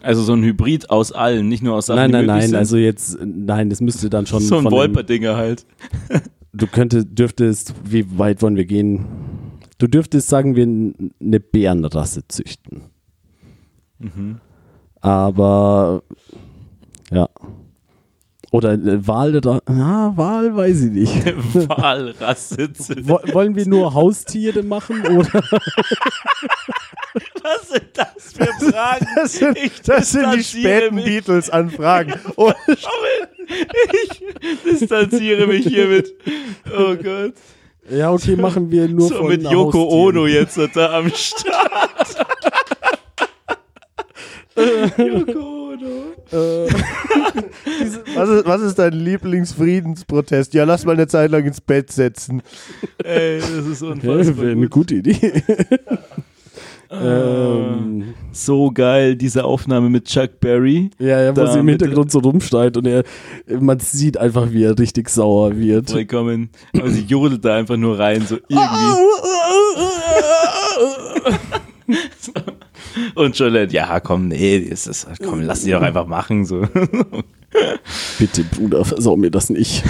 [0.00, 2.54] Also so ein Hybrid aus allen, nicht nur aus Sachen, nein, nein, nein, sind.
[2.54, 5.66] also jetzt, nein, das müsste dann schon so ein Wolperdinger halt.
[6.52, 9.04] Du könntest, dürftest, wie weit wollen wir gehen?
[9.78, 12.82] Du dürftest, sagen wir, eine Bärenrasse züchten.
[13.98, 14.40] Mhm.
[15.00, 16.02] Aber,
[17.10, 17.28] ja.
[18.50, 21.14] Oder eine Wal, ja, Wal weiß ich nicht.
[21.68, 22.70] Walrasse.
[23.02, 25.42] Wo, wollen wir nur Haustiere machen oder?
[27.42, 29.06] Was sind das für Fragen?
[29.16, 30.96] Das sind, das sind die späten.
[30.96, 32.14] Beatles-Anfragen.
[32.36, 34.22] Und Ich
[34.64, 36.14] distanziere mich hiermit.
[36.74, 37.34] Oh Gott.
[37.90, 40.16] Ja, okay, machen wir nur So von mit Yoko Haustieren.
[40.16, 42.26] Ono jetzt da am Start.
[44.98, 46.12] Yoko Ono.
[46.32, 46.68] Äh,
[48.14, 50.54] was ist, was ist dein Lieblingsfriedensprotest?
[50.54, 52.42] Ja, lass mal eine Zeit lang ins Bett setzen.
[53.02, 54.88] Ey, das ist unfassbar wäre eine gut.
[54.88, 55.42] gute Idee.
[56.90, 60.88] Ähm, so geil, diese Aufnahme mit Chuck Berry.
[60.98, 63.04] ja, ja, wo Da sie im Hintergrund so rumsteigt und er,
[63.60, 65.90] man sieht einfach, wie er richtig sauer wird.
[65.90, 66.48] Vollkommen.
[66.74, 68.96] Aber sie jodelt da einfach nur rein, so irgendwie.
[73.14, 76.44] Und Jolette, ja, komm, nee, das ist, komm, lass sie doch einfach machen.
[76.44, 76.66] So.
[78.18, 79.84] Bitte, Bruder, versau mir das nicht.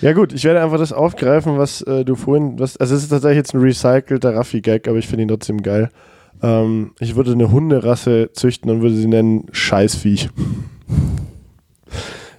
[0.00, 3.08] Ja gut, ich werde einfach das aufgreifen, was äh, du vorhin, was, also es ist
[3.08, 5.90] tatsächlich jetzt ein recycelter Raffi-Gag, aber ich finde ihn trotzdem geil.
[6.40, 10.28] Ähm, ich würde eine Hunderasse züchten und würde sie nennen Scheißviech.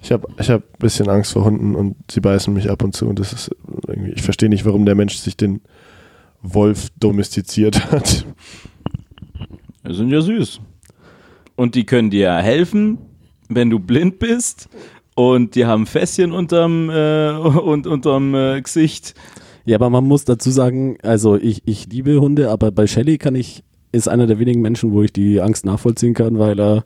[0.02, 2.96] Ich habe ich hab ein bisschen Angst vor Hunden und sie beißen mich ab und
[2.96, 3.52] zu und das ist
[3.88, 5.62] irgendwie, ich verstehe nicht, warum der Mensch sich den
[6.42, 8.26] Wolf domestiziert hat.
[9.88, 10.62] Die sind ja süß.
[11.56, 13.00] Und die können dir helfen,
[13.50, 14.70] wenn du blind bist.
[15.16, 19.16] Und die haben Fässchen unterm, äh, und, unterm äh, Gesicht.
[19.66, 23.36] Ja, aber man muss dazu sagen, also ich, ich liebe Hunde, aber bei Shelly kann
[23.36, 26.86] ich, ist einer der wenigen Menschen, wo ich die Angst nachvollziehen kann, weil er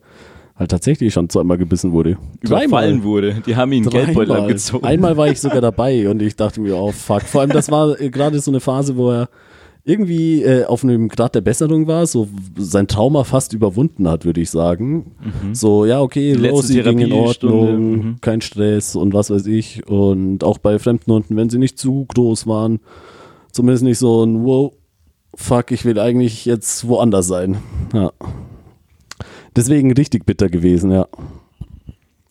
[0.64, 2.18] halt tatsächlich schon zweimal gebissen wurde.
[2.42, 3.42] Überfallen wurde.
[3.46, 4.06] Die haben ihn Dreimal.
[4.06, 4.86] Geldbeutel abgezogen.
[4.86, 7.24] Einmal war ich sogar dabei und ich dachte mir, oh fuck.
[7.24, 9.30] Vor allem, das war äh, gerade so eine Phase, wo er
[9.86, 14.40] irgendwie äh, auf einem Grad der Besserung war, so sein Trauma fast überwunden hat, würde
[14.40, 15.12] ich sagen.
[15.52, 18.16] So, ja, okay, Die letzte Rosie ging in Ordnung, mhm.
[18.22, 19.86] kein Stress und was weiß ich.
[19.88, 22.80] Und auch bei fremden Hunden, wenn sie nicht zu groß waren,
[23.52, 24.72] zumindest nicht so ein, wow,
[25.36, 27.58] fuck, ich will eigentlich jetzt woanders sein.
[27.94, 28.12] Ja.
[29.56, 31.08] Deswegen richtig bitter gewesen, ja.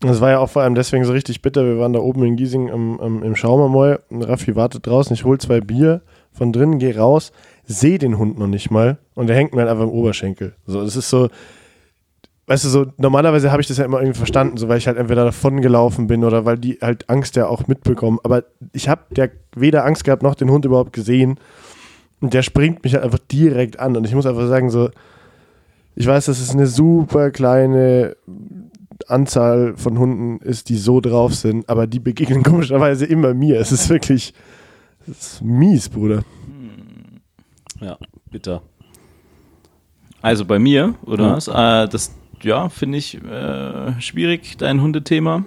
[0.01, 1.65] Das war ja auch vor allem deswegen so richtig bitter.
[1.65, 4.01] Wir waren da oben in Giesing am, am, im Schaumermoll.
[4.11, 5.15] Raffi wartet draußen.
[5.15, 7.32] Ich hol zwei Bier von drinnen, gehe raus,
[7.65, 10.55] sehe den Hund noch nicht mal und der hängt mir halt einfach im Oberschenkel.
[10.66, 11.28] So, das ist so,
[12.47, 14.97] weißt du, so normalerweise habe ich das ja immer irgendwie verstanden, so weil ich halt
[14.97, 18.19] entweder davon gelaufen bin oder weil die halt Angst ja auch mitbekommen.
[18.24, 21.39] Aber ich habe der weder Angst gehabt noch den Hund überhaupt gesehen
[22.20, 24.90] und der springt mich halt einfach direkt an und ich muss einfach sagen so,
[25.94, 28.16] ich weiß, dass es eine super kleine
[29.09, 33.59] Anzahl von Hunden ist, die so drauf sind, aber die begegnen komischerweise immer mir.
[33.60, 34.32] Es ist wirklich
[35.09, 36.23] es ist mies, Bruder.
[37.81, 37.98] Ja,
[38.31, 38.62] bitter.
[40.20, 41.36] Also bei mir, oder Ja.
[41.36, 41.48] was?
[41.48, 42.12] Äh, das,
[42.43, 45.44] ja, finde ich äh, schwierig, dein Hundethema.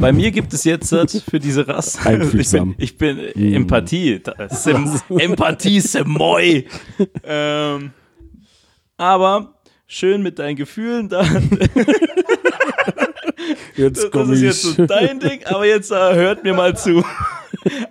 [0.00, 1.98] Bei mir gibt es jetzt halt für diese Rasse.
[2.36, 3.16] Ich bin, ich bin
[3.52, 3.54] Mm.
[3.54, 4.20] Empathie.
[4.50, 6.66] Sem, Empathie, Semoy.
[7.24, 7.92] ähm,
[8.98, 9.54] aber
[9.86, 11.24] schön mit deinen Gefühlen da.
[13.76, 17.04] Jetzt Das ist jetzt so dein Ding, aber jetzt äh, hört mir mal zu.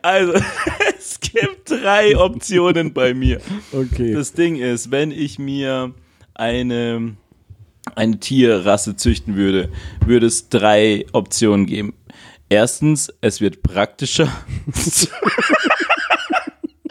[0.02, 0.32] Also,
[0.98, 3.42] es gibt drei Optionen bei mir.
[3.74, 4.14] okay.
[4.14, 5.94] Das Ding ist, wenn ich mir
[6.34, 7.18] eine,
[7.94, 9.70] eine Tierrasse züchten würde,
[10.06, 11.94] würde es drei Optionen geben.
[12.48, 14.32] Erstens, es wird praktischer.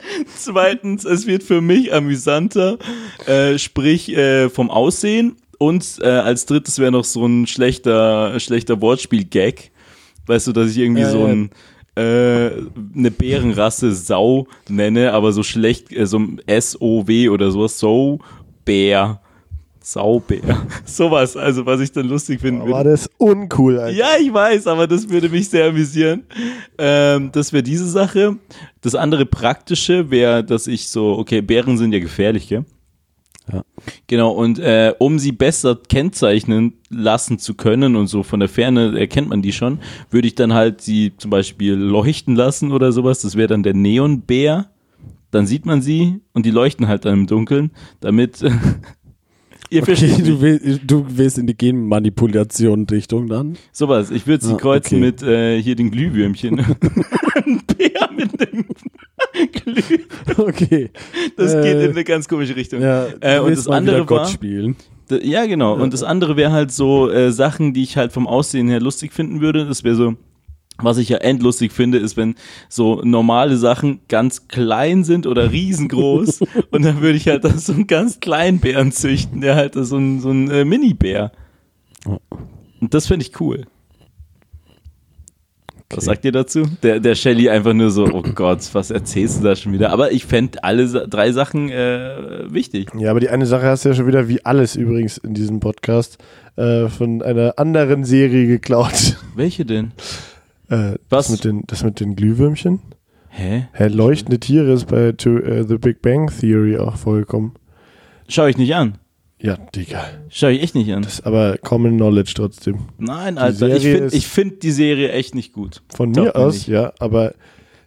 [0.36, 2.78] Zweitens, es wird für mich amüsanter,
[3.26, 5.36] äh, sprich äh, vom Aussehen.
[5.58, 9.70] Und äh, als drittes wäre noch so ein schlechter, schlechter Wortspiel-Gag.
[10.26, 11.50] Weißt du, dass ich irgendwie Ja, so ein
[11.96, 12.50] äh,
[12.96, 18.18] eine Bärenrasse Sau nenne, aber so schlecht, äh, so ein S-O-W oder sowas, so
[18.64, 19.20] Bär.
[19.84, 20.66] Saubär.
[20.86, 22.72] Sowas, also was ich dann lustig finden würde.
[22.72, 23.94] War das uncool, Alter.
[23.94, 26.24] Ja, ich weiß, aber das würde mich sehr amüsieren.
[26.78, 28.36] Ähm, das wäre diese Sache.
[28.80, 32.64] Das andere Praktische wäre, dass ich so, okay, Bären sind ja gefährlich, gell?
[33.52, 33.62] Ja.
[34.06, 38.98] Genau, und äh, um sie besser kennzeichnen lassen zu können und so von der Ferne
[38.98, 39.80] erkennt man die schon,
[40.10, 43.20] würde ich dann halt sie zum Beispiel leuchten lassen oder sowas.
[43.20, 44.70] Das wäre dann der Neonbär.
[45.30, 48.42] Dann sieht man sie und die leuchten halt dann im Dunkeln, damit
[49.70, 53.56] ihr Okay, versteht du, will, du willst in die Genmanipulation-Richtung dann?
[53.72, 55.04] Sowas, ich würde sie Ah, kreuzen okay.
[55.06, 56.58] mit äh, hier den Glühwürmchen.
[57.34, 58.64] Ein Bär mit dem
[59.52, 59.98] Glüh.
[60.36, 60.90] Okay.
[61.36, 62.80] Das Äh, geht in eine ganz komische Richtung.
[62.82, 64.76] Ja, Äh, und das andere war- spielen.
[65.10, 65.74] D- Ja, genau.
[65.74, 69.12] Und das andere wäre halt so äh, Sachen, die ich halt vom Aussehen her lustig
[69.12, 69.66] finden würde.
[69.66, 70.14] Das wäre so,
[70.78, 72.34] was ich ja endlustig finde, ist, wenn
[72.68, 76.40] so normale Sachen ganz klein sind oder riesengroß.
[76.70, 79.96] und dann würde ich halt da so einen ganz kleinen Bären züchten, der halt so
[79.96, 81.32] ein, so ein äh, Mini-Bär.
[82.80, 83.66] Und das finde ich cool.
[85.90, 86.06] Was Okay.
[86.06, 86.62] sagt ihr dazu?
[86.82, 89.90] Der, der Shelly einfach nur so, oh Gott, was erzählst du da schon wieder?
[89.92, 92.88] Aber ich fände alle drei Sachen äh, wichtig.
[92.98, 95.60] Ja, aber die eine Sache hast du ja schon wieder, wie alles übrigens in diesem
[95.60, 96.18] Podcast,
[96.56, 99.18] äh, von einer anderen Serie geklaut.
[99.36, 99.92] Welche denn?
[100.68, 101.26] Äh, Was?
[101.26, 102.80] Das mit den, das mit den Glühwürmchen?
[103.28, 103.66] Hä?
[103.72, 107.52] Hä, leuchtende Tiere ist bei to, äh, The Big Bang Theory auch vorgekommen.
[108.28, 108.98] Schau ich nicht an.
[109.38, 110.04] Ja, Digga.
[110.30, 111.02] Schau ich echt nicht an.
[111.02, 112.78] Das ist aber Common Knowledge trotzdem.
[112.96, 115.82] Nein, Alter, ich finde find die Serie echt nicht gut.
[115.94, 117.34] Von Doch, mir aus, ja, aber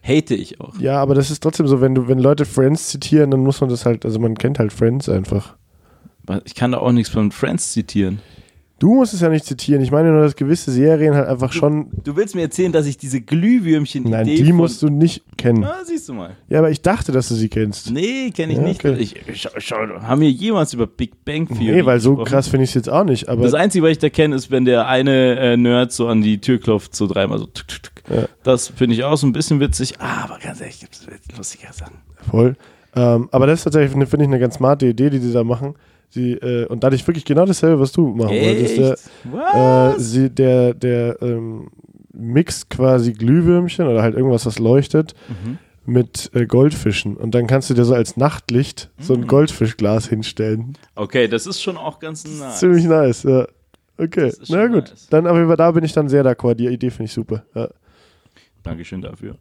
[0.02, 0.78] Hate ich auch.
[0.78, 3.70] ja, aber das ist trotzdem so, wenn du, wenn Leute Friends zitieren, dann muss man
[3.70, 5.56] das halt, also man kennt halt Friends einfach.
[6.44, 8.20] Ich kann da auch nichts von Friends zitieren.
[8.78, 9.82] Du musst es ja nicht zitieren.
[9.82, 11.88] Ich meine nur, dass gewisse Serien halt einfach schon.
[12.04, 15.64] Du willst mir erzählen, dass ich diese Glühwürmchen Nein, die musst du nicht kennen.
[15.64, 16.36] Ah, siehst du mal.
[16.48, 17.90] Ja, aber ich dachte, dass du sie kennst.
[17.90, 18.84] Nee, kenne ich Ja, nicht.
[18.84, 18.96] okay.
[19.00, 22.28] Ich, schau, schau, haben wir jemals über Big Bang Theory Nee, weil so gesprochen?
[22.30, 23.28] krass finde ich es jetzt auch nicht.
[23.28, 26.22] Aber Das Einzige, was ich da kenne, ist, wenn der eine äh, Nerd so an
[26.22, 27.46] die Tür klopft, so dreimal so.
[27.46, 28.16] Tuk, tuk, tuk.
[28.16, 28.28] Ja.
[28.44, 31.04] Das finde ich auch so ein bisschen witzig, aber ganz ehrlich, gibt es
[31.36, 31.94] lustige Sachen.
[32.30, 32.56] Voll.
[32.94, 35.74] Ähm, aber das ist tatsächlich, finde ich, eine ganz smarte Idee, die sie da machen.
[36.10, 38.78] Sie, äh, und dadurch wirklich genau dasselbe, was du machen wolltest.
[38.78, 41.70] Der, äh, sie, der, der ähm,
[42.12, 45.58] mixt quasi Glühwürmchen oder halt irgendwas, was leuchtet, Mhm.
[45.84, 47.16] mit äh, Goldfischen.
[47.16, 49.26] Und dann kannst du dir so als Nachtlicht so ein Mhm.
[49.26, 50.74] Goldfischglas hinstellen.
[50.94, 52.58] Okay, das ist schon auch ganz nice.
[52.58, 53.46] Ziemlich nice, ja.
[53.98, 54.90] Okay, na gut.
[54.90, 55.08] nice.
[55.10, 56.54] Dann aber da bin ich dann sehr d'accord.
[56.54, 57.44] Die Idee finde ich super.
[57.54, 57.68] Ja.
[58.62, 59.36] Dankeschön dafür.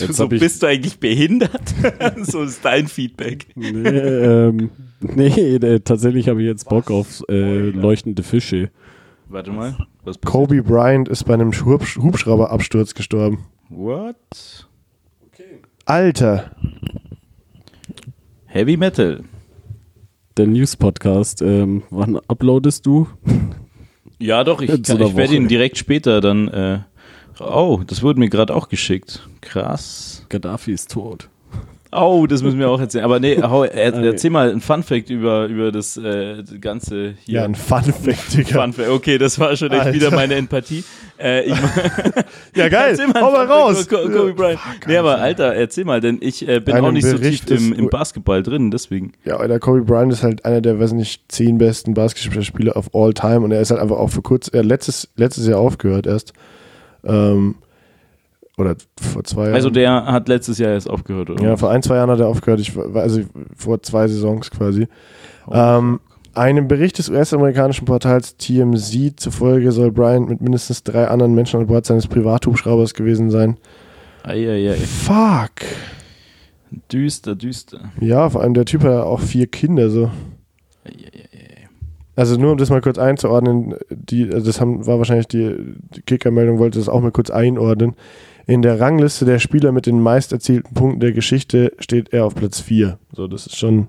[0.00, 1.74] Jetzt so ich- bist du eigentlich behindert?
[2.22, 3.46] so ist dein Feedback.
[3.54, 5.26] Nee, ähm, nee
[5.56, 8.70] äh, tatsächlich habe ich jetzt Bock auf äh, leuchtende Fische.
[9.28, 9.76] Warte mal.
[10.04, 10.24] Was passiert?
[10.24, 13.46] Kobe Bryant ist bei einem Hubsch Hubschrauberabsturz gestorben.
[13.68, 14.16] What?
[15.86, 16.50] Alter.
[18.46, 19.24] Heavy Metal.
[20.36, 23.06] Der News-Podcast, ähm, wann uploadest du?
[24.18, 26.48] Ja, doch, ich, ich werde ihn direkt später dann.
[26.48, 26.78] Äh,
[27.40, 29.28] oh, das wurde mir gerade auch geschickt.
[29.40, 30.24] Krass.
[30.28, 31.28] Gaddafi ist tot.
[31.96, 33.04] Oh, das müssen wir auch erzählen.
[33.04, 34.04] Aber nee, hau, er, Okay.
[34.06, 37.34] erzähl mal ein Fun-Fact über, über das äh, ganze hier.
[37.40, 38.62] Ja, ein Fun-Fact, Digga.
[38.62, 38.88] Fun Fact.
[38.88, 39.94] Okay, das war schon echt Alter.
[39.94, 40.82] wieder meine Empathie.
[41.20, 41.54] Äh, ich,
[42.56, 42.90] Ja, geil.
[42.90, 43.88] Erzähl mal Hau mal raus.
[43.88, 44.58] Kobe Bryant.
[44.88, 47.58] Nee, aber Alter, erzähl mal, denn ich äh, bin Einem auch nicht so Bericht tief
[47.58, 49.12] im, im Basketball drin, deswegen.
[49.24, 53.14] Ja, der Kobe Bryant ist halt einer der, weiß nicht, zehn besten Basketballspieler of all
[53.14, 56.06] time und er ist halt einfach auch für kurz, er hat letztes, letztes Jahr aufgehört
[56.06, 56.32] erst.
[57.06, 57.56] Ähm,
[58.56, 59.54] oder vor zwei Jahren.
[59.54, 61.42] Also der hat letztes Jahr erst aufgehört, oder?
[61.42, 63.22] Ja, vor ein, zwei Jahren hat er aufgehört, ich, war- also
[63.56, 64.86] vor zwei Saisons quasi.
[65.50, 65.98] Ähm,
[66.34, 71.66] einem Bericht des US-amerikanischen Portals TMZ zufolge soll Bryant mit mindestens drei anderen Menschen an
[71.66, 73.56] Bord seines Privathubschraubers gewesen sein.
[74.22, 74.74] Eieiei.
[74.76, 75.66] Fuck.
[76.92, 77.80] Düster, düster.
[78.00, 80.10] Ja, vor allem der Typ hat ja auch vier Kinder so.
[82.16, 85.56] Also nur um das mal kurz einzuordnen, die, also das haben, war wahrscheinlich die,
[85.94, 87.94] die Kicker-Meldung, wollte das auch mal kurz einordnen.
[88.46, 92.34] In der Rangliste der Spieler mit den meist erzielten Punkten der Geschichte steht er auf
[92.34, 92.98] Platz 4.
[93.12, 93.88] So, das ist schon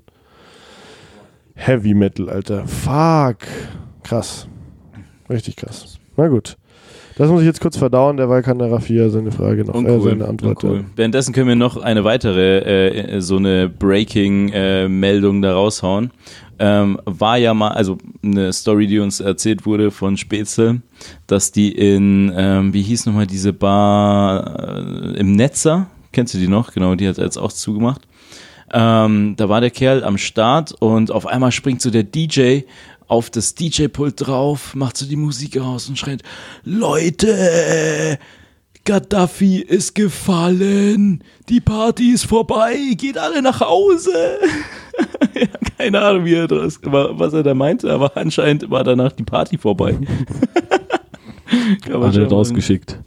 [1.56, 2.66] Heavy Metal, Alter.
[2.66, 3.38] Fuck.
[4.04, 4.48] Krass.
[5.30, 6.00] Richtig krass.
[6.18, 6.58] Na gut.
[7.18, 10.28] Das muss ich jetzt kurz verdauen, derweil kann der Raffia seine Frage noch, äh, seine
[10.28, 10.64] Antwort.
[10.64, 10.86] Uncool.
[10.98, 16.12] Währenddessen können wir noch eine weitere, äh, so eine Breaking-Meldung da raushauen.
[16.58, 20.82] Ähm, war ja mal, also eine Story, die uns erzählt wurde von Spätzle,
[21.28, 26.48] dass die in, ähm, wie hieß nochmal diese Bar äh, im Netzer, kennst du die
[26.48, 26.72] noch?
[26.72, 28.02] Genau, die hat jetzt auch zugemacht.
[28.74, 32.62] Ähm, da war der Kerl am Start und auf einmal springt so der DJ
[33.08, 36.24] auf das DJ-Pult drauf, macht so die Musik aus und schreit,
[36.64, 38.18] Leute,
[38.86, 44.14] Gaddafi ist gefallen, die Party ist vorbei, geht alle nach Hause.
[45.34, 45.48] ja,
[45.78, 49.58] keine Ahnung, wie er das, was er da meinte, aber anscheinend war danach die Party
[49.58, 49.98] vorbei.
[51.82, 53.00] Kann man Hat er rausgeschickt.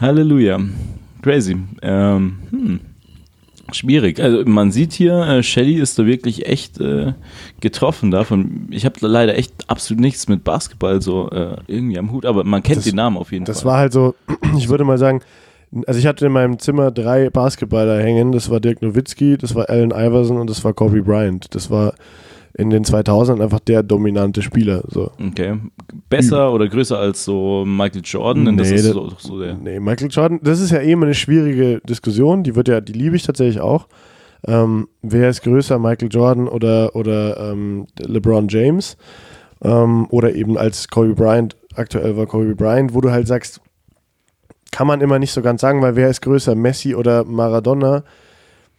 [0.00, 0.60] Halleluja.
[1.22, 1.56] Crazy.
[1.82, 2.80] Ähm, hm.
[3.72, 4.20] Schwierig.
[4.20, 7.14] Also man sieht hier, äh, Shelly ist da wirklich echt äh,
[7.60, 8.68] getroffen davon.
[8.70, 12.62] Ich habe leider echt absolut nichts mit Basketball so äh, irgendwie am Hut, aber man
[12.62, 13.72] kennt Das- den Namen auf jeden Das Fall.
[13.72, 14.14] war halt so,
[14.56, 15.20] ich würde mal sagen,
[15.86, 18.32] also ich hatte in meinem Zimmer drei Basketballer hängen.
[18.32, 21.52] Das war Dirk Nowitzki, das war Allen Iverson und das war Kobe Bryant.
[21.54, 21.94] Das war
[22.56, 24.82] in den 2000ern einfach der dominante Spieler.
[24.88, 25.10] So.
[25.18, 25.58] Okay.
[26.08, 28.44] Besser oder größer als so Michael Jordan?
[28.44, 29.54] Denn das Nee, ist so, so der.
[29.54, 32.44] Nee, Michael Jordan, das ist ja eh immer eine schwierige Diskussion.
[32.44, 33.88] Die wird ja, die liebe ich tatsächlich auch.
[34.46, 38.96] Ähm, wer ist größer, Michael Jordan oder, oder ähm, LeBron James?
[39.62, 43.60] Ähm, oder eben als Kobe Bryant, aktuell war Kobe Bryant, wo du halt sagst,
[44.70, 48.04] kann man immer nicht so ganz sagen, weil wer ist größer, Messi oder Maradona?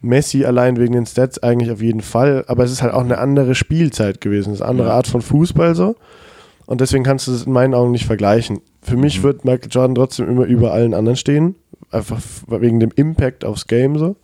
[0.06, 3.18] Messi allein wegen den Stats eigentlich auf jeden Fall, aber es ist halt auch eine
[3.18, 4.94] andere Spielzeit gewesen, es ist eine andere.
[4.94, 5.96] Art von Fußball so.
[6.68, 8.62] Und deswegen kannst du es in meinen Augen nicht vergleichen.
[8.82, 9.24] Für mich Mhm.
[9.24, 11.56] wird Michael Jordan trotzdem immer über allen anderen stehen,
[11.92, 14.16] einfach wegen dem Impact aufs Game so.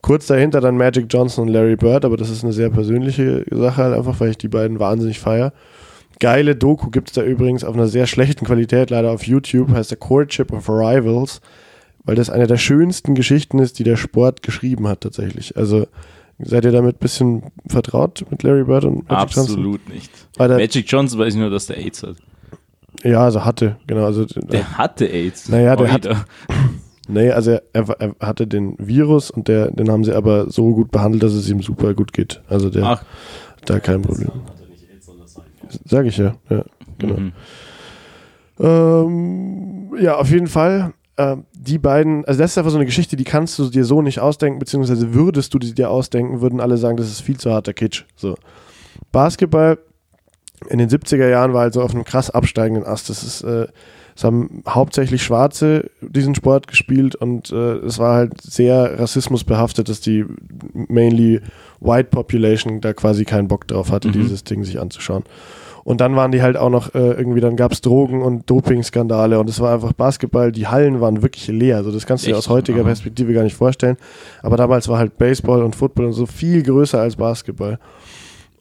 [0.00, 3.82] Kurz dahinter dann Magic Johnson und Larry Bird, aber das ist eine sehr persönliche Sache
[3.82, 5.52] halt einfach, weil ich die beiden wahnsinnig feier.
[6.20, 9.90] Geile Doku gibt es da übrigens auf einer sehr schlechten Qualität, leider auf YouTube, heißt
[9.90, 11.40] der Courtship of Rivals,
[12.08, 15.58] weil das eine der schönsten Geschichten ist, die der Sport geschrieben hat tatsächlich.
[15.58, 15.86] Also
[16.38, 19.42] seid ihr damit ein bisschen vertraut mit Larry Bird und Magic Johnson?
[19.44, 20.10] Absolut nicht.
[20.38, 22.16] Weil der, Magic Johnson weiß ich nur, dass der AIDS hat.
[23.04, 24.06] ja, also hatte, genau.
[24.06, 25.50] Also, Der hatte AIDS.
[25.50, 26.24] Naja, der hat- Heute.
[27.10, 30.90] Nee, also er, er, hatte den Virus und der, den haben sie aber so gut
[30.90, 32.42] behandelt, dass es ihm super gut geht.
[32.48, 33.04] Also der Ach,
[33.64, 34.30] da kein Problem.
[35.86, 36.34] Sag ich ja.
[36.50, 36.64] ja
[36.98, 37.16] genau.
[37.18, 37.32] mhm.
[38.60, 40.92] Ähm, ja, auf jeden Fall.
[41.18, 44.02] Ähm, die beiden, also das ist einfach so eine Geschichte, die kannst du dir so
[44.02, 47.50] nicht ausdenken, beziehungsweise würdest du die dir ausdenken, würden alle sagen, das ist viel zu
[47.52, 48.04] harter Kitsch.
[48.14, 48.36] So.
[49.12, 49.78] Basketball
[50.68, 53.10] in den 70er Jahren war halt so auf einem krass absteigenden Ast.
[53.10, 53.66] Das ist, äh,
[54.16, 60.00] es haben hauptsächlich Schwarze diesen Sport gespielt und äh, es war halt sehr rassismusbehaftet, dass
[60.00, 60.24] die
[60.72, 61.40] mainly
[61.80, 64.12] White Population da quasi keinen Bock drauf hatte, Mhm.
[64.12, 65.22] dieses Ding sich anzuschauen.
[65.88, 69.40] Und dann waren die halt auch noch äh, irgendwie, dann gab es Drogen- und Dopingskandale
[69.40, 71.78] und es war einfach Basketball, die Hallen waren wirklich leer.
[71.78, 72.88] Also das kannst du dir aus heutiger Aha.
[72.88, 73.96] Perspektive gar nicht vorstellen.
[74.42, 77.78] Aber damals war halt Baseball und Football und so viel größer als Basketball.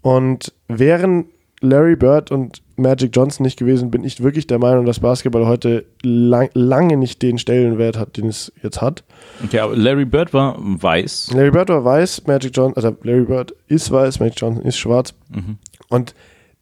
[0.01, 1.25] Und wären
[1.59, 5.83] Larry Bird und Magic Johnson nicht gewesen, bin ich wirklich der Meinung, dass Basketball heute
[6.03, 9.03] lang, lange nicht den Stellenwert hat, den es jetzt hat.
[9.43, 11.31] Okay, aber Larry Bird war weiß.
[11.33, 15.13] Larry Bird war weiß, Magic Johnson, also Larry Bird ist weiß, Magic Johnson ist schwarz.
[15.29, 15.57] Mhm.
[15.89, 16.13] Und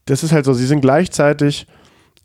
[0.06, 1.68] das ist halt so, sie sind gleichzeitig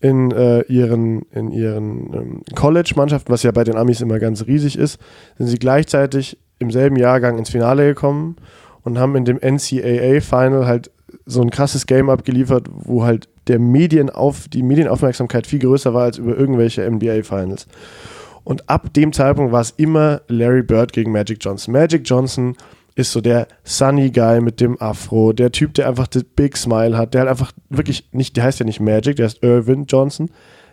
[0.00, 4.78] in äh, ihren, in ihren ähm, College-Mannschaften, was ja bei den Amis immer ganz riesig
[4.78, 4.98] ist,
[5.36, 8.36] sind sie gleichzeitig im selben Jahrgang ins Finale gekommen
[8.82, 10.90] und haben in dem NCAA-Final halt
[11.26, 16.18] so ein krasses Game abgeliefert, wo halt der Medienauf, die Medienaufmerksamkeit viel größer war als
[16.18, 17.66] über irgendwelche NBA-Finals.
[18.44, 21.72] Und ab dem Zeitpunkt war es immer Larry Bird gegen Magic Johnson.
[21.72, 22.56] Magic Johnson
[23.00, 26.96] ist so der Sunny Guy mit dem Afro, der Typ, der einfach das Big Smile
[26.96, 30.30] hat, der halt einfach wirklich nicht, der heißt ja nicht Magic, der heißt Irvin Johnson.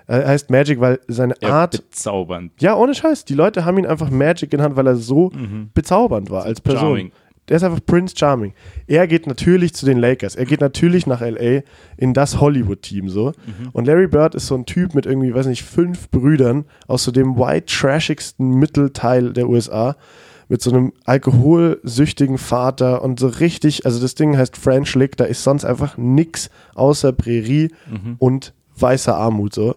[0.09, 2.53] Er heißt Magic, weil seine Ja, Art, bezaubernd.
[2.61, 5.31] ja, ohne Scheiß, die Leute haben ihn einfach Magic genannt, weil er so
[5.73, 6.81] bezaubernd war als Person.
[6.87, 7.11] Charming.
[7.49, 8.53] Der ist einfach Prince Charming.
[8.87, 10.35] Er geht natürlich zu den Lakers.
[10.35, 11.61] Er geht natürlich nach LA
[11.95, 13.31] in das Hollywood-Team so.
[13.71, 17.11] Und Larry Bird ist so ein Typ mit irgendwie, weiß nicht, fünf Brüdern aus so
[17.11, 19.95] dem white trashigsten Mittelteil der USA
[20.49, 25.25] mit so einem alkoholsüchtigen Vater und so richtig, also das Ding heißt French Lick, da
[25.25, 27.69] ist sonst einfach nix außer Prärie
[28.19, 29.75] und weißer Armut so.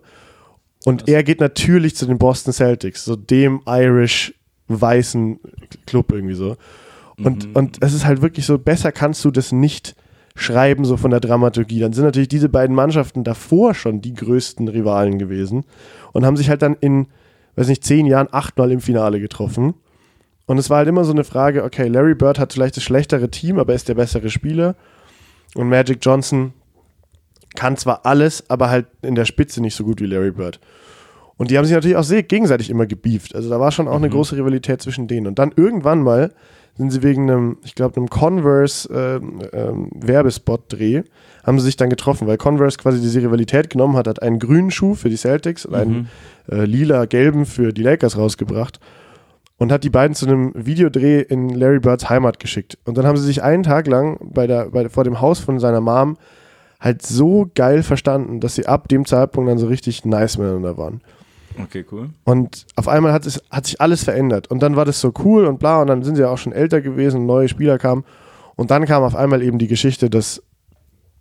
[0.84, 4.34] Und er geht natürlich zu den Boston Celtics, so dem Irish
[4.68, 5.40] weißen
[5.86, 6.56] Club irgendwie so.
[7.22, 9.94] Und, und es ist halt wirklich so, besser kannst du das nicht
[10.34, 11.80] schreiben, so von der Dramaturgie.
[11.80, 15.64] Dann sind natürlich diese beiden Mannschaften davor schon die größten Rivalen gewesen
[16.12, 17.08] und haben sich halt dann in,
[17.56, 19.74] weiß nicht, zehn Jahren achtmal im Finale getroffen.
[20.50, 23.30] Und es war halt immer so eine Frage, okay, Larry Bird hat vielleicht das schlechtere
[23.30, 24.74] Team, aber er ist der bessere Spieler.
[25.54, 26.54] Und Magic Johnson
[27.54, 30.58] kann zwar alles, aber halt in der Spitze nicht so gut wie Larry Bird.
[31.36, 33.36] Und die haben sich natürlich auch sehr gegenseitig immer gebieft.
[33.36, 35.28] Also da war schon auch eine große Rivalität zwischen denen.
[35.28, 36.32] Und dann irgendwann mal
[36.76, 41.02] sind sie wegen einem, ich glaube, einem Converse ähm, ähm, Werbespot-Dreh,
[41.44, 44.72] haben sie sich dann getroffen, weil Converse quasi diese Rivalität genommen hat, hat einen grünen
[44.72, 46.08] Schuh für die Celtics und einen
[46.50, 48.80] äh, lila-gelben für die Lakers rausgebracht
[49.60, 52.78] und hat die beiden zu einem Videodreh in Larry Birds Heimat geschickt.
[52.86, 55.60] Und dann haben sie sich einen Tag lang bei der, bei, vor dem Haus von
[55.60, 56.16] seiner Mom
[56.80, 61.02] halt so geil verstanden, dass sie ab dem Zeitpunkt dann so richtig nice miteinander waren.
[61.62, 62.08] Okay, cool.
[62.24, 64.50] Und auf einmal hat, es, hat sich alles verändert.
[64.50, 65.82] Und dann war das so cool und bla.
[65.82, 68.04] Und dann sind sie ja auch schon älter gewesen, neue Spieler kamen.
[68.56, 70.42] Und dann kam auf einmal eben die Geschichte, dass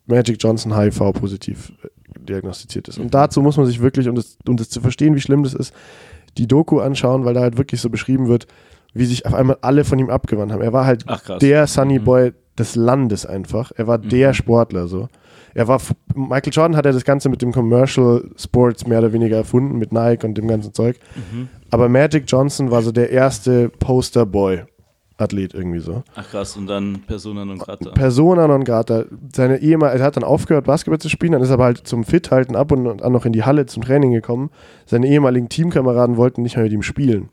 [0.05, 1.89] Magic Johnson HIV-positiv äh,
[2.21, 2.99] diagnostiziert ist.
[2.99, 5.53] Und dazu muss man sich wirklich, um das, um das zu verstehen, wie schlimm das
[5.53, 5.73] ist,
[6.37, 8.47] die Doku anschauen, weil da halt wirklich so beschrieben wird,
[8.93, 10.61] wie sich auf einmal alle von ihm abgewandt haben.
[10.61, 13.71] Er war halt Ach, der Sunny Boy des Landes einfach.
[13.75, 15.07] Er war der Sportler so.
[15.53, 15.81] Er war
[16.13, 19.91] Michael Jordan hat ja das Ganze mit dem Commercial Sports mehr oder weniger erfunden mit
[19.91, 20.97] Nike und dem ganzen Zeug.
[21.71, 24.63] Aber Magic Johnson war so der erste Poster Boy
[25.19, 26.03] Athlet irgendwie so.
[26.15, 27.89] Ach krass, und dann Persona non grata.
[27.91, 29.03] Persona non grata.
[29.35, 32.03] Seine Ehemann, er hat dann aufgehört Basketball zu spielen, dann ist er aber halt zum
[32.03, 34.49] Fit halten ab und an noch in die Halle zum Training gekommen.
[34.85, 37.29] Seine ehemaligen Teamkameraden wollten nicht mehr mit ihm spielen.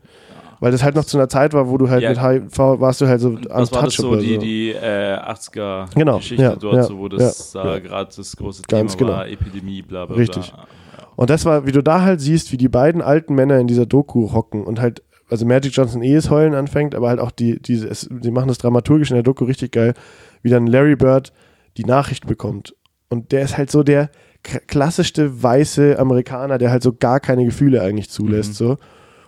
[0.59, 2.09] Weil das halt noch zu einer Zeit war, wo du halt Ja.
[2.09, 6.17] mit HIV warst du halt so Was war das so, die, die äh, 80er Genau,
[6.17, 9.33] Geschichte ja, dort, so, wo das da gerade das große Ganz Thema war, genau.
[9.35, 10.51] Epidemie, bla bla Richtig.
[10.53, 10.67] bla.
[11.15, 13.87] Und das war, wie du da halt siehst, wie die beiden alten Männer in dieser
[13.87, 17.61] Doku hocken und halt, also Magic Johnson eh das Heulen anfängt, aber halt auch die,
[17.61, 19.95] diese, es, die machen das dramaturgisch in der Doku richtig geil,
[20.43, 21.33] wie dann Larry Bird
[21.77, 22.75] die Nachricht bekommt.
[23.09, 24.11] Und der ist halt so der
[24.43, 28.77] klassischste weiße Amerikaner, der halt so gar keine Gefühle eigentlich zulässt, so.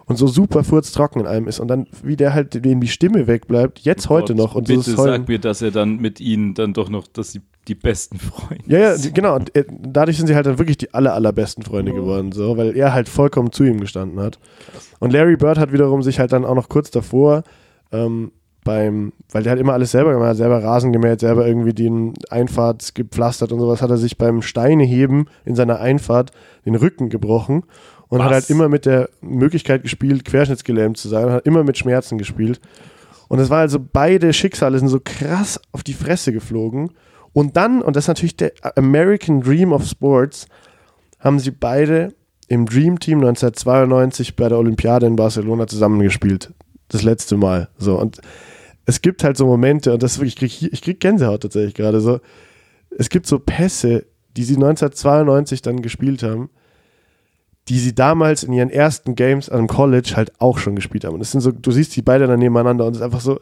[0.05, 1.61] Und so super furztrocken in allem ist.
[1.61, 4.55] Und dann, wie der halt, dem die Stimme wegbleibt, jetzt heute Gott, noch.
[4.55, 5.21] Und so bitte Heulen.
[5.21, 8.65] sag mir, dass er dann mit ihnen dann doch noch, dass sie die besten Freunde
[8.67, 9.37] Ja, ja, genau.
[9.37, 12.77] Und äh, dadurch sind sie halt dann wirklich die aller, allerbesten Freunde geworden, so, weil
[12.77, 14.39] er halt vollkommen zu ihm gestanden hat.
[14.99, 17.45] Und Larry Bird hat wiederum sich halt dann auch noch kurz davor
[17.93, 18.33] ähm,
[18.65, 22.15] beim, weil der hat immer alles selber gemacht, hat selber Rasen gemäht, selber irgendwie den
[22.31, 26.33] Einfahrt gepflastert und sowas, hat er sich beim Steineheben in seiner Einfahrt
[26.67, 27.65] den Rücken gebrochen
[28.09, 28.35] und hat Was?
[28.35, 32.61] halt immer mit der Möglichkeit gespielt, querschnittsgelähmt zu sein und hat immer mit Schmerzen gespielt.
[33.29, 36.91] Und es war also beide Schicksale sind so krass auf die Fresse geflogen.
[37.39, 40.49] Und dann, und das ist natürlich der American Dream of Sports,
[41.21, 42.13] haben sie beide
[42.49, 46.53] im Dream Team 1992 bei der Olympiade in Barcelona zusammengespielt.
[46.89, 47.69] Das letzte Mal.
[47.79, 47.97] So.
[47.97, 48.21] Und
[48.87, 52.19] es gibt halt so Momente, und das ich krieg, ich krieg Gänsehaut tatsächlich gerade so.
[52.99, 54.07] Es gibt so Pässe,
[54.37, 56.51] die sie 1992 dann gespielt haben,
[57.69, 61.15] die sie damals in ihren ersten Games am College halt auch schon gespielt haben.
[61.15, 63.39] Und das sind so, du siehst die beide dann nebeneinander und es ist einfach so,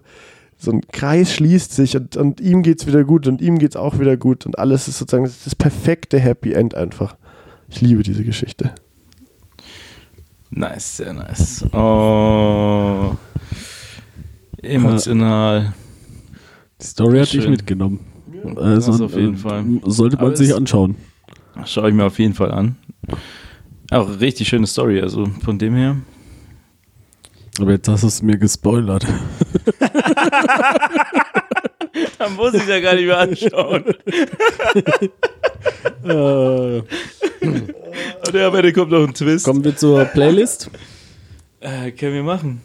[0.59, 3.99] so ein Kreis schließt sich und, und ihm geht's wieder gut und ihm geht's auch
[3.99, 7.17] wieder gut und alles ist sozusagen das, das perfekte Happy End einfach.
[7.69, 8.75] Ich liebe diese Geschichte.
[10.51, 11.65] Nice, sehr nice.
[11.73, 13.17] Oh.
[14.63, 15.75] Emotional.
[16.81, 17.51] Die Story hatte ich Schön.
[17.51, 18.01] mitgenommen.
[18.57, 19.65] Also, das auf jeden äh, Fall.
[19.85, 20.97] Sollte man Aber sich anschauen.
[21.65, 22.77] Schaue ich mir auf jeden Fall an.
[23.91, 25.97] Auch richtig schöne Story, also von dem her.
[27.61, 29.07] Aber jetzt hast du es mir gespoilert.
[32.19, 33.85] Da muss ich ja gar nicht mehr anschauen.
[36.05, 39.45] äh, Und ja, am Ende kommt noch ein Twist.
[39.45, 40.71] kommen wir zur Playlist.
[41.61, 42.61] Äh, können wir machen.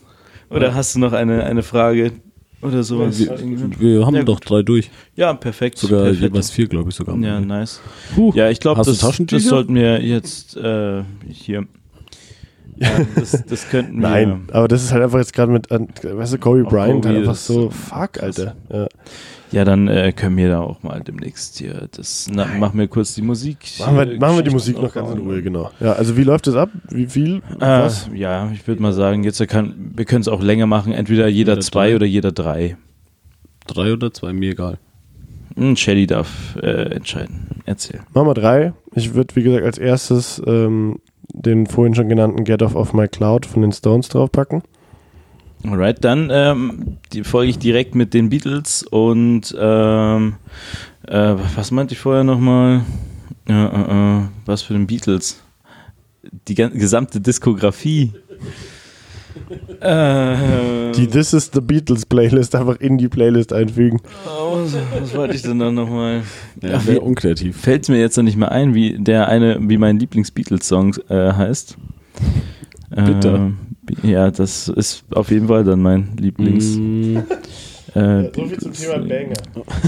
[0.49, 2.11] Oder hast du noch eine, eine Frage
[2.61, 3.19] oder sowas?
[3.19, 3.37] Wir,
[3.79, 4.89] wir haben Ja, doch drei durch.
[5.15, 5.77] Ja, perfekt.
[5.77, 6.21] Sogar perfekt.
[6.23, 7.15] jeweils vier, glaube ich sogar.
[7.17, 7.79] Ja, nice.
[8.15, 8.33] Puh.
[8.35, 11.65] Ja, ich glaube, das, das sollten wir jetzt äh, hier.
[12.81, 14.09] Ähm, das, das könnten wir.
[14.09, 17.17] Nein, aber das ist halt einfach jetzt gerade mit, weißt du, Kobe Bryant, halt Kobe
[17.17, 18.39] einfach so, fuck, krass.
[18.39, 18.55] Alter.
[18.69, 18.87] Ja.
[19.51, 21.89] Ja, dann äh, können wir da auch mal demnächst hier.
[21.91, 23.57] Das na, machen wir kurz die Musik.
[23.79, 25.17] Machen wir, machen wir die Musik noch ganz in.
[25.17, 25.71] Ruhe, genau.
[25.81, 26.69] Ja, also wie läuft das ab?
[26.89, 27.41] Wie viel?
[27.59, 28.09] Äh, Was?
[28.13, 31.53] ja, ich würde mal sagen, jetzt kann, wir können es auch länger machen, entweder jeder,
[31.53, 31.95] Jeder zwei drei.
[31.97, 32.77] oder jeder drei.
[33.67, 34.77] Drei oder zwei, mir egal.
[35.57, 37.47] Hm, Shelly darf äh, entscheiden.
[37.65, 37.99] Erzähl.
[38.13, 38.73] Machen wir drei.
[38.95, 43.07] Ich würde, wie gesagt, als erstes ähm, den vorhin schon genannten Get Off of My
[43.07, 44.63] Cloud von den Stones draufpacken.
[45.63, 50.35] Alright, dann ähm, folge ich direkt mit den Beatles und ähm,
[51.07, 52.81] äh, was meinte ich vorher nochmal?
[53.47, 55.41] Äh, äh, was für den Beatles?
[56.47, 58.11] Die gesamte Diskografie.
[59.79, 63.99] Äh, Die This is the Beatles Playlist einfach in die Playlist einfügen.
[64.27, 66.21] oh, was, was wollte ich denn dann nochmal?
[66.61, 67.57] Ja, wäre wie- unkreativ.
[67.57, 71.77] Fällt mir jetzt noch nicht mehr ein, wie der eine, wie mein Lieblings-Beatles-Song äh, heißt.
[72.89, 73.53] Bitte.
[74.03, 76.75] Äh, ja, das ist auf jeden Fall dann mein Lieblings.
[76.77, 77.17] Mm,
[77.93, 79.33] Äh, Banger.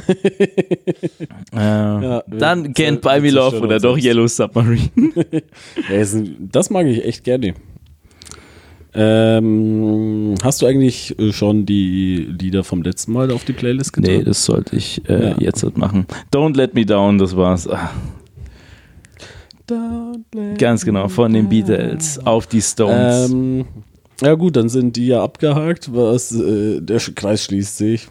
[1.54, 3.98] Äh, Ja, dann Can't Buy Me Love oder doch.
[3.98, 4.90] Yellow Submarine.
[5.90, 6.06] ja,
[6.52, 7.54] das mag ich echt gerne.
[8.96, 14.18] Ähm, hast du eigentlich äh, schon die Lieder vom letzten Mal auf die Playlist getan?
[14.18, 15.36] nee, das sollte ich äh, Ja.
[15.40, 16.06] jetzt halt machen.
[16.32, 17.68] Don't Let Me Down, das war's.
[17.68, 17.90] Ah,
[20.58, 23.32] ganz genau, von den Beatles auf die Stones.
[23.32, 23.66] Ähm,
[24.22, 28.08] ja gut, dann sind die ja abgehakt, was äh, der Kreis schließt sich.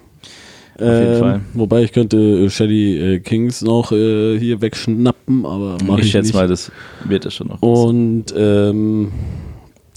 [0.76, 1.40] Auf jeden Fall.
[1.54, 6.10] Wobei ich könnte äh, Shelly äh, Kings noch äh, hier wegschnappen, aber mach ich, ich
[6.12, 6.34] schätze nicht.
[6.34, 6.72] mal, das
[7.04, 7.62] wird das schon noch.
[7.62, 9.12] Und ähm,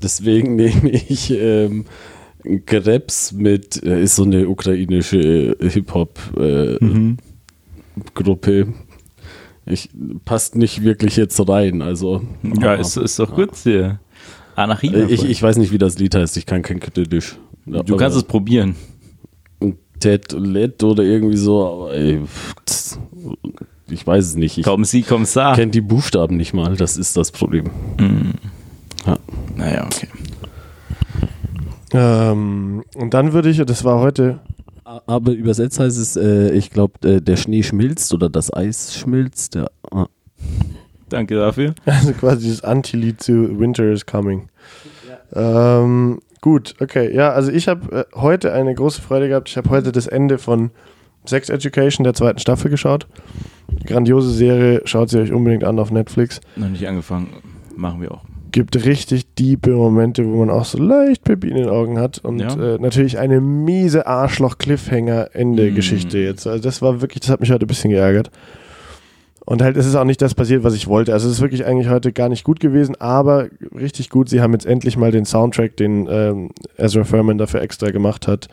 [0.06, 1.86] deswegen nehme ich ähm,
[2.65, 7.18] Krebs mit, äh, ist so eine ukrainische äh, Hip-Hop-Gruppe.
[8.65, 8.73] Mhm.
[9.65, 9.90] ich
[10.23, 12.22] passt nicht wirklich jetzt rein, also
[12.61, 13.99] Ja, ist, ist doch gut hier.
[14.56, 14.94] Anarchie.
[14.94, 17.38] Äh, ich, ich weiß nicht, wie das Lied heißt, ich kann kein Kritisch.
[17.65, 18.76] du kannst es probieren.
[19.99, 22.22] Ted Let oder irgendwie so, aber ey,
[23.90, 24.57] ich weiß es nicht.
[24.57, 25.53] Ich Kommen Sie, kommen Sie.
[25.56, 27.72] kenne die Buchstaben nicht mal, das ist das Problem.
[29.06, 29.18] Ja.
[29.56, 30.07] Naja, okay.
[31.94, 34.40] Ähm, und dann würde ich, das war heute,
[34.84, 39.56] Aber übersetzt heißt es, äh, ich glaube, äh, der Schnee schmilzt oder das Eis schmilzt.
[39.56, 40.07] Der, ah.
[41.10, 41.73] Danke dafür.
[41.86, 44.49] also quasi dieses Anti-Lied zu Winter is Coming.
[45.34, 47.15] Ähm, gut, okay.
[47.15, 49.49] Ja, also ich habe äh, heute eine große Freude gehabt.
[49.49, 50.72] Ich habe heute das Ende von
[51.26, 53.07] Sex Education der zweiten Staffel geschaut.
[53.86, 56.41] Grandiose Serie, schaut sie euch unbedingt an auf Netflix.
[56.56, 57.30] Noch nicht angefangen.
[57.76, 58.22] Machen wir auch.
[58.56, 62.19] Gibt richtig diepe Momente, wo man auch so leicht Pipi in den Augen hat.
[62.19, 62.76] Und Ja.
[62.76, 66.22] äh, natürlich eine miese Arschloch-Cliffhanger-Ende-Geschichte Mm.
[66.23, 66.48] jetzt.
[66.48, 68.32] Also das war wirklich, das hat mich heute ein bisschen geärgert.
[69.45, 71.11] Und halt, es ist auch nicht das passiert, was ich wollte.
[71.11, 74.30] Also es ist wirklich eigentlich heute gar nicht gut gewesen, aber richtig gut.
[74.30, 78.48] Sie haben jetzt endlich mal den Soundtrack, den ähm, Ezra Furman dafür extra gemacht hat,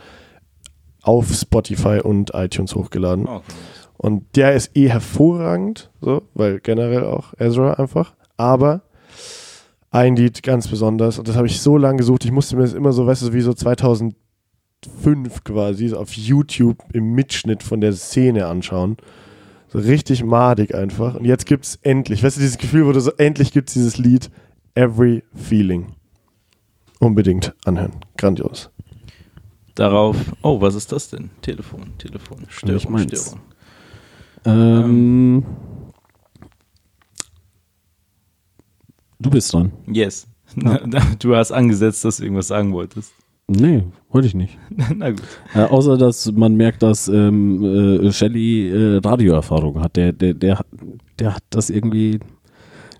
[1.02, 3.26] auf Spotify und iTunes hochgeladen.
[3.26, 3.42] Okay.
[3.96, 8.14] Und der ist eh hervorragend, so, weil generell auch Ezra einfach.
[8.36, 8.82] Aber
[9.92, 12.72] ein Lied ganz besonders, und das habe ich so lange gesucht, ich musste mir das
[12.72, 14.14] immer so, weißt du, wie so 2005
[15.44, 18.96] quasi, auf YouTube im Mitschnitt von der Szene anschauen.
[19.68, 21.14] So richtig madig einfach.
[21.14, 23.74] Und jetzt gibt es endlich, weißt du, dieses Gefühl, wo du so, endlich gibt es
[23.74, 24.30] dieses Lied,
[24.74, 25.92] Every Feeling.
[26.98, 27.92] Unbedingt anhören.
[28.16, 28.70] Grandios.
[29.74, 30.16] Darauf.
[30.42, 31.30] Oh, was ist das denn?
[31.42, 32.38] Telefon, Telefon.
[32.48, 32.98] Störung.
[32.98, 33.40] Störung.
[34.44, 35.44] Ähm,
[39.22, 39.72] du bist dran.
[39.86, 40.26] Yes.
[41.18, 43.14] Du hast angesetzt, dass du irgendwas sagen wolltest.
[43.48, 44.58] Nee, wollte ich nicht.
[44.96, 45.22] Na gut.
[45.54, 49.96] Äh, außer, dass man merkt, dass ähm, äh, Shelly äh, Radioerfahrung hat.
[49.96, 50.64] Der, der, der,
[51.18, 52.20] der hat das irgendwie.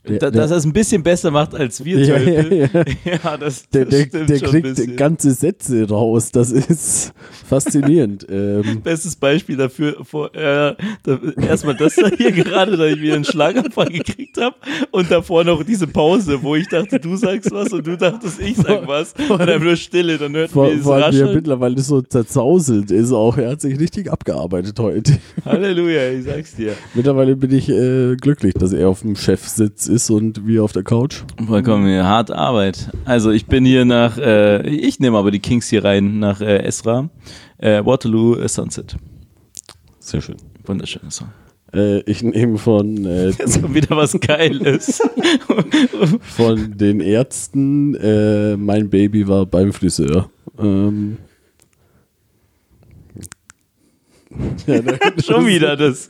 [0.09, 2.69] Der, Da, der, dass er es ein bisschen besser macht als wir Ja, ja, ja.
[3.05, 6.33] ja, das, der, das der, stimmt der kriegt ganze Sätze raus.
[6.33, 7.12] Das ist
[7.47, 8.27] faszinierend.
[8.31, 10.74] ähm, Bestes Beispiel dafür, vor, äh,
[11.05, 14.57] da, erstmal das da hier gerade, da ich wieder einen Schlaganfall gekriegt habe
[14.91, 18.57] und davor noch diese Pause, wo ich dachte, du sagst was und du dachtest, ich
[18.57, 21.23] sag was und dann nur Stille, dann hört vor, man dieses vor allem, wie er
[21.23, 21.37] Rascheln.
[21.37, 23.39] mittlerweile so zerzauselt ist auch.
[23.39, 25.19] Er hat sich richtig abgearbeitet heute.
[25.45, 26.73] Halleluja, ich sag's dir.
[26.95, 30.82] Mittlerweile bin ich äh, glücklich, dass er auf dem Chefsitz ist und wir auf der
[30.82, 31.23] Couch.
[31.47, 32.90] Vollkommen, ja, hart Arbeit.
[33.05, 36.59] Also ich bin hier nach, äh, ich nehme aber die Kings hier rein, nach äh,
[36.64, 37.09] Esra,
[37.59, 38.97] äh, Waterloo äh, Sunset.
[40.01, 40.36] Sehr schön.
[40.64, 41.28] Wunderschöner Song.
[41.74, 45.01] Äh, ich nehme von, äh, Jetzt kommt wieder was Geiles.
[46.23, 50.31] von den Ärzten, äh, mein Baby war beim Friseur.
[50.59, 51.19] Ähm,
[54.66, 56.09] ja, da- Schon wieder das.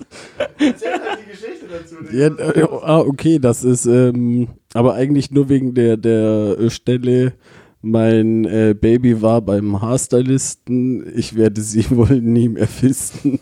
[2.12, 7.34] Ja, äh, ah, okay, das ist ähm, aber eigentlich nur wegen der, der äh, Stelle,
[7.82, 13.40] mein äh, Baby war beim Haarstylisten, ich werde sie wohl nie mehr fisten.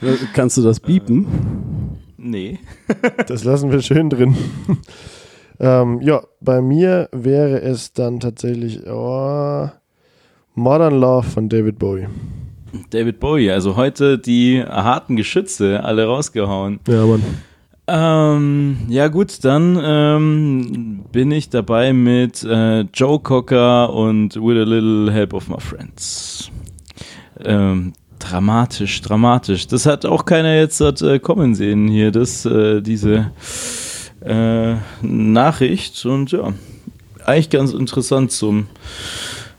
[0.00, 1.26] Äh, Kannst du das biepen?
[2.16, 2.58] Nee.
[3.26, 4.36] Das lassen wir schön drin.
[5.60, 9.68] ähm, ja, bei mir wäre es dann tatsächlich oh,
[10.54, 12.06] Modern Love von David Bowie.
[12.90, 16.80] David Bowie, also heute die harten Geschütze alle rausgehauen.
[16.88, 17.22] Ja, Mann.
[17.90, 24.64] Ähm, ja gut, dann ähm, bin ich dabei mit äh, Joe Cocker und With a
[24.64, 26.50] Little Help of My Friends.
[27.42, 29.68] Ähm, dramatisch, dramatisch.
[29.68, 33.30] Das hat auch keiner jetzt hat, äh, kommen sehen hier, das, äh, diese
[34.20, 36.52] äh, Nachricht und ja,
[37.24, 38.66] eigentlich ganz interessant zum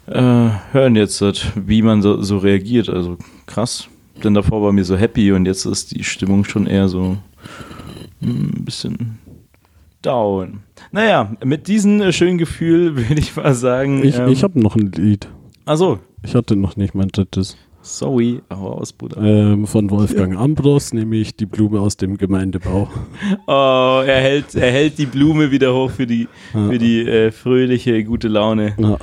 [0.09, 1.23] äh, Hören jetzt,
[1.55, 2.89] wie man so, so reagiert.
[2.89, 3.87] Also krass,
[4.23, 7.17] denn davor war mir so happy und jetzt ist die Stimmung schon eher so
[8.21, 9.19] hm, ein bisschen
[10.01, 10.61] down.
[10.91, 14.03] Naja, mit diesem äh, schönen Gefühl würde ich mal sagen.
[14.03, 15.27] Ich, ähm, ich habe noch ein Lied.
[15.65, 17.57] Achso, Ich hatte noch nicht mein drittes.
[17.81, 19.21] Sorry, hau aus, Bruder.
[19.21, 22.89] Ähm, von Wolfgang Ambros, nämlich die Blume aus dem Gemeindebau.
[23.47, 28.03] Oh, er hält, er hält die Blume wieder hoch für die, für die äh, fröhliche,
[28.03, 28.75] gute Laune.
[28.77, 28.97] Ja.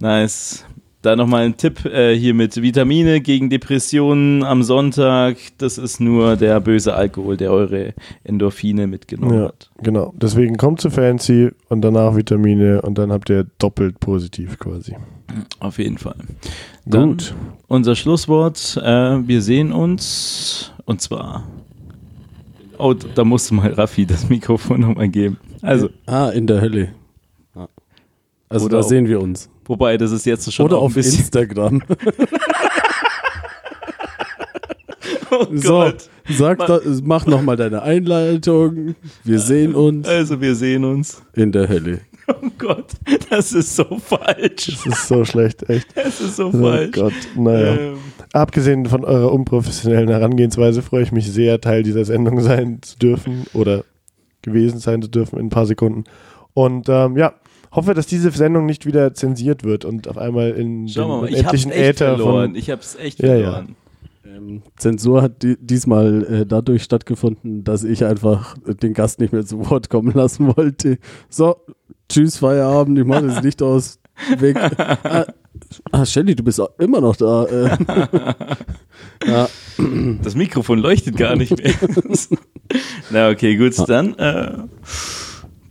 [0.00, 0.64] Nice.
[1.02, 5.36] Da nochmal ein Tipp äh, hier mit Vitamine gegen Depressionen am Sonntag.
[5.58, 9.68] Das ist nur der böse Alkohol, der eure Endorphine mitgenommen Ja, hat.
[9.82, 10.14] genau.
[10.16, 14.94] Deswegen kommt zu Fancy und danach Vitamine und dann habt ihr doppelt positiv quasi.
[15.58, 16.14] Auf jeden Fall.
[16.86, 17.34] Dann Gut.
[17.66, 18.76] unser Schlusswort.
[18.80, 21.48] Äh, wir sehen uns und zwar.
[22.78, 25.36] Oh, da musste mal Raffi das Mikrofon nochmal geben.
[25.62, 26.90] Also, Ah, in der Hölle.
[27.56, 27.68] Ja.
[28.48, 29.48] Also Oder da auch- sehen wir uns.
[29.72, 30.94] Wobei das ist jetzt schon Oder auf.
[30.96, 31.82] Instagram.
[35.30, 36.10] Oh So, Gott.
[36.28, 38.94] sag Ma- da, mach nochmal deine Einleitung.
[39.24, 41.22] Wir sehen uns Also, wir sehen uns.
[41.34, 42.00] in der Hölle.
[42.28, 42.86] Oh Gott,
[43.30, 44.66] das ist so falsch.
[44.66, 45.88] Das ist so schlecht, echt.
[45.96, 46.92] Das ist so Oh falsch.
[46.92, 47.74] Gott, naja.
[47.74, 47.96] Ähm,
[48.32, 53.44] Abgesehen von eurer unprofessionellen Herangehensweise freue ich mich sehr, Teil dieser Sendung sein zu dürfen
[53.54, 53.84] oder
[54.42, 56.04] gewesen sein zu dürfen in ein paar Sekunden.
[56.54, 57.34] Und ähm, ja,
[57.72, 61.32] hoffe, dass diese Sendung nicht wieder zensiert wird und auf einmal in Schauen wir den
[61.34, 62.50] mal, ich hab's echt Äther verloren.
[62.50, 62.54] von.
[62.56, 63.52] Ich hab's echt Ja, ja.
[63.52, 63.76] verloren.
[64.24, 69.44] Ähm, Zensur hat di diesmal äh, dadurch stattgefunden, dass ich einfach den Gast nicht mehr
[69.44, 70.98] zu Wort kommen lassen wollte.
[71.28, 71.56] So,
[72.08, 73.98] tschüss, Feierabend, ich mache das Licht aus,
[74.38, 74.56] weg.
[74.78, 75.26] ah,
[75.90, 77.44] ah, Shelly, du bist auch immer noch da.
[77.46, 77.76] Äh,
[79.26, 79.48] ja,
[80.22, 81.72] Das Mikrofon leuchtet gar nicht mehr.
[83.10, 84.14] Na, okay, gut, dann.
[84.18, 84.52] Äh,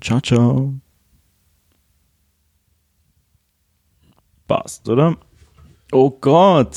[0.01, 0.80] ciao, ciao.
[4.51, 5.15] Passt, oder?
[5.93, 6.75] Oh Gott.